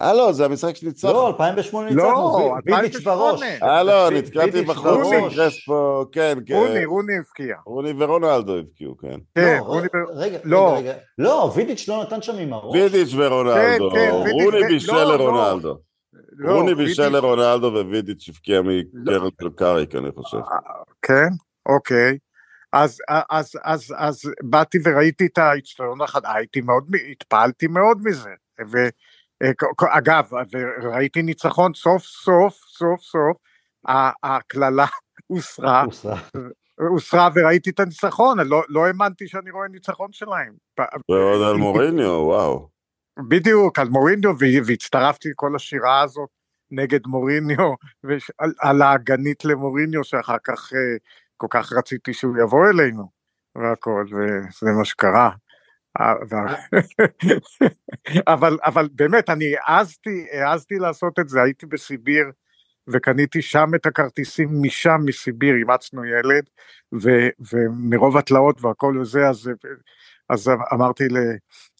[0.00, 1.12] אה לא, זה המשחק שניצחנו.
[1.12, 3.14] לא, 2008 לא, ניצחנו, וידיץ' 2008.
[3.16, 3.42] בראש.
[3.62, 6.54] אה לא, נתקעתי בחוץ קרספו, כן, כן.
[6.54, 7.56] רוני, רוני הבקיע.
[7.66, 9.16] רוני ורונלדו הבקיעו, כן.
[9.34, 10.76] כן, לא, רוני ו- רגע, לא.
[10.76, 10.98] רגע, רגע.
[11.18, 12.74] לא, וידיץ' לא נתן שם עם הראש.
[12.74, 13.90] וידיץ' ורונלדו.
[13.90, 15.16] כן, כן, וידיץ' רוני ו- בישל לא, לא.
[15.16, 15.78] לרונלדו.
[16.36, 20.38] לא, רוני בישל לרונלדו ווידיץ' הבקיע מקרן של קאריק, אני חושב.
[21.02, 21.28] כן,
[21.66, 22.18] אוקיי.
[22.72, 22.98] אז,
[23.30, 28.30] אז, אז, אז באתי וראיתי את האיצטדיון החדש, הייתי מאוד, התפעלתי מאוד מזה.
[29.82, 30.30] ואגב,
[30.82, 33.36] וראיתי ניצחון סוף סוף, סוף סוף,
[34.22, 34.86] הקללה
[35.26, 36.20] הוסרה, הוסרה.
[36.78, 40.52] הוסרה וראיתי את הניצחון, לא, לא האמנתי שאני רואה ניצחון שלהם.
[41.10, 42.68] ועוד על מוריניו, וואו.
[43.28, 44.30] בדיוק, על מוריניו,
[44.66, 46.28] והצטרפתי לכל השירה הזאת
[46.70, 47.74] נגד מוריניו,
[48.58, 50.96] על, האגנית למוריניו, שאחר כך אה,
[51.36, 53.08] כל כך רציתי שהוא יבוא אלינו,
[53.56, 55.30] והכל, וזה מה שקרה.
[56.00, 56.14] אה,
[58.34, 62.24] אבל, אבל באמת, אני העזתי, העזתי לעשות את זה, הייתי בסיביר,
[62.88, 66.44] וקניתי שם את הכרטיסים משם, מסיביר, אימצנו ילד,
[67.02, 67.10] ו,
[67.52, 69.50] ומרוב התלאות והכל וזה, אז,
[70.30, 71.16] אז אמרתי, ל,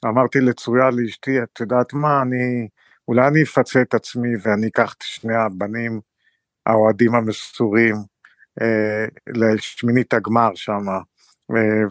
[0.05, 2.69] אמרתי לצרויה לאשתי, את יודעת מה, אני,
[3.09, 6.01] אולי אני אפצה את עצמי ואני אקח את שני הבנים
[6.66, 7.95] האוהדים המסורים
[8.62, 11.01] אה, לשמינית הגמר שם, אה,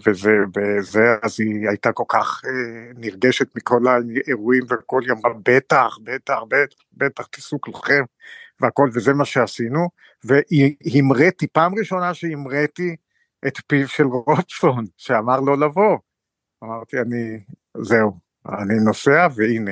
[0.06, 5.98] וזה, וזה, אז היא הייתה כל כך אה, נרגשת מכל האירועים וכל יום, אמרה, בטח,
[6.04, 8.04] בטח, בטח, בטח, תיסעו כולכם,
[8.62, 9.90] והכל, וזה מה שעשינו,
[10.24, 12.96] והמראתי, פעם ראשונה שהמראתי
[13.48, 15.98] את פיו של רוטסון, שאמר לו לבוא.
[16.64, 17.40] אמרתי, אני,
[17.78, 18.20] זהו,
[18.50, 19.72] אני נוסע, והנה,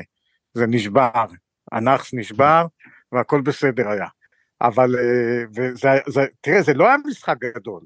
[0.53, 1.25] זה נשבר,
[1.71, 2.65] הנאחס נשבר,
[3.11, 4.07] והכל בסדר היה.
[4.61, 7.81] אבל, אה, וזה, זה, תראה, זה לא היה משחק גדול,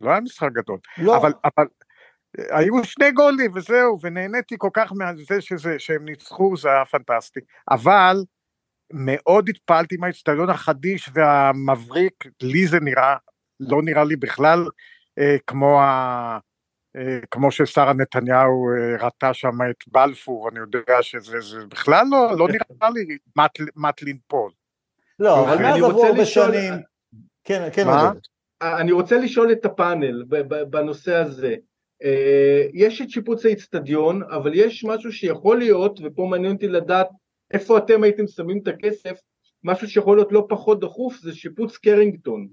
[0.00, 1.66] לא היה משחק גדול, לא, אבל, אבל
[2.38, 7.40] אה, היו שני גולים וזהו, ונהניתי כל כך מזה שזה, שהם ניצחו, זה היה פנטסטי.
[7.70, 8.16] אבל
[8.92, 13.16] מאוד התפעלתי מהאצטדיון החדיש והמבריק, לי זה נראה,
[13.60, 14.66] לא נראה לי בכלל
[15.18, 16.38] אה, כמו, ה,
[16.96, 22.38] אה, כמו ששרה נתניהו אה, ראתה שם את בלפור, אני יודע שזה זה בכלל לא,
[22.38, 24.50] לא נראה לי מט, מט לנפול.
[25.18, 26.72] לא, אבל אני מאז עברו הרבה שנים.
[27.44, 28.12] כן, כן, מה?
[28.62, 30.24] אני רוצה לשאול את הפאנל
[30.70, 31.56] בנושא הזה.
[32.04, 37.08] אה, יש את שיפוץ האיצטדיון, אבל יש משהו שיכול להיות, ופה מעניין אותי לדעת
[37.52, 39.20] איפה אתם הייתם שמים את הכסף,
[39.64, 42.48] משהו שיכול להיות לא פחות דחוף, זה שיפוץ קרינגטון.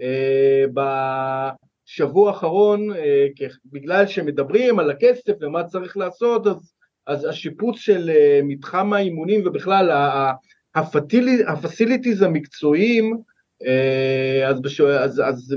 [0.00, 3.26] אה, בשבוע האחרון, אה,
[3.64, 6.72] בגלל שמדברים על הכסף ומה צריך לעשות, אז,
[7.06, 8.10] אז השיפוץ של
[8.42, 9.90] מתחם האימונים ובכלל
[11.46, 13.16] הפסיליטיז המקצועיים,
[14.46, 14.80] אז, בש...
[14.80, 15.54] אז, אז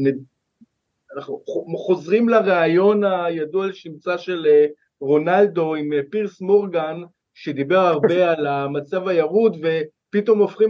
[1.16, 1.44] אנחנו
[1.78, 4.66] חוזרים לרעיון הידוע לשמצה של אה,
[5.02, 7.02] רונלדו עם אה, פירס מורגן,
[7.34, 10.70] שדיבר הרבה על המצב הירוד, ופתאום הופכים,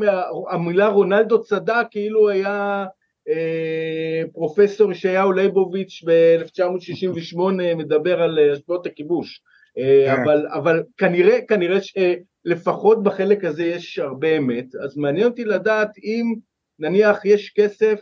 [0.49, 2.85] המילה רונלדו צדק כאילו היה
[3.29, 7.39] אה, פרופסור ישעיהו ליבוביץ' ב-1968
[7.75, 9.41] מדבר על אה, השפעות הכיבוש.
[9.77, 10.21] אה, כן.
[10.21, 16.35] אבל, אבל כנראה, כנראה שלפחות בחלק הזה יש הרבה אמת, אז מעניין אותי לדעת אם
[16.79, 18.01] נניח יש כסף,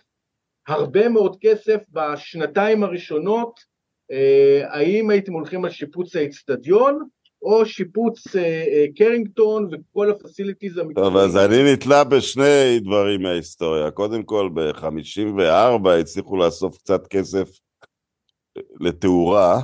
[0.67, 3.59] הרבה מאוד כסף בשנתיים הראשונות,
[4.11, 7.07] אה, האם הייתם הולכים על שיפוץ האצטדיון,
[7.41, 11.17] או שיפוץ אה, אה, קרינגטון וכל ה facilities טוב, המקצועיים.
[11.17, 13.91] אז אני נתלה בשני דברים מההיסטוריה.
[13.91, 17.49] קודם כל, ב-54 הצליחו לאסוף קצת כסף
[18.79, 19.61] לתאורה,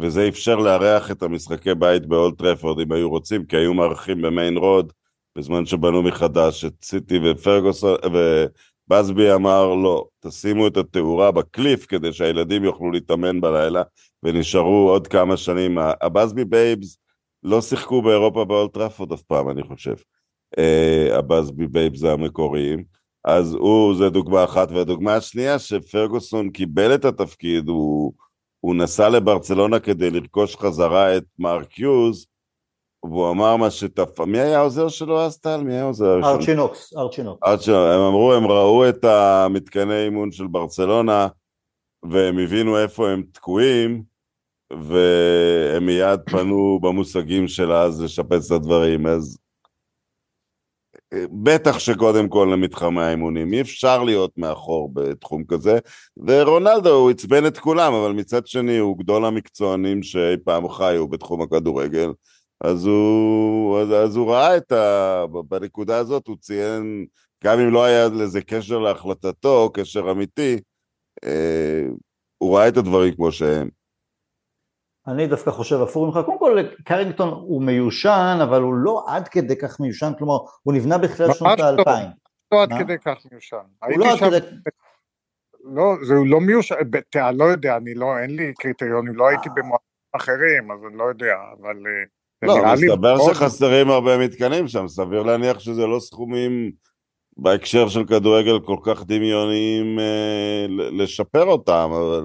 [0.00, 4.56] וזה איפשר לארח את המשחקי בית באולד טראפורד אם היו רוצים, כי היו מארחים במיין
[4.56, 4.92] רוד
[5.36, 12.64] בזמן שבנו מחדש את סיטי ופרגוסון, ובאסבי אמר לא, תשימו את התאורה בקליף כדי שהילדים
[12.64, 13.82] יוכלו להתאמן בלילה,
[14.22, 15.78] ונשארו עוד כמה שנים.
[16.00, 16.98] ה Busby Babes
[17.42, 19.94] לא שיחקו באירופה באולד טראפורד אף פעם, אני חושב.
[20.58, 22.84] אה, ה Busby Babes המקוריים.
[23.24, 28.12] אז הוא, זה דוגמה אחת, והדוגמה השנייה שפרגוסון קיבל את התפקיד, הוא,
[28.60, 32.26] הוא נסע לברצלונה כדי לרכוש חזרה את מרק יוז,
[33.10, 34.20] והוא אמר מה שתפ...
[34.20, 35.60] מי היה העוזר שלו אז טל?
[35.62, 36.20] מי היה העוזר?
[36.24, 37.68] ארצ'ינוקס, ארצ'ינוקס.
[37.68, 41.28] הם אמרו, הם ראו את המתקני אימון של ברצלונה,
[42.02, 44.02] והם הבינו איפה הם תקועים,
[44.72, 49.38] והם מיד פנו במושגים של אז לשפץ את הדברים, אז
[51.42, 55.78] בטח שקודם כל למתחמי האימונים, אי אפשר להיות מאחור בתחום כזה,
[56.26, 61.42] ורונלדו הוא עצבן את כולם, אבל מצד שני הוא גדול המקצוענים שאי פעם חיו בתחום
[61.42, 62.12] הכדורגל,
[62.60, 65.24] אז הוא, אז, אז הוא ראה את ה...
[65.48, 67.06] בנקודה הזאת הוא ציין,
[67.44, 70.60] גם אם לא היה לזה קשר להחלטתו, קשר אמיתי,
[71.24, 71.82] אה,
[72.38, 73.68] הוא ראה את הדברים כמו שהם.
[75.06, 79.56] אני דווקא חושב הפוך ממך, קודם כל קרינגטון הוא מיושן, אבל הוא לא עד כדי
[79.56, 81.64] כך מיושן, כלומר הוא נבנה בתחילת שנות לא.
[81.64, 82.08] האלפיים.
[82.52, 83.56] לא עד כדי כך מיושן.
[83.82, 84.46] הוא לא עד כדי...
[85.74, 86.74] לא, זה לא מיושן,
[87.16, 91.04] אני לא יודע, אני לא, אין לי קריטריונים, לא הייתי במועדים אחרים, אז אני לא
[91.04, 91.76] יודע, אבל...
[92.50, 96.72] אה, לא, מסתבר שחסרים הרבה מתקנים שם, סביר להניח שזה לא סכומים
[97.36, 102.24] בהקשר של כדורגל כל כך דמיוניים אה, לשפר אותם, אבל...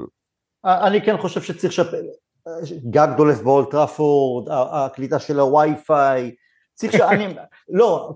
[0.64, 2.02] אני כן חושב שצריך לשפר,
[2.89, 6.31] גג דולף באולד טראפורד, הקליטה של הווי-פיי,
[6.73, 7.27] צריך שאני,
[7.69, 8.14] לא,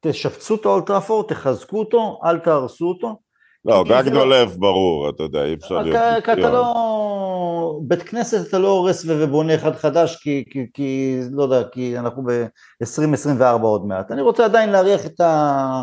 [0.00, 3.25] תשפצו את האולד טראפורד, תחזקו אותו, אל תהרסו אותו.
[3.66, 5.98] לא, גג לא- דולף ברור, אתה יודע, אי אפשר להיות...
[6.24, 7.80] כי אתה לא...
[7.82, 12.22] בית כנסת אתה לא הורס ובונה אחד חדש, כי, כי, כי לא יודע, כי אנחנו
[12.22, 14.10] ב-2024 עוד מעט.
[14.10, 15.82] אני רוצה עדיין להריח את, ה,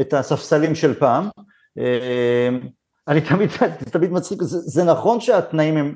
[0.00, 1.28] את הספסלים של פעם.
[1.78, 2.48] אה,
[3.08, 3.50] אני תמיד,
[3.92, 5.94] תמיד מצחיק, זה, זה נכון שהתנאים הם...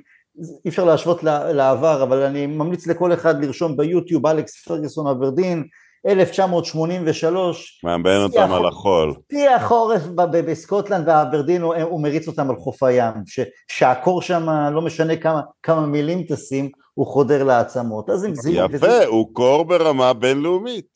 [0.65, 5.65] אי אפשר להשוות לעבר, אבל אני ממליץ לכל אחד לרשום ביוטיוב אלכס פרגוסון אברדין,
[6.07, 7.81] 1983.
[7.85, 9.15] מאמן אותם על החול.
[9.33, 10.03] שיא החורף
[10.33, 13.13] בסקוטלנד והאברדין, הוא, הוא מריץ אותם על חוף הים,
[13.69, 18.11] שהקור שם, לא משנה כמה, כמה מילים תשים, הוא חודר לעצמות.
[18.11, 18.51] אז אם זה...
[18.51, 19.05] יפה, וזה...
[19.07, 20.87] הוא קור ברמה בינלאומית.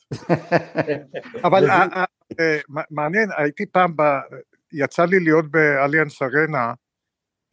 [1.45, 2.05] אבל אה, אה,
[2.39, 2.57] אה,
[2.91, 4.01] מעניין, הייתי פעם, ב...
[4.73, 6.73] יצא לי להיות באליאנס ארנה,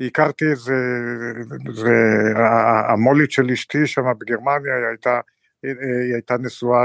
[0.01, 0.75] הכרתי איזה,
[1.73, 1.91] זה,
[2.89, 5.21] המולית של אשתי שם בגרמניה, היא הייתה,
[5.63, 6.85] היא הייתה נשואה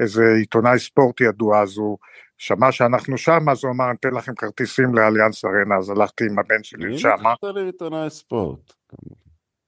[0.00, 1.98] לאיזה עיתונאי ספורט ידוע, אז הוא
[2.38, 6.38] שמע שאנחנו שם, אז הוא אמר, אני אתן לכם כרטיסים לאליאנס ארנה, אז הלכתי עם
[6.38, 7.08] הבן שלי שם.
[7.08, 8.72] מי מתחתן עם עיתונאי ספורט?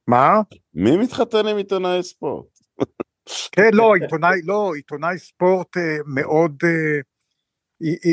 [0.09, 0.41] מה?
[0.75, 2.47] מי מתחתן עם עיתונאי ספורט?
[3.53, 7.01] כן, לא, עיתונאי, לא, עיתונאי ספורט אה, מאוד, אה,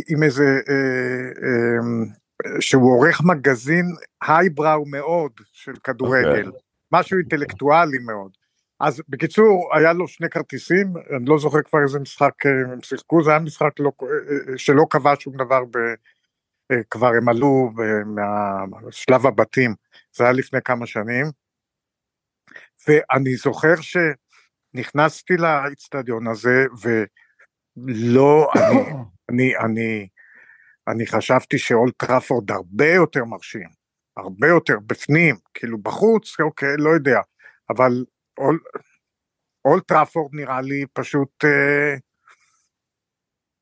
[0.10, 3.86] עם איזה, אה, שהוא עורך מגזין
[4.28, 6.48] הייבראו מאוד של כדורגל, okay.
[6.48, 6.60] אוקיי.
[6.92, 8.32] משהו אינטלקטואלי מאוד.
[8.80, 13.24] אז בקיצור, היה לו שני כרטיסים, אני לא זוכר כבר איזה משחק אה, הם שיחקו,
[13.24, 15.78] זה היה משחק לא, אה, אה, שלא קבע שום דבר, ב,
[16.90, 17.72] כבר הם עלו
[18.06, 19.76] מהשלב הבתים,
[20.16, 21.26] זה היה לפני כמה שנים,
[22.88, 28.84] ואני זוכר שנכנסתי לאצטדיון הזה, ולא, אני,
[29.30, 30.08] אני, אני
[30.88, 33.70] אני חשבתי שאולד טראפורד הרבה יותר מרשים,
[34.18, 37.20] הרבה יותר בפנים, כאילו בחוץ, אוקיי, לא יודע,
[37.70, 38.06] אבל
[38.38, 38.60] אול,
[39.66, 41.96] אולד טראפורד נראה לי פשוט אה,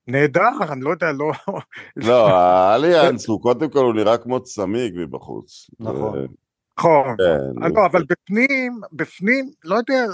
[0.07, 1.31] נהדר, אני לא יודע, לא...
[1.95, 5.69] לא, האליאנס הוא קודם כל הוא נראה כמו צמיג מבחוץ.
[5.79, 6.27] נכון.
[6.79, 10.05] נכון, כן, לא, אבל בפנים, בפנים, לא יודע,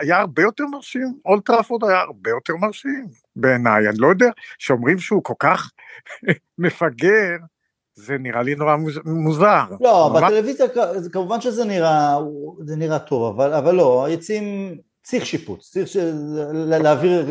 [0.00, 3.06] היה הרבה יותר מרשים, אולטראפורד היה הרבה יותר מרשים
[3.36, 5.70] בעיניי, אני לא יודע, שאומרים שהוא כל כך
[6.58, 7.36] מפגר,
[8.06, 9.62] זה נראה לי נורא מוזר.
[9.80, 10.12] לא.
[10.16, 10.66] בטלוויזיה
[11.12, 12.16] כמובן שזה נראה,
[12.64, 15.96] זה נראה טוב, אבל, אבל לא, היציעים צריך שיפוץ, צריך ש...
[16.52, 17.26] להעביר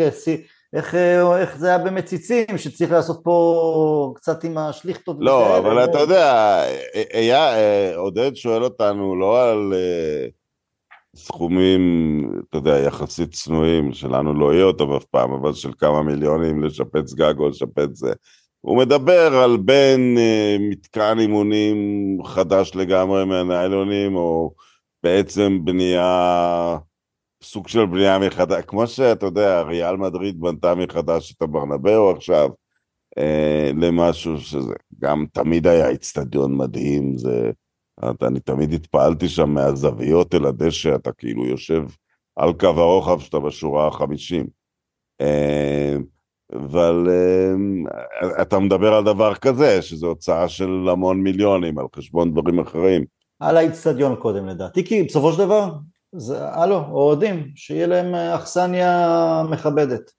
[0.73, 0.95] איך,
[1.39, 5.17] איך זה היה במציצים, שצריך לעשות פה קצת עם השליכטות.
[5.19, 6.61] לא, אבל אתה יודע,
[7.13, 10.27] היה, אה, עודד שואל אותנו לא על אה,
[11.15, 11.81] סכומים,
[12.49, 17.13] אתה יודע, יחסית צנועים, שלנו לא יהיה אותם אף פעם, אבל של כמה מיליונים לשפץ
[17.13, 18.13] גג או לשפץ זה.
[18.61, 20.17] הוא מדבר על בין
[20.59, 21.77] מתקן אימונים
[22.23, 24.53] חדש לגמרי מהניילונים, או
[25.03, 26.77] בעצם בנייה...
[27.43, 32.49] סוג של בנייה מחדש, כמו שאתה יודע, ריאל מדריד בנתה מחדש את הברנבאו עכשיו,
[33.17, 37.51] אה, למשהו שזה גם תמיד היה איצטדיון מדהים, זה
[37.99, 41.83] אתה, אני תמיד התפעלתי שם מהזוויות אל הדשא, אתה כאילו יושב
[42.35, 44.47] על קו הרוחב שאתה בשורה החמישים.
[45.21, 45.95] אה,
[46.55, 52.59] אבל אה, אתה מדבר על דבר כזה, שזו הוצאה של המון מיליונים על חשבון דברים
[52.59, 53.05] אחרים.
[53.39, 55.71] על האיצטדיון קודם לדעתי, כי בסופו של דבר,
[56.15, 60.11] זה, הלו, אוהדים, שיהיה להם אה, אכסניה מכבדת.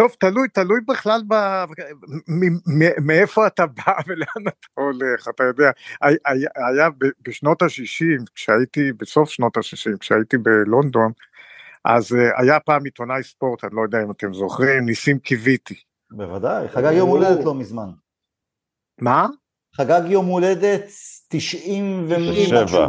[0.00, 1.34] טוב, תלוי, תלוי בכלל ב...
[3.06, 5.70] מאיפה אתה בא ולאן אתה הולך, אתה יודע,
[6.56, 6.88] היה
[7.28, 11.12] בשנות ה-60, כשהייתי, בסוף שנות ה-60, כשהייתי בלונדון,
[11.84, 15.74] אז אה, היה פעם עיתונאי ספורט, אני לא יודע אם אתם זוכרים, ניסים קיוויתי.
[16.10, 17.90] בוודאי, חגג יום הולדת לא מזמן.
[19.00, 19.26] מה?
[19.74, 20.84] חגג יום הולדת
[21.28, 22.80] 90 ומשהו.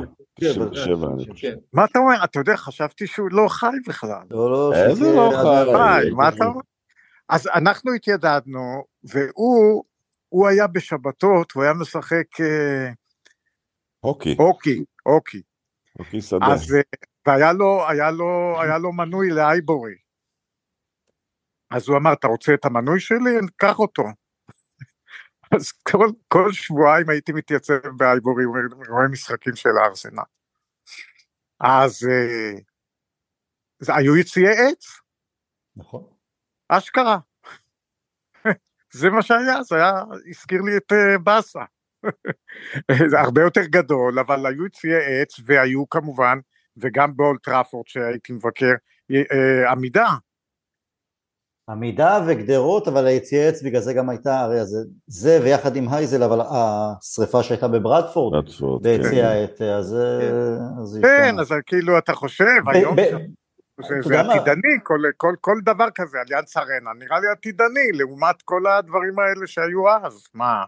[1.73, 2.23] מה אתה אומר?
[2.23, 4.23] אתה יודע, חשבתי שהוא לא חי בכלל.
[4.31, 6.09] לא, לא, איזה לא חי?
[6.11, 6.61] מה אתה אומר?
[7.29, 9.83] אז אנחנו התיידדנו, והוא,
[10.29, 12.41] הוא היה בשבתות, הוא היה משחק...
[12.41, 12.89] אה,
[13.99, 14.35] הוקי.
[14.39, 15.41] הוקי, הוקי.
[15.97, 16.45] הוקי שדה.
[16.45, 16.81] אז, אה,
[17.27, 19.95] והיה לו, היה לו, היה לו מנוי לאייבורי.
[21.71, 23.39] אז הוא אמר, אתה רוצה את המנוי שלי?
[23.55, 24.03] קח אותו.
[25.55, 28.45] אז כל, כל שבועיים הייתי מתייצב באייבורי,
[28.89, 30.23] רואה משחקים של הארסנל.
[31.59, 32.53] אז אה,
[33.95, 34.85] היו יציאי עץ.
[35.75, 36.03] נכון.
[36.69, 37.17] אשכרה.
[38.93, 39.91] זה מה שהיה, זה היה,
[40.29, 41.63] הזכיר לי את uh, באסה.
[43.11, 46.39] זה הרבה יותר גדול, אבל היו יציאי עץ, והיו כמובן,
[46.77, 48.71] וגם באולטראפורד שהייתי מבקר,
[49.11, 50.07] uh, עמידה.
[51.69, 54.77] עמידה וגדרות, אבל היציאי עץ בגלל זה גם הייתה, הרי זה,
[55.07, 58.45] זה ויחד עם הייזל, אבל השריפה שהייתה בברדפורד,
[58.81, 59.97] ביציע העץ, אז...
[61.01, 62.95] כן, כן אז כאילו אתה חושב, היום...
[63.87, 68.67] זה, זה עתידני, כל, כל, כל דבר כזה, אליאנס ארנה, נראה לי עתידני, לעומת כל
[68.67, 70.63] הדברים האלה שהיו אז, מה,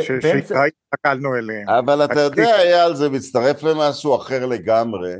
[0.00, 1.68] שהתרגלנו אליהם.
[1.68, 5.14] אבל אתה יודע, אייל, זה מצטרף למשהו אחר לגמרי,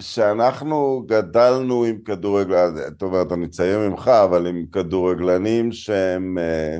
[0.00, 6.78] שאנחנו גדלנו עם כדורגלנים, זאת אומרת, אני אציין ממך, אבל עם כדורגלנים שהם אה,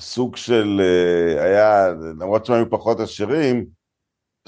[0.00, 1.88] סוג של, אה, היה,
[2.20, 3.66] למרות שהם היו פחות עשירים,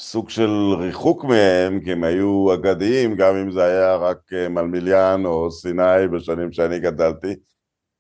[0.01, 5.27] סוג של ריחוק מהם, כי הם היו אגדיים, גם אם זה היה רק אה, מלמיליאן
[5.27, 7.35] או סיני בשנים שאני גדלתי.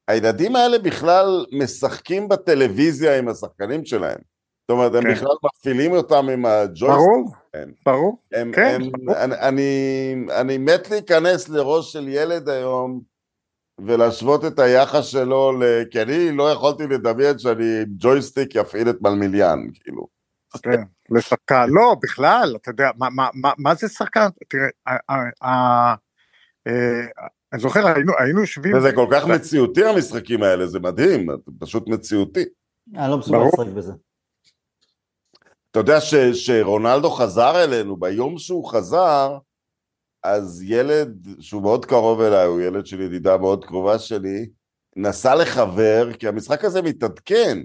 [0.08, 4.18] הילדים האלה בכלל משחקים בטלוויזיה עם השחקנים שלהם.
[4.68, 5.12] זאת אומרת, הם כן.
[5.12, 6.88] בכלל מפעילים אותם עם הג'ויסטיק.
[6.88, 8.80] ברור, הם, ברור, הם, כן.
[8.82, 9.16] הם, ברור.
[9.18, 13.00] אני, אני, אני מת להיכנס לראש של ילד היום
[13.80, 15.52] ולהשוות את היחס שלו,
[15.90, 20.06] כי אני לא יכולתי לדמיין שאני עם ג'ויסטיק יפעיל את מלמיליאן, כאילו.
[20.62, 24.26] כן, לשחקן, לא, בכלל, אתה יודע, מה, מה, מה, מה זה שחקן?
[24.48, 25.94] תראה, אה,
[27.56, 28.76] אני זוכר, היינו, היינו יושבים...
[28.76, 31.26] וזה כל כך מציאותי המשחקים האלה, זה מדהים,
[31.58, 32.44] פשוט מציאותי.
[32.94, 33.92] אני לא מסוגל לשחק בזה.
[35.70, 39.38] אתה יודע ש, שרונלדו חזר אלינו, ביום שהוא חזר,
[40.22, 44.48] אז ילד שהוא מאוד קרוב אליי, הוא ילד של ידידה מאוד קרובה שלי,
[44.96, 47.58] נסע לחבר, כי המשחק הזה מתעדכן.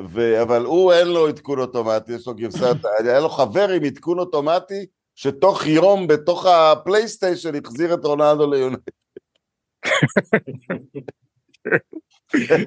[0.00, 0.42] ו...
[0.42, 4.86] אבל הוא אין לו עדכון אוטומטי, יש לו גרסת, היה לו חבר עם עדכון אוטומטי,
[5.16, 8.92] שתוך יום בתוך הפלייסטיישן החזיר את רונלדו ליונייטד.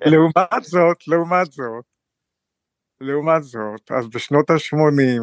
[0.05, 1.85] לעומת זאת, לעומת זאת,
[3.01, 5.21] לעומת זאת, אז בשנות ה-80,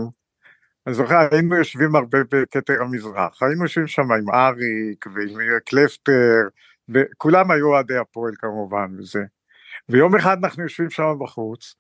[0.87, 6.49] אני זוכר, היינו יושבים הרבה בכתר המזרח, היינו יושבים שם עם אריק ועם קלפטר,
[6.89, 9.23] וכולם היו אוהדי הפועל כמובן וזה.
[9.89, 11.75] ויום אחד אנחנו יושבים שם בחוץ,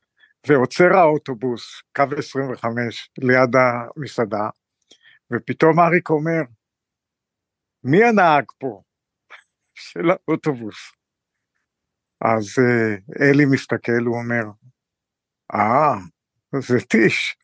[0.46, 4.48] ועוצר האוטובוס, קו 25, ליד המסעדה,
[5.32, 6.42] ופתאום אריק אומר,
[7.84, 8.82] מי הנהג פה
[9.86, 10.92] של האוטובוס?
[12.20, 14.44] אז uh, אלי מסתכל, הוא אומר,
[15.54, 15.96] אה,
[16.60, 17.36] זה טיש.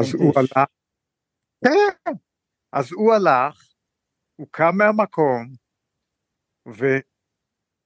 [0.00, 0.68] אז הוא הלך,
[1.64, 2.12] כן,
[2.72, 3.62] אז הוא הלך,
[4.36, 5.46] הוא קם מהמקום,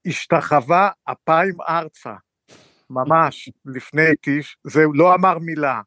[0.07, 2.15] והשתחווה אפיים ארצה.
[2.91, 5.81] ממש, לפני טיש, זה לא אמר מילה,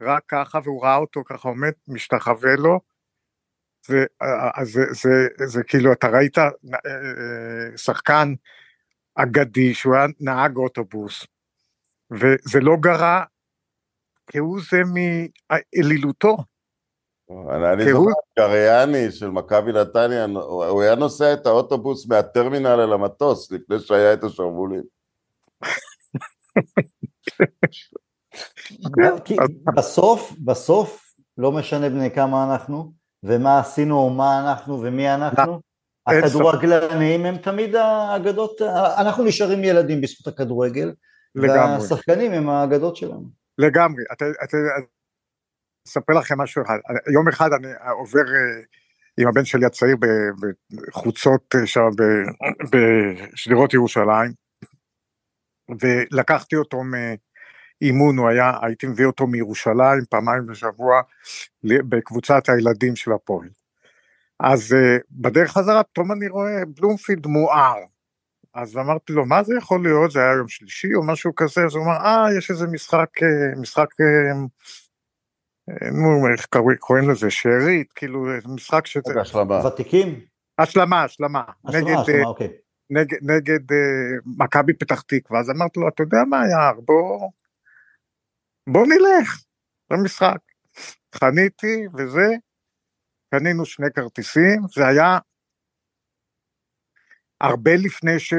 [0.00, 2.80] רק ככה, והוא ראה אותו ככה עומד, משתחווה לו,
[3.86, 4.04] זה,
[4.62, 6.50] זה, זה, זה, זה כאילו, אתה ראית אה, אה,
[7.76, 8.34] שחקן
[9.14, 11.26] אגדי שהוא היה נהג אוטובוס,
[12.10, 13.22] וזה לא גרע
[14.26, 16.36] כהוא זה מאלילותו.
[17.30, 20.24] אני זוכר, קריאני של מכבי נתניה,
[20.68, 24.82] הוא היה נוסע את האוטובוס מהטרמינל אל המטוס, לפני שהיה את השרוולים.
[29.76, 32.92] בסוף, בסוף, לא משנה בני כמה אנחנו,
[33.22, 35.60] ומה עשינו או מה אנחנו ומי אנחנו,
[36.06, 38.62] הכדורגלנים הם תמיד האגדות,
[38.98, 40.92] אנחנו נשארים ילדים בזכות הכדורגל,
[41.34, 43.28] והשחקנים הם האגדות שלנו.
[43.58, 44.56] לגמרי, אתה, אתה,
[45.88, 46.78] אספר לכם משהו אחד.
[47.14, 47.68] יום אחד אני
[47.98, 48.62] עובר אה,
[49.20, 49.96] עם הבן שלי הצעיר
[50.88, 51.80] בחוצות אה, שם
[52.70, 54.32] בשדרות ירושלים,
[55.80, 56.82] ולקחתי אותו
[57.82, 61.00] מאימון, הוא היה, הייתי מביא אותו מירושלים פעמיים בשבוע
[61.64, 63.48] בקבוצת הילדים של הפועל.
[64.40, 67.76] אז uh, בדרך חזרה פתאום אני רואה בלומפילד מואר.
[68.54, 70.10] אז אמרתי לו, מה זה יכול להיות?
[70.10, 71.64] זה היה יום שלישי או משהו כזה?
[71.64, 73.10] אז הוא אמר, אה, יש איזה משחק,
[73.60, 73.86] משחק
[75.92, 76.46] נו, איך
[76.78, 79.20] קוראים לזה, שארית, כאילו, משחק שזה...
[79.20, 79.66] השלמה.
[79.66, 80.20] ותיקים?
[80.58, 81.42] השלמה, השלמה.
[81.64, 82.48] השלמה, נגד, השלמה, אוקיי.
[82.90, 83.60] נגד, נגד
[84.38, 87.28] מכבי פתח תקווה, אז אמרתי לו, אתה יודע מה, יער, בוא,
[88.66, 89.44] בוא נלך
[89.90, 90.38] למשחק.
[91.14, 92.26] חניתי וזה,
[93.34, 95.18] קנינו שני כרטיסים, זה היה
[97.40, 98.34] הרבה לפני ש...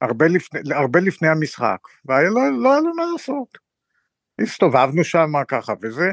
[0.00, 2.40] הרבה לפני, הרבה לפני המשחק, והיה לא,
[2.72, 3.58] היה לו מה לעשות.
[4.40, 6.10] הסתובבנו שם ככה וזה,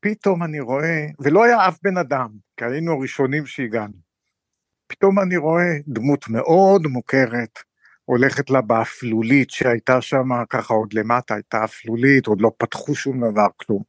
[0.00, 3.98] פתאום אני רואה, ולא היה אף בן אדם, כי היינו הראשונים שהגענו,
[4.86, 7.58] פתאום אני רואה דמות מאוד מוכרת,
[8.04, 13.46] הולכת לה באפלולית שהייתה שם, ככה עוד למטה הייתה אפלולית, עוד לא פתחו שום דבר,
[13.56, 13.82] כלום.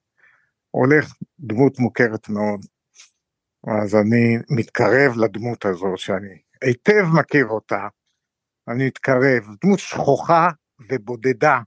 [0.72, 2.66] הולך דמות מוכרת מאוד.
[3.84, 7.88] אז אני מתקרב לדמות הזאת, שאני היטב מכיר אותה,
[8.68, 10.50] אני מתקרב, דמות שכוחה
[10.90, 11.60] ובודדה,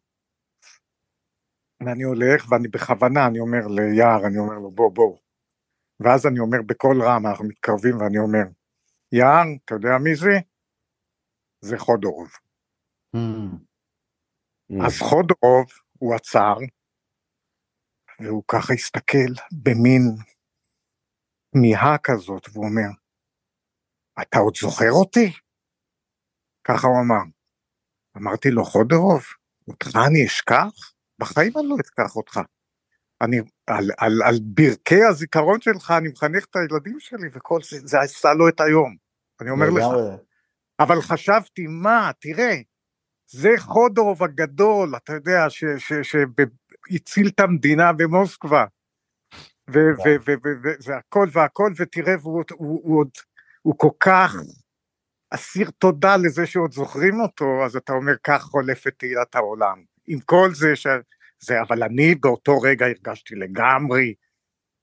[1.87, 5.17] ואני הולך, ואני בכוונה, אני אומר ליער, אני אומר לו, בוא, בוא.
[6.01, 8.45] ואז אני אומר בקול רם, אנחנו מתקרבים, ואני אומר,
[9.13, 10.39] יער, אתה יודע מי זה?
[11.65, 12.29] זה חודורוב.
[13.17, 13.19] Mm.
[14.73, 14.87] Mm.
[14.87, 15.67] אז חודורוב,
[15.99, 16.55] הוא עצר,
[18.21, 20.03] והוא ככה הסתכל במין
[21.53, 22.91] תמיהה כזאת, והוא אומר,
[24.23, 25.33] אתה עוד זוכר אותי?
[26.65, 27.25] ככה הוא אמר.
[28.17, 29.23] אמרתי לו, חודורוב,
[29.69, 30.93] אותך אני אשכח?
[31.19, 32.41] בחיים אני לא אשכח אותך.
[33.21, 33.37] אני,
[33.67, 38.35] על, על, על ברכי הזיכרון שלך אני מחנך את הילדים שלי וכל זה, זה עשה
[38.35, 38.97] לו את היום,
[39.41, 39.85] אני אומר לך.
[40.81, 42.57] אבל חשבתי, מה, תראה,
[43.31, 45.47] זה חודרוב הגדול, אתה יודע,
[46.03, 48.65] שהציל את המדינה במוסקבה.
[50.85, 53.11] והכל והכל, ותראה, והוא עוד,
[53.63, 54.35] הוא כל כך
[55.31, 59.83] אסיר תודה לזה שעוד זוכרים אותו, אז אתה אומר, כך חולפת תהילת העולם.
[60.07, 60.87] עם כל זה ש...
[61.41, 64.15] זה, אבל אני באותו רגע הרגשתי לגמרי,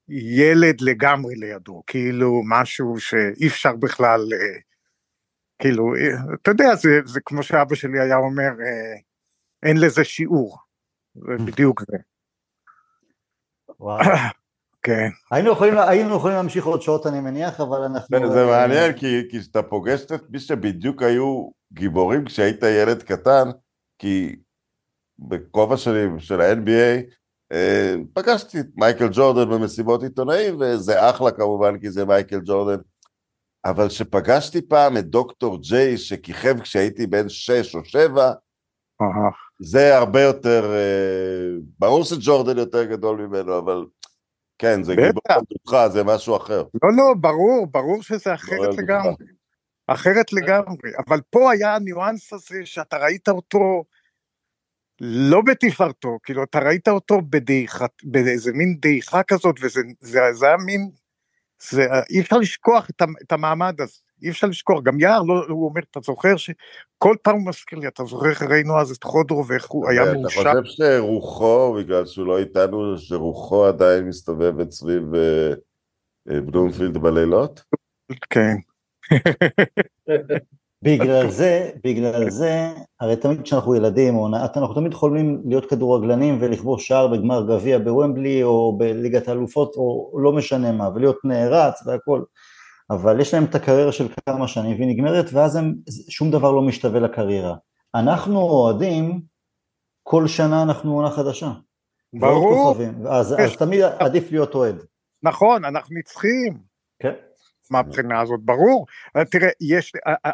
[0.09, 4.59] ילד לגמרי לידו, כאילו משהו שאי אפשר בכלל, אה,
[5.61, 8.99] כאילו, אה, אתה יודע, זה, זה כמו שאבא שלי היה אומר, אה,
[9.63, 10.57] אין לזה שיעור,
[11.15, 11.97] זה בדיוק זה.
[13.79, 14.03] וואו.
[14.85, 15.09] כן.
[15.31, 18.33] היינו יכולים, היינו יכולים להמשיך עוד שעות אני מניח, אבל אנחנו...
[18.33, 23.49] זה מעניין, כי כשאתה פוגש את מי שבדיוק היו גיבורים כשהיית ילד קטן,
[23.99, 24.35] כי
[25.19, 27.13] בכובע שלי של ה-NBA,
[27.51, 32.81] אה, פגשתי את מייקל ג'ורדן במסיבות עיתונאים, וזה אחלה כמובן, כי זה מייקל ג'ורדן.
[33.65, 38.31] אבל כשפגשתי פעם את דוקטור ג'יי, שכיכב כשהייתי בן שש או שבע,
[39.59, 43.85] זה הרבה יותר, אה, ברור שג'ורדן יותר גדול ממנו, אבל
[44.57, 46.63] כן, זה גיבור בטוחה, זה משהו אחר.
[46.83, 49.13] לא, לא, ברור, ברור שזה אחרת לגמרי.
[49.88, 53.83] אחרת לגמרי, אבל פה היה הניואנס הזה שאתה ראית אותו,
[55.01, 60.57] לא בתפארתו, כאילו אתה ראית אותו בדעיכה, באיזה מין דעיכה כזאת, וזה זה, זה היה
[60.57, 60.91] מין,
[61.69, 65.69] זה, אי אפשר לשכוח את, את המעמד הזה, אי אפשר לשכוח, גם יער, לא, הוא
[65.69, 69.47] אומר, אתה זוכר שכל פעם הוא מזכיר לי, אתה זוכר איך ראינו אז את חודרו
[69.47, 70.41] ואיך הוא היה מאושר?
[70.41, 75.53] אתה חושב שרוחו, בגלל שהוא לא איתנו, שרוחו עדיין מסתובבת סביב אה,
[76.29, 77.63] אה, בלומפילד בלילות?
[78.29, 78.55] כן.
[80.83, 86.87] בגלל זה, בגלל זה, הרי תמיד כשאנחנו ילדים, או, אנחנו תמיד חולמים להיות כדורגלנים ולכבוש
[86.87, 92.23] שער בגמר גביע בוומבלי או בליגת האלופות או לא משנה מה, ולהיות נערץ והכל,
[92.89, 95.75] אבל יש להם את הקריירה של כמה שנים והיא נגמרת ואז הם,
[96.09, 97.55] שום דבר לא משתווה לקריירה.
[97.95, 99.21] אנחנו אוהדים,
[100.03, 101.51] כל שנה אנחנו עונה חדשה.
[102.13, 102.75] ברור.
[103.09, 104.75] אז, אז תמיד עדיף להיות אוהד.
[105.23, 106.70] נכון, אנחנו נצחים.
[107.72, 108.85] מהבחינה הזאת, ברור.
[109.31, 109.91] תראה, יש,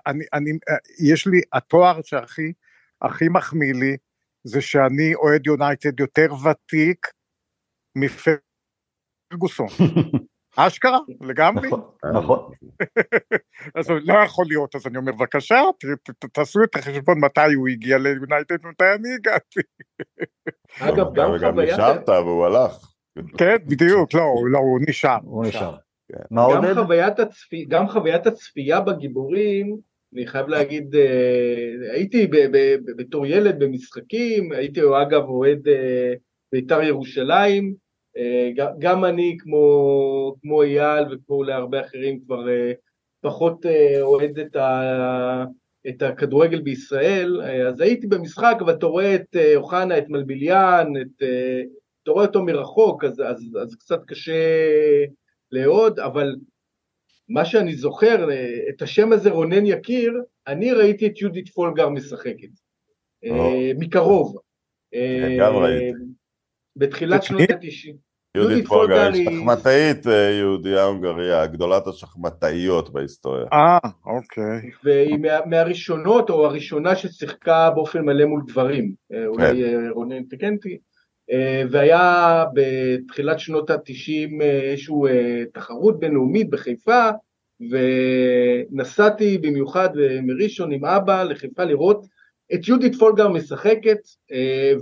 [0.08, 0.52] אני, אני,
[1.00, 2.54] יש לי, התואר שהכי
[3.02, 3.98] הכי מחמיא לי,
[4.44, 7.08] זה שאני אוהד יונייטד יותר ותיק
[7.98, 9.68] מפרגוסון.
[10.60, 11.68] אשכרה, לגמרי.
[11.68, 11.82] נכון.
[12.14, 12.52] נכון.
[13.78, 15.62] אז לא יכול להיות, אז אני אומר, בבקשה,
[16.34, 19.60] תעשו את החשבון מתי הוא הגיע ליונייטד, מתי אני הגעתי.
[20.80, 21.44] אגב, גם חוויית...
[21.44, 22.94] גם נשארת והוא הלך.
[23.38, 25.18] כן, בדיוק, לא, לא, הוא נשאר.
[25.24, 25.78] הוא נשאר.
[26.12, 26.36] כן.
[26.36, 29.78] גם, חוויית הצפי, גם חוויית הצפייה בגיבורים,
[30.14, 36.14] אני חייב להגיד, אה, הייתי ב, ב, ב, בתור ילד במשחקים, הייתי אגב אוהד אה,
[36.52, 37.88] בית"ר ירושלים,
[38.80, 42.46] גם אני, כמו, כמו אייל וכמו להרבה אחרים, כבר
[43.22, 43.66] פחות
[44.02, 45.44] אוהד את, ה,
[45.88, 51.24] את הכדורגל בישראל, אז הייתי במשחק, ואתה רואה את אוחנה, את מלביליאן, את,
[52.04, 54.34] אתה רואה אותו מרחוק, אז, אז, אז קצת קשה
[55.52, 56.36] לאהוד, אבל
[57.30, 58.28] מה שאני זוכר,
[58.70, 60.14] את השם הזה רונן יקיר,
[60.48, 62.50] אני ראיתי את יהודית פולגר משחקת,
[63.26, 63.30] oh.
[63.80, 64.38] מקרוב.
[65.40, 65.98] גם ראיתי.
[66.76, 67.96] בתחילת שנות ה-90.
[68.38, 73.46] יהודית פולגר היא שחמטאית אה, יהודייה הונגריה, גדולת השחמטאיות בהיסטוריה.
[73.54, 74.72] אה, אוקיי.
[74.84, 78.94] והיא מה, מהראשונות, או הראשונה ששיחקה באופן מלא מול גברים.
[79.14, 79.26] אה, כן.
[79.26, 80.78] אולי אה, רונן תקן אותי.
[81.72, 84.94] והיה בתחילת שנות ה-90 איזושהי
[85.54, 87.10] תחרות בינלאומית בחיפה,
[88.72, 89.90] ונסעתי במיוחד
[90.24, 92.06] מראשון עם אבא לחיפה לראות
[92.54, 93.98] את יהודית פולגר משחקת,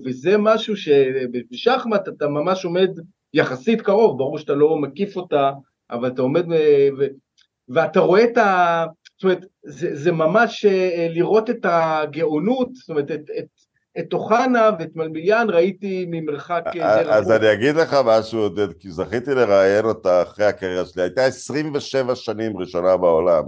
[0.05, 2.89] וזה משהו שבשחמט אתה ממש עומד
[3.33, 5.51] יחסית קרוב, ברור שאתה לא מקיף אותה,
[5.91, 6.45] אבל אתה עומד
[6.97, 7.05] ו...
[7.69, 8.85] ואתה רואה את ה...
[9.15, 13.45] זאת אומרת, זה, זה ממש אה, לראות את הגאונות, זאת אומרת, את, את,
[13.99, 17.13] את אוחנה ואת מלמיליאן ראיתי ממרחק אה, רחוק.
[17.13, 22.15] אז אני אגיד לך משהו, עודד, כי זכיתי לראיין אותה אחרי הקריירה שלי, הייתה 27
[22.15, 23.43] שנים ראשונה בעולם,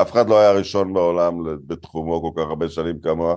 [0.00, 1.34] אף אחד לא היה ראשון בעולם
[1.66, 3.34] בתחומו כל כך הרבה שנים כמוה,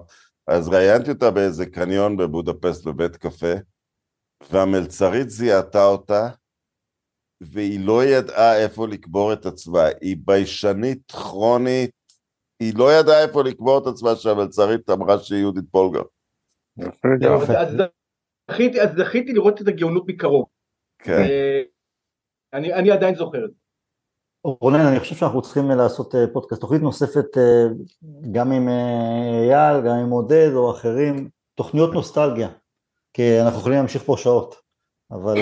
[0.48, 3.54] אז ראיינתי אותה באיזה קניון בבודפסט בבית קפה,
[4.52, 6.30] והמלצרית זיהתה אותה,
[7.42, 11.92] והיא לא ידעה איפה לקבור את עצמה, היא ביישנית כרונית,
[12.60, 16.02] היא לא ידעה איפה לקבור את עצמה שהמלצרית אמרה שהיא יהודית פולגר.
[18.82, 20.46] אז זכיתי לראות את הגאונות מקרוב.
[21.00, 21.24] כן.
[21.24, 21.62] אה,
[22.54, 23.56] אני עדיין זוכר את זה.
[24.44, 27.64] רונן, אני חושב שאנחנו צריכים לעשות אה, פודקאסט, תוכנית נוספת אה,
[28.32, 28.68] גם עם
[29.50, 32.50] אייל, גם עם עודד או אחרים, תוכניות נוסטלגיה.
[33.14, 34.56] כי אנחנו יכולים להמשיך פה שעות,
[35.12, 35.36] אבל...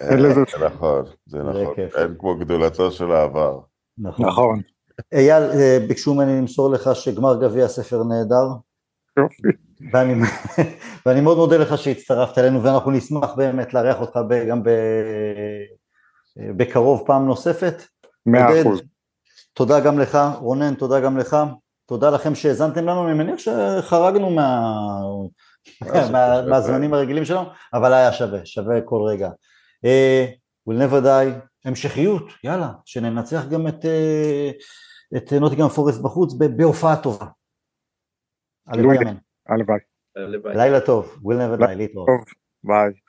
[0.00, 3.60] זה נכון, זה נכון, אין כמו גדולתו של העבר.
[3.98, 4.26] נכון.
[4.26, 4.60] נכון.
[5.12, 5.42] אייל,
[5.88, 8.46] ביקשו ממני למסור לך שגמר גביע הספר נהדר.
[9.92, 10.14] ואני,
[11.06, 14.70] ואני מאוד מודה לך שהצטרפת אלינו ואנחנו נשמח באמת לארח אותך גם ב,
[16.36, 17.82] בקרוב פעם נוספת.
[18.26, 18.80] מאה אחוז.
[19.52, 21.36] תודה גם לך, רונן, תודה גם לך.
[21.86, 24.72] תודה לכם שהאזנתם לנו, אני מניח שחרגנו מה...
[26.48, 29.30] מהזמנים הרגילים שלנו, אבל היה שווה, שווה כל רגע.
[29.84, 36.96] Uh, will never die, המשכיות, יאללה, שננצח גם את, uh, את נוטיגם פורסט בחוץ בהופעה
[36.96, 37.26] טובה.
[38.66, 38.96] הלוואי.
[39.48, 39.80] הלוואי.
[40.56, 42.08] לילה טוב, will never die, להתראות.
[42.64, 43.05] ביי.